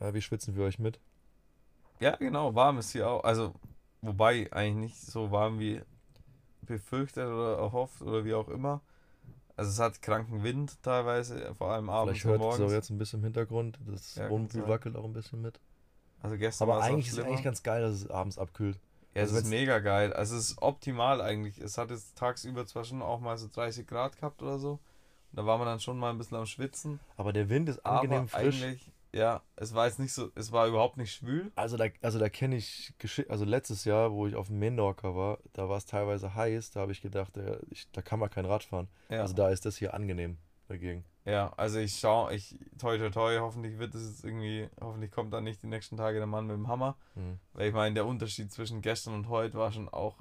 [0.00, 0.98] Äh, wir schwitzen für euch mit.
[2.00, 3.22] Ja, genau, warm ist hier auch.
[3.24, 3.54] Also,
[4.02, 5.80] wobei eigentlich nicht so warm wie
[6.62, 8.80] befürchtet oder erhofft oder wie auch immer.
[9.56, 12.72] Also, es hat kranken Wind teilweise, vor allem abends Vielleicht und hört es auch morgens.
[12.72, 13.78] jetzt ein bisschen im Hintergrund.
[13.86, 15.60] Das Ja, Wohnmobil wackelt auch ein bisschen mit.
[16.22, 18.76] Also, gestern Aber eigentlich ist es eigentlich ganz geil, dass es abends abkühlt.
[19.14, 20.12] Ja, es Also ist wenn's- mega geil.
[20.12, 21.58] Also es ist optimal eigentlich.
[21.58, 24.78] Es hat jetzt tagsüber zwar schon auch mal so 30 Grad gehabt oder so.
[25.32, 27.00] Da war man dann schon mal ein bisschen am Schwitzen.
[27.16, 28.62] Aber der Wind ist angenehm aber frisch.
[28.62, 31.50] eigentlich, ja, es war jetzt nicht so, es war überhaupt nicht schwül.
[31.56, 35.14] Also da, also da kenne ich Geschi also letztes Jahr, wo ich auf dem Menorca
[35.16, 38.30] war, da war es teilweise heiß, da habe ich gedacht, da, ich, da kann man
[38.30, 38.88] kein Rad fahren.
[39.08, 40.38] Ja, Also da ist das hier angenehm
[40.68, 41.04] dagegen.
[41.24, 45.32] ja also ich schaue, ich, toi toi toi, hoffentlich wird es jetzt irgendwie, hoffentlich kommt
[45.34, 46.96] dann nicht die nächsten Tage der Mann mit dem Hammer.
[47.14, 47.38] Hm.
[47.52, 50.16] Weil ich meine, der Unterschied zwischen gestern und heute war schon auch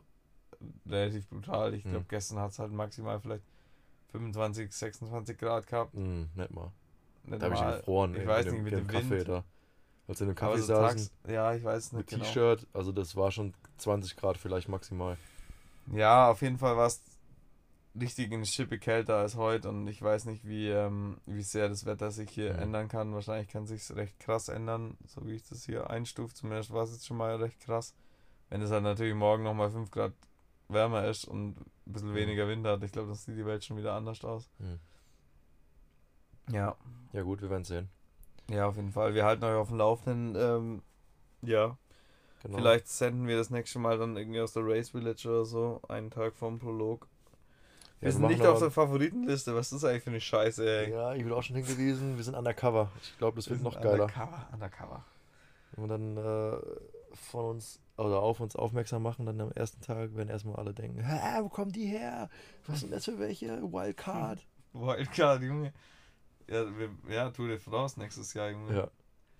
[0.87, 1.73] relativ brutal.
[1.73, 2.07] Ich glaube, Mhm.
[2.09, 3.43] gestern hat es halt maximal vielleicht
[4.11, 5.93] 25, 26 Grad gehabt.
[5.93, 6.71] Hm, nicht mal.
[7.25, 8.15] Da habe ich gefroren.
[8.15, 9.27] Ich weiß nicht, mit dem Kaffee Wind.
[9.29, 9.43] da.
[10.07, 12.25] Als in dem Kaffee so saßen, tags, ja, ich weiß mit nicht genau.
[12.25, 15.17] T-Shirt, also das war schon 20 Grad vielleicht maximal.
[15.93, 17.03] Ja, auf jeden Fall war es
[17.99, 21.85] richtig eine Schippe kälter als heute und ich weiß nicht, wie, ähm, wie sehr das
[21.85, 22.59] Wetter sich hier Mhm.
[22.59, 23.13] ändern kann.
[23.13, 26.33] Wahrscheinlich kann sich recht krass ändern, so wie ich das hier einstufe.
[26.33, 27.93] Zumindest war es jetzt schon mal recht krass.
[28.49, 30.13] Wenn es halt natürlich morgen nochmal 5 Grad
[30.69, 32.15] wärmer ist und ein bisschen Mhm.
[32.15, 34.49] weniger Wind hat, ich glaube, dann sieht die Welt schon wieder anders aus.
[34.59, 34.79] Hm.
[36.51, 36.75] Ja.
[37.13, 37.89] Ja gut, wir werden sehen.
[38.49, 39.13] Ja, auf jeden Fall.
[39.13, 40.35] Wir halten euch auf dem Laufenden.
[40.35, 40.81] Ähm,
[41.41, 41.77] ja.
[42.43, 42.57] Genau.
[42.57, 46.09] Vielleicht senden wir das nächste Mal dann irgendwie aus der Race Village oder so, einen
[46.09, 47.07] Tag vorm Prolog.
[47.99, 49.53] Ja, Wir sind nicht auf der Favoritenliste.
[49.55, 50.91] Was ist das eigentlich für eine Scheiße, ey?
[50.91, 52.91] Ja, ich bin auch schon hingewiesen, wir sind undercover.
[53.03, 54.05] Ich glaube, das Wir wird noch geiler.
[54.05, 55.05] Undercover, undercover.
[55.73, 60.15] Wenn wir dann äh, von uns oder auf uns aufmerksam machen, dann am ersten Tag
[60.15, 62.29] werden erstmal alle denken, Hä, wo kommen die her?
[62.67, 63.61] Was sind das für welche?
[63.61, 64.45] Wildcard.
[64.71, 65.73] Wildcard, Junge.
[66.49, 68.75] Ja, wir, ja, Tour de France nächstes Jahr, Junge.
[68.75, 68.87] Ja,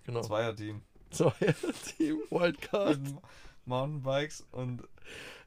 [0.04, 0.20] genau.
[0.22, 0.82] Zweier-Team.
[1.10, 1.52] So, ja,
[1.96, 3.00] Team Wildcard.
[3.64, 4.82] Mountainbikes und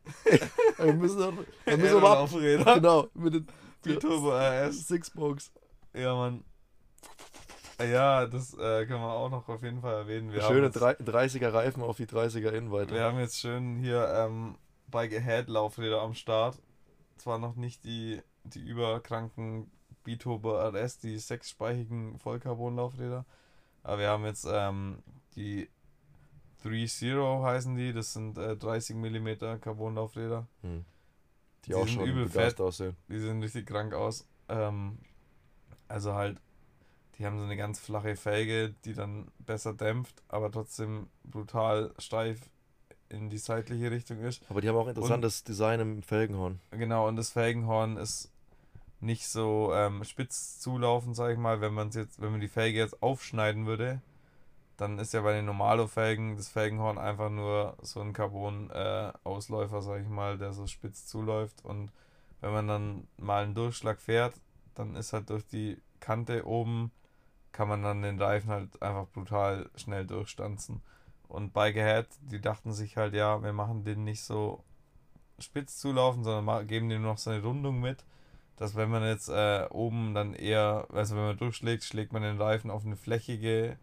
[0.77, 1.33] Wir müssen, doch-
[1.65, 2.75] wir müssen aber ab, Laufräder.
[2.75, 3.33] genau, mit
[3.85, 4.87] den Turbo RS.
[4.87, 5.51] Sixbox.
[5.93, 6.43] Ja, Mann.
[7.79, 10.31] Ja, das äh, können wir auch noch auf jeden Fall erwähnen.
[10.31, 12.93] Wir Schöne jetzt- 30er Reifen auf die 30er Innenweite.
[12.93, 14.55] Wir haben jetzt schön hier ähm,
[14.87, 16.61] Bike Ahead Laufräder am Start.
[17.17, 19.71] Zwar noch nicht die, die überkranken
[20.03, 23.25] Biturbo RS, die sechsspeichigen Vollcarbon-Laufräder,
[23.83, 24.99] aber wir haben jetzt ähm,
[25.35, 25.69] die
[26.63, 30.47] 3.0 heißen die, das sind äh, 30 mm Carbon-Laufräder.
[30.61, 30.85] Hm.
[31.65, 32.59] Die, Die auch sind schon übel fett.
[32.61, 32.95] aussehen.
[33.09, 34.25] Die sehen richtig krank aus.
[34.49, 34.97] Ähm,
[35.87, 36.39] also halt,
[37.17, 42.39] die haben so eine ganz flache Felge, die dann besser dämpft, aber trotzdem brutal steif
[43.09, 44.41] in die seitliche Richtung ist.
[44.49, 46.59] Aber die haben auch interessantes Design im Felgenhorn.
[46.71, 48.31] Genau, und das Felgenhorn ist
[49.03, 51.61] nicht so ähm, spitz zulaufend, sag ich mal.
[51.61, 54.01] Wenn man jetzt, wenn man die Felge jetzt aufschneiden würde,
[54.77, 60.07] dann ist ja bei den Normalo-Felgen das Felgenhorn einfach nur so ein Carbon-Ausläufer, sag ich
[60.07, 61.63] mal, der so spitz zuläuft.
[61.63, 61.91] Und
[62.41, 64.35] wenn man dann mal einen Durchschlag fährt,
[64.75, 66.91] dann ist halt durch die Kante oben,
[67.51, 70.81] kann man dann den Reifen halt einfach brutal schnell durchstanzen.
[71.27, 74.63] Und Bike Ahead, die dachten sich halt, ja, wir machen den nicht so
[75.39, 78.03] spitz zulaufen, sondern geben dem noch so eine Rundung mit,
[78.63, 82.39] dass wenn man jetzt äh, oben dann eher, also wenn man durchschlägt, schlägt man den
[82.39, 83.77] Reifen auf eine flächige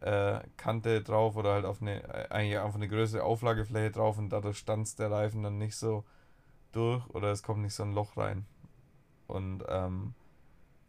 [0.00, 4.30] äh, Kante drauf oder halt auf eine, äh, eigentlich auf eine größere Auflagefläche drauf und
[4.30, 6.02] dadurch stanzt der Reifen dann nicht so
[6.72, 8.44] durch oder es kommt nicht so ein Loch rein.
[9.28, 10.14] Und ähm,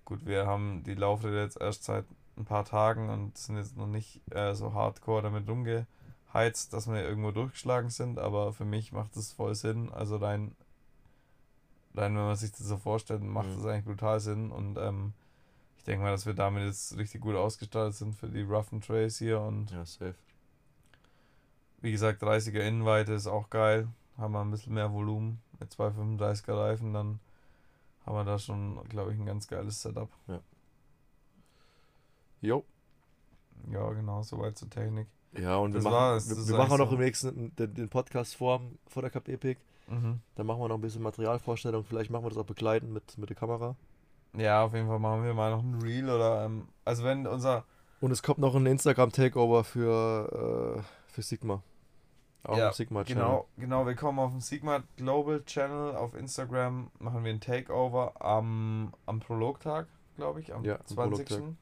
[0.05, 2.05] gut, wir haben die Laufräder jetzt erst seit
[2.35, 7.03] ein paar Tagen und sind jetzt noch nicht äh, so hardcore damit rumgeheizt, dass wir
[7.03, 9.91] irgendwo durchgeschlagen sind, aber für mich macht es voll Sinn.
[9.91, 10.55] Also rein,
[11.99, 13.55] rein, wenn man sich das so vorstellt, macht Mhm.
[13.57, 15.13] das eigentlich brutal Sinn und ähm,
[15.77, 19.17] ich denke mal, dass wir damit jetzt richtig gut ausgestattet sind für die Rough Trays
[19.17, 20.15] hier und Ja, safe.
[21.81, 23.87] wie gesagt, 30er Innenweite ist auch geil.
[24.17, 27.19] Haben wir ein bisschen mehr Volumen mit 235er Reifen, dann
[28.05, 30.09] haben wir da schon, glaube ich, ein ganz geiles Setup.
[32.41, 32.63] Jo.
[33.71, 35.07] Ja, genau, soweit zur Technik.
[35.37, 36.95] Ja, und wir Das machen, wir, Das wir ist machen noch so.
[36.95, 39.59] im nächsten den, den Podcast vor, vor der Cup Epic.
[39.89, 40.21] Mhm.
[40.35, 41.83] Dann machen wir noch ein bisschen Materialvorstellung.
[41.83, 43.75] Vielleicht machen wir das auch begleitend mit, mit der Kamera.
[44.37, 47.65] Ja, auf jeden Fall machen wir mal noch ein Reel oder, ähm, also wenn unser,
[47.99, 51.63] Und es kommt noch ein Instagram-Takeover für, äh, für Sigma.
[52.43, 53.23] Auch Ja, im Sigma-Channel.
[53.23, 58.13] genau, genau, wir kommen auf den Sigma Global Channel auf Instagram, machen wir ein Takeover
[58.23, 61.27] am, am Prologtag, glaube ich, am Ja, am 20.
[61.27, 61.55] Prologtag.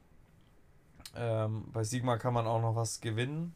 [1.16, 3.56] Ähm, bei Sigma kann man auch noch was gewinnen.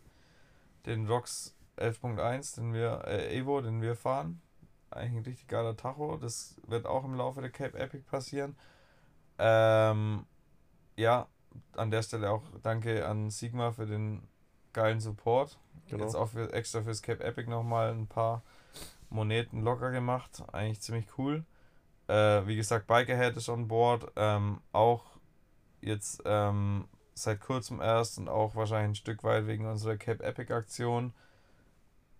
[0.85, 4.41] Den ROX 11.1, den wir, äh, Evo, den wir fahren.
[4.91, 6.17] Eigentlich ein richtig geiler Tacho.
[6.17, 8.55] Das wird auch im Laufe der Cape Epic passieren.
[9.39, 10.25] Ähm,
[10.97, 11.27] ja,
[11.75, 14.27] an der Stelle auch danke an Sigma für den
[14.73, 15.57] geilen Support.
[15.87, 16.03] Genau.
[16.03, 18.43] Jetzt auch für, extra fürs Cape Epic nochmal ein paar
[19.09, 20.43] Moneten locker gemacht.
[20.51, 21.43] Eigentlich ziemlich cool.
[22.07, 24.11] Äh, wie gesagt, Bike Ahead ist on board.
[24.15, 25.03] Ähm, auch
[25.81, 30.53] jetzt ähm, seit kurzem erst und auch wahrscheinlich ein Stück weit wegen unserer Cape Epic
[30.53, 31.13] Aktion.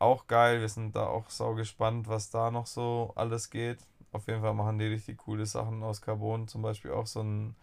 [0.01, 0.61] Auch geil.
[0.61, 3.77] Wir sind da auch sau gespannt, was da noch so alles geht.
[4.11, 6.47] Auf jeden Fall machen die richtig coole Sachen aus Carbon.
[6.47, 7.55] Zum Beispiel auch so ein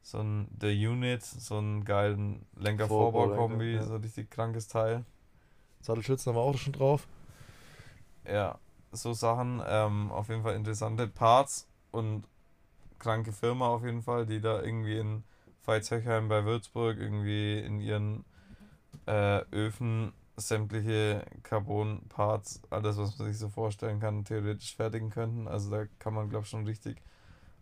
[0.00, 3.82] so ein The Unit, so einen geilen Lenker-Vorbau-Kombi, ja.
[3.82, 5.04] so ein richtig krankes Teil.
[5.82, 7.06] Sattelschützen haben wir auch schon drauf.
[8.26, 8.58] Ja,
[8.92, 12.24] so Sachen, ähm, auf jeden Fall interessante Parts und
[12.98, 15.22] kranke Firma auf jeden Fall, die da irgendwie in
[15.66, 18.24] Veitshöchheim bei Würzburg irgendwie in ihren
[19.06, 25.48] äh, Öfen sämtliche Carbon-Parts, alles was man sich so vorstellen kann, theoretisch fertigen könnten.
[25.48, 27.02] Also da kann man glaube ich schon richtig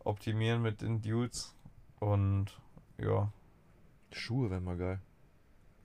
[0.01, 1.55] optimieren mit den Dudes
[2.01, 2.47] und
[2.99, 3.33] ja,
[4.13, 5.01] Schuhe wären mal geil.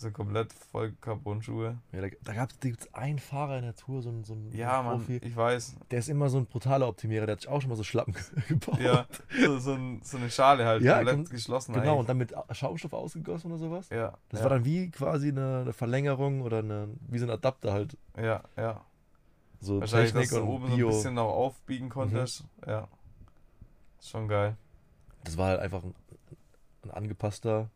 [0.01, 1.77] So komplett voll Carbon-Schuhe.
[1.91, 4.81] Ja, da da gab es einen Fahrer in der Tour, so ein, so ein Ja,
[4.81, 5.17] Mann, Profi.
[5.17, 5.75] ich weiß.
[5.91, 7.25] Der ist immer so ein brutaler Optimierer.
[7.25, 8.13] Der hat sich auch schon mal so Schlappen
[8.47, 8.79] gebaut.
[8.79, 9.05] Ja,
[9.45, 12.29] so, so, ein, so eine Schale halt, Ja, komplett geschlossen Genau, und eigentlich.
[12.31, 13.89] dann mit Schaumstoff ausgegossen oder sowas.
[13.89, 17.31] Ja, Das ja, war dann wie quasi eine, eine Verlängerung oder eine, wie so ein
[17.31, 17.97] Adapter halt.
[18.17, 18.81] ja, ja.
[19.63, 20.87] So Wahrscheinlich, dass Technik du und oben so ein Bio.
[20.89, 22.45] bisschen noch aufbiegen konntest.
[22.65, 22.87] Ja.
[23.99, 24.57] Ist schon geil.
[25.23, 25.93] Das war halt einfach ein,
[26.83, 27.69] ein angepasster.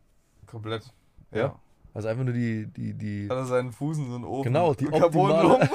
[0.46, 0.92] Komplett.
[1.30, 1.38] Ja.
[1.38, 1.60] Ja.
[1.96, 3.26] Also einfach nur die, die, die.
[3.30, 4.52] Hat er seinen Fuß in so einen Ofen.
[4.52, 5.58] Genau, die Carbon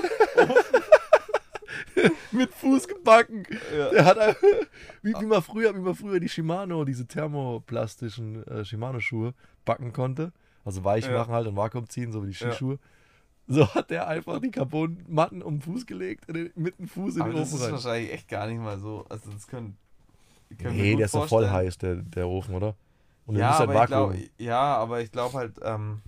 [2.32, 3.44] mit Fuß gebacken.
[3.76, 3.90] Ja.
[3.90, 4.42] Der hat einfach,
[5.02, 9.34] wie, wie man früher, wie man früher die Shimano, diese thermoplastischen äh, Shimano-Schuhe
[9.66, 10.32] backen konnte.
[10.64, 11.14] Also weich Ja.
[11.14, 12.52] machen halt und Vakuum ziehen, so wie die Ja.
[12.52, 12.78] Skischuhe.
[13.48, 17.22] So hat der einfach die Carbonmatten um den Fuß gelegt den, mit dem Fuß in
[17.24, 17.72] Aber den das Ofen ist rein.
[17.74, 19.06] wahrscheinlich echt gar nicht mal so.
[19.10, 19.76] Also das können.
[20.50, 22.76] mir Nee, der ist doch voll heiß, der, der Ofen, oder?
[23.26, 26.02] Und Ja, halt aber ich glaub, ja, aber ich glaube halt, ähm,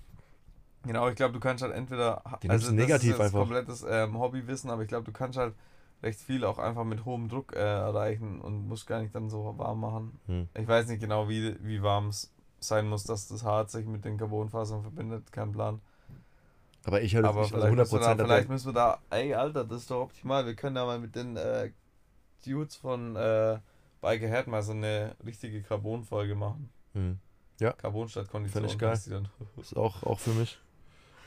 [0.86, 3.40] genau, ich glaube, du kannst halt entweder, Die also negativ das ist einfach.
[3.40, 5.54] komplettes ähm, Hobbywissen, aber ich glaube, du kannst halt
[6.02, 9.54] recht viel auch einfach mit hohem Druck äh, erreichen und musst gar nicht dann so
[9.56, 10.20] warm machen.
[10.26, 10.48] Hm.
[10.54, 12.30] Ich weiß nicht genau, wie, wie warm es
[12.60, 15.80] sein muss, dass das Harz sich mit den Carbonfasern verbindet, kein Plan.
[16.84, 18.98] Aber ich höre aber nicht, also vielleicht, müssen wir 100% da, vielleicht müssen wir da,
[19.10, 21.70] ey Alter, das ist doch optimal, wir können da mal mit den äh,
[22.44, 23.58] Dudes von äh,
[24.02, 26.68] Bike Ahead mal so eine richtige Carbon-Folge machen.
[26.92, 27.18] Hm.
[27.78, 28.62] Carbon statt Kondition.
[28.68, 29.22] Fänd ich geil.
[29.56, 30.58] Ist auch, auch für mich.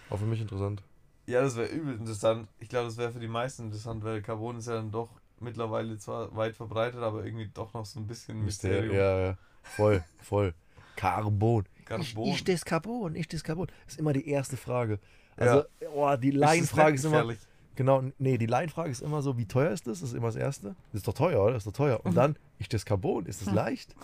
[0.10, 0.84] Auch für mich interessant.
[1.26, 2.48] Ja, das wäre übel interessant.
[2.60, 5.98] Ich glaube, das wäre für die meisten interessant, weil Carbon ist ja dann doch mittlerweile
[5.98, 8.96] zwar weit verbreitet, aber irgendwie doch noch so ein bisschen Mysterium.
[8.96, 9.38] Ja, ja.
[9.62, 10.54] Voll, voll.
[10.96, 11.66] Carbon.
[11.86, 12.34] Carbon.
[12.34, 13.16] Ist das Carbon?
[13.16, 13.68] Ist das Carbon?
[13.88, 15.00] ist immer die erste Frage.
[15.36, 17.34] Also, oh, die Ist das Laienfrage nicht ist immer.
[17.76, 20.00] Genau, nee, die Laienfrage ist immer so, wie teuer ist das?
[20.00, 20.76] Das ist immer das Erste.
[20.92, 21.54] Das ist doch teuer, oder?
[21.54, 22.04] Das ist doch teuer.
[22.04, 23.28] Und dann, ist das Carbon?
[23.28, 23.96] Ist das leicht?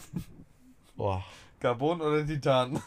[0.96, 1.24] Boah,
[1.60, 2.80] Carbon oder Titan?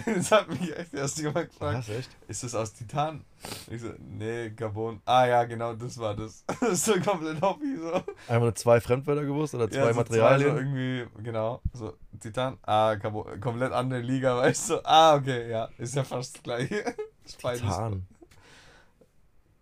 [0.14, 1.78] das hat mich echt erst jemand gefragt.
[1.78, 2.10] was, echt?
[2.28, 3.24] Ist das aus Titan?
[3.70, 5.00] Ich so, nee, Carbon.
[5.04, 6.44] Ah ja, genau, das war das.
[6.60, 7.76] Das ist so komplett Hobby.
[7.78, 7.92] So.
[8.28, 10.50] Einmal nur zwei Fremdwörter gewusst oder zwei Ja, so Materialien?
[10.50, 11.60] so irgendwie, genau.
[11.72, 14.80] So, Titan, ah, Carbon, komplett andere Liga, weißt du?
[14.86, 16.84] Ah, okay, ja, ist ja fast beides-
[17.60, 18.06] Titan.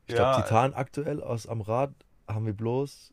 [0.07, 1.93] Ich Ja, glaube, Titan aktuell aus am Rad
[2.29, 3.12] haben wir bloß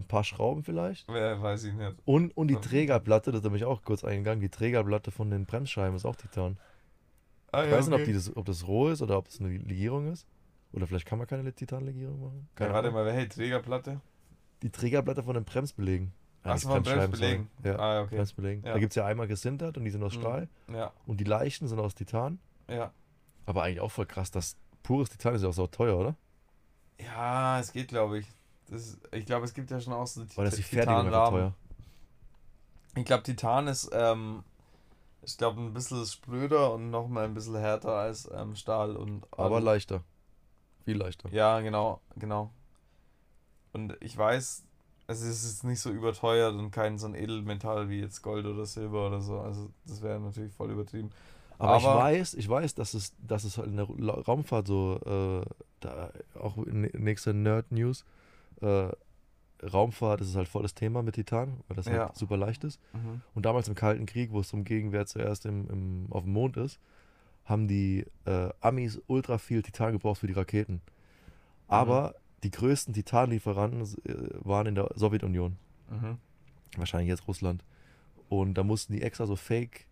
[0.00, 1.06] ein paar Schrauben vielleicht.
[1.08, 1.96] Wer weiß ich nicht.
[2.04, 2.60] Und, und die Ja.
[2.60, 6.58] Trägerplatte, das habe ich auch kurz eingegangen, die Trägerplatte von den Bremsscheiben ist auch Titan.
[7.52, 8.10] Ah, Ich ja, weiß nicht, ob, okay.
[8.10, 10.26] die das, ob das roh ist oder ob es eine Legierung ist.
[10.72, 12.48] Oder vielleicht kann man keine Titanlegierung machen.
[12.52, 13.04] Ja, Keine warte Ahnung.
[13.04, 14.00] mal, hält Trägerplatte?
[14.62, 16.12] Die Trägerplatte von den Bremsbelägen.
[16.44, 17.48] Ja, Achso, die von Bremsbelägen.
[17.64, 18.16] Ja, Ah, okay.
[18.16, 18.64] Bremsbelägen.
[18.64, 18.74] Ja.
[18.74, 20.20] Da gibt es ja einmal gesintert und die sind aus Mhm.
[20.20, 20.48] Stahl.
[20.72, 22.38] Ja, Und die Leichten sind aus Titan.
[22.68, 22.92] ja.
[23.46, 26.14] Aber eigentlich auch voll krass, dass pures Titan ist ja auch so teuer, oder?
[27.00, 28.26] Ja, es geht, glaube ich.
[28.70, 31.10] Das ist, ich glaube, es gibt ja schon auch so Weil das die Fertigung einfach
[31.28, 31.40] Titanrahmen.
[31.40, 31.54] teuer.
[32.96, 34.42] Ich glaube, Titan ist, ähm,
[35.22, 39.56] ich glaube, ein bisschen spröder und nochmal ein bisschen härter als ähm, Stahl und Aber
[39.56, 39.64] Alu.
[39.66, 40.02] leichter.
[40.84, 41.28] Viel leichter.
[41.32, 42.50] Ja, genau, genau.
[43.72, 44.64] Und ich weiß,
[45.08, 49.08] es ist nicht so überteuert und kein so ein Edelmetall wie jetzt Gold oder Silber
[49.08, 49.38] oder so.
[49.40, 51.10] Also das wäre natürlich voll übertrieben.
[51.58, 54.98] Aber, ich Aber- weiß, ich weiß, dass es, dass es halt in der Raumfahrt so,
[55.04, 55.46] äh,
[55.80, 56.10] da
[56.40, 58.04] auch in nächster Nerd-News,
[58.62, 58.90] äh,
[59.66, 62.06] Raumfahrt ist halt voll das Thema mit Titan, weil das Ja.
[62.06, 62.80] halt super leicht ist.
[62.94, 63.20] Mhm.
[63.34, 66.56] Und damals im Kalten Krieg, wo es um Gegenwehr zuerst im, im, auf dem Mond
[66.56, 66.80] ist,
[67.44, 70.80] haben die äh, Amis ultra viel Titan gebraucht für die Raketen.
[71.68, 75.56] Aber die größten Titanlieferanten äh, waren in der Sowjetunion.
[75.90, 76.18] Mhm.
[76.76, 77.64] wahrscheinlich jetzt Russland.
[78.28, 79.86] Und da mussten die extra so Fake,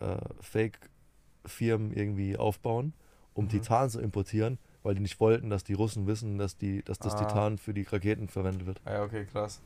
[0.00, 2.92] äh, Fake-Firmen irgendwie aufbauen,
[3.34, 3.48] um Mhm.
[3.48, 7.14] Titan zu importieren, weil die nicht wollten, dass die Russen wissen, dass, die, dass das
[7.14, 7.24] Ah.
[7.24, 8.80] Titan für die Raketen verwendet wird.
[8.84, 9.60] Ah Ja, okay, krass.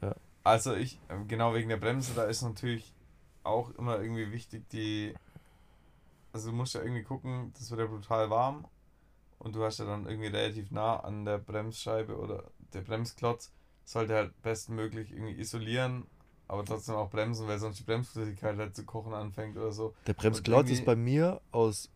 [0.00, 0.14] Ja.
[0.42, 2.94] Also ich, ähm, genau wegen der Bremse, da ist natürlich
[3.42, 5.14] auch immer irgendwie wichtig, die,
[6.32, 8.66] also du musst ja irgendwie gucken, das wird ja brutal warm
[9.38, 13.52] und du hast ja dann irgendwie relativ nah an der Bremsscheibe oder der Bremsklotz,
[13.84, 16.06] sollte halt bestmöglich irgendwie isolieren,
[16.48, 19.94] aber trotzdem auch bremsen, weil sonst die Bremsflüssigkeit halt zu kochen anfängt oder so.
[20.06, 21.90] Der Bremsklotz ist bei mir aus,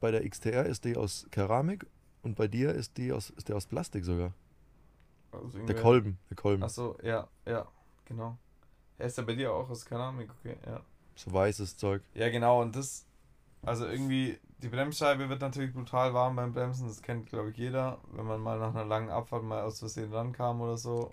[0.00, 1.86] bei der XTR ist die aus Keramik
[2.22, 4.32] und bei dir ist die aus, ist der aus Plastik sogar.
[5.32, 6.62] Also Der Kolben, der Kolben.
[6.62, 7.66] Achso, ja, ja,
[8.04, 8.36] genau.
[8.98, 10.80] Er ist ja bei dir auch aus Keramik, okay, ja.
[11.14, 12.02] So weißes Zeug.
[12.14, 13.06] Ja, genau, und das,
[13.62, 17.98] also irgendwie, die Bremsscheibe wird natürlich brutal warm beim Bremsen, das kennt, glaube ich, jeder,
[18.12, 21.10] wenn man mal nach einer langen Abfahrt mal aus Versehen rankam oder so.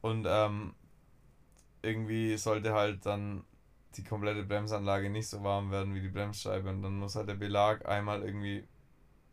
[0.00, 0.74] Und ähm,
[1.82, 3.44] irgendwie sollte halt dann
[3.96, 7.34] die komplette Bremsanlage nicht so warm werden wie die Bremsscheibe und dann muss halt der
[7.34, 8.66] Belag einmal irgendwie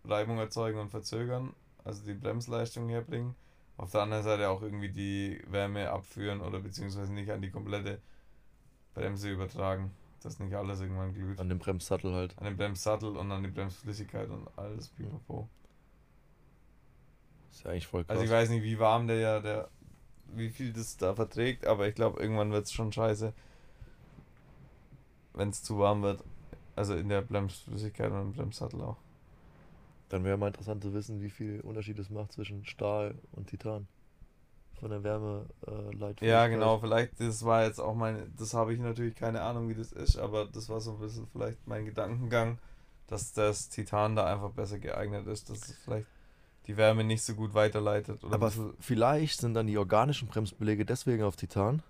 [0.04, 1.54] Reibung erzeugen und verzögern,
[1.84, 3.36] also die Bremsleistung herbringen.
[3.78, 8.00] Auf der anderen Seite auch irgendwie die Wärme abführen oder beziehungsweise nicht an die komplette
[8.94, 9.92] Bremse übertragen,
[10.24, 11.40] dass nicht alles irgendwann glüht.
[11.40, 12.38] An dem Bremssattel halt.
[12.38, 15.50] An den Bremssattel und an die Bremsflüssigkeit und alles pipapo.
[17.52, 18.12] Ist ja eigentlich voll krass.
[18.12, 19.70] Also ich weiß nicht, wie warm der ja, der,
[20.34, 23.34] wie viel das da verträgt, aber ich glaube, irgendwann wird es schon scheiße,
[25.36, 26.24] wenn es zu warm wird.
[26.76, 28.98] Also in der Bremsflüssigkeit und im Bremssattel auch.
[30.10, 33.88] Dann wäre mal interessant zu wissen, wie viel Unterschied es macht zwischen Stahl und Titan.
[34.80, 36.26] Von der Wärme äh.
[36.26, 39.74] Ja, genau, vielleicht, das war jetzt auch meine, das habe ich natürlich keine Ahnung, wie
[39.74, 42.60] das ist, aber das war so ein bisschen vielleicht mein Gedankengang,
[43.08, 46.08] dass das Titan da einfach besser geeignet ist, dass es vielleicht
[46.68, 48.24] die Wärme nicht so gut weiterleitet.
[48.24, 51.82] Oder Aber vielleicht sind dann die organischen Bremsbeläge deswegen auf Titan,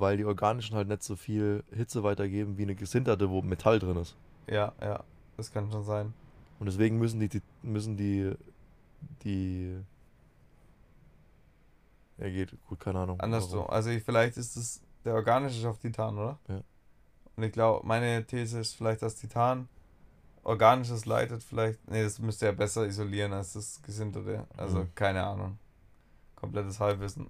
[0.00, 3.96] weil die organischen halt nicht so viel Hitze weitergeben wie eine gesinterte, wo Metall drin
[3.96, 4.16] ist.
[4.46, 5.02] ja, ja,
[5.36, 6.12] das kann schon sein.
[6.60, 8.32] Und deswegen müssen die, die müssen die,
[9.24, 9.76] die,
[12.18, 13.20] ja geht, gut, keine Ahnung.
[13.20, 13.66] Andersrum.
[13.68, 16.38] Also ich, vielleicht ist es der organische auf Titan, oder?
[16.48, 16.60] Ja.
[17.36, 19.68] Und ich glaube, meine These ist vielleicht, dass Titan
[20.44, 21.86] organisches leitet, vielleicht.
[21.90, 24.46] Nee, das müsste ja besser isolieren als das gesinterte.
[24.56, 24.94] Also Mhm.
[24.94, 25.58] keine Ahnung.
[26.36, 27.26] Komplettes Halbwissen.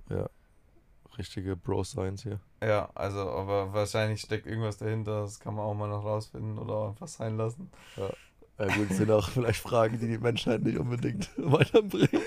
[1.18, 2.40] Richtige Bro-Science hier.
[2.62, 6.88] Ja, also, aber wahrscheinlich steckt irgendwas dahinter, das kann man auch mal noch rausfinden oder
[6.88, 7.70] einfach sein lassen.
[7.96, 12.22] Ja gut, das sind auch vielleicht Fragen, die die Menschheit nicht unbedingt weiterbringen.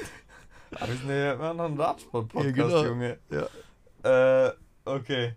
[0.75, 2.83] Aber wir sind ja immer noch ein Radsport-Podcast, Ja, genau.
[2.85, 3.17] Junge.
[3.29, 4.47] Ja.
[4.47, 4.53] Äh,
[4.85, 5.35] okay.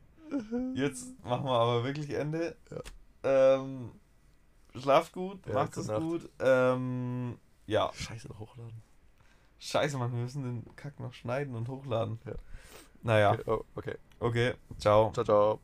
[0.75, 2.57] Jetzt machen wir aber wirklich Ende.
[2.71, 3.57] Ja.
[3.59, 3.91] Ähm,
[4.77, 6.01] schlaft gut, Ja, macht es Nacht.
[6.01, 6.29] gut.
[6.41, 8.83] Ähm, ja, Scheiße, hochladen.
[9.61, 12.19] scheiße, Mann, wir müssen den Kack noch schneiden und hochladen.
[12.27, 12.33] Ja.
[13.03, 13.97] Naja, Okay, oh, okay.
[14.21, 15.11] okay, ciao.
[15.13, 15.61] Ciao, ciao.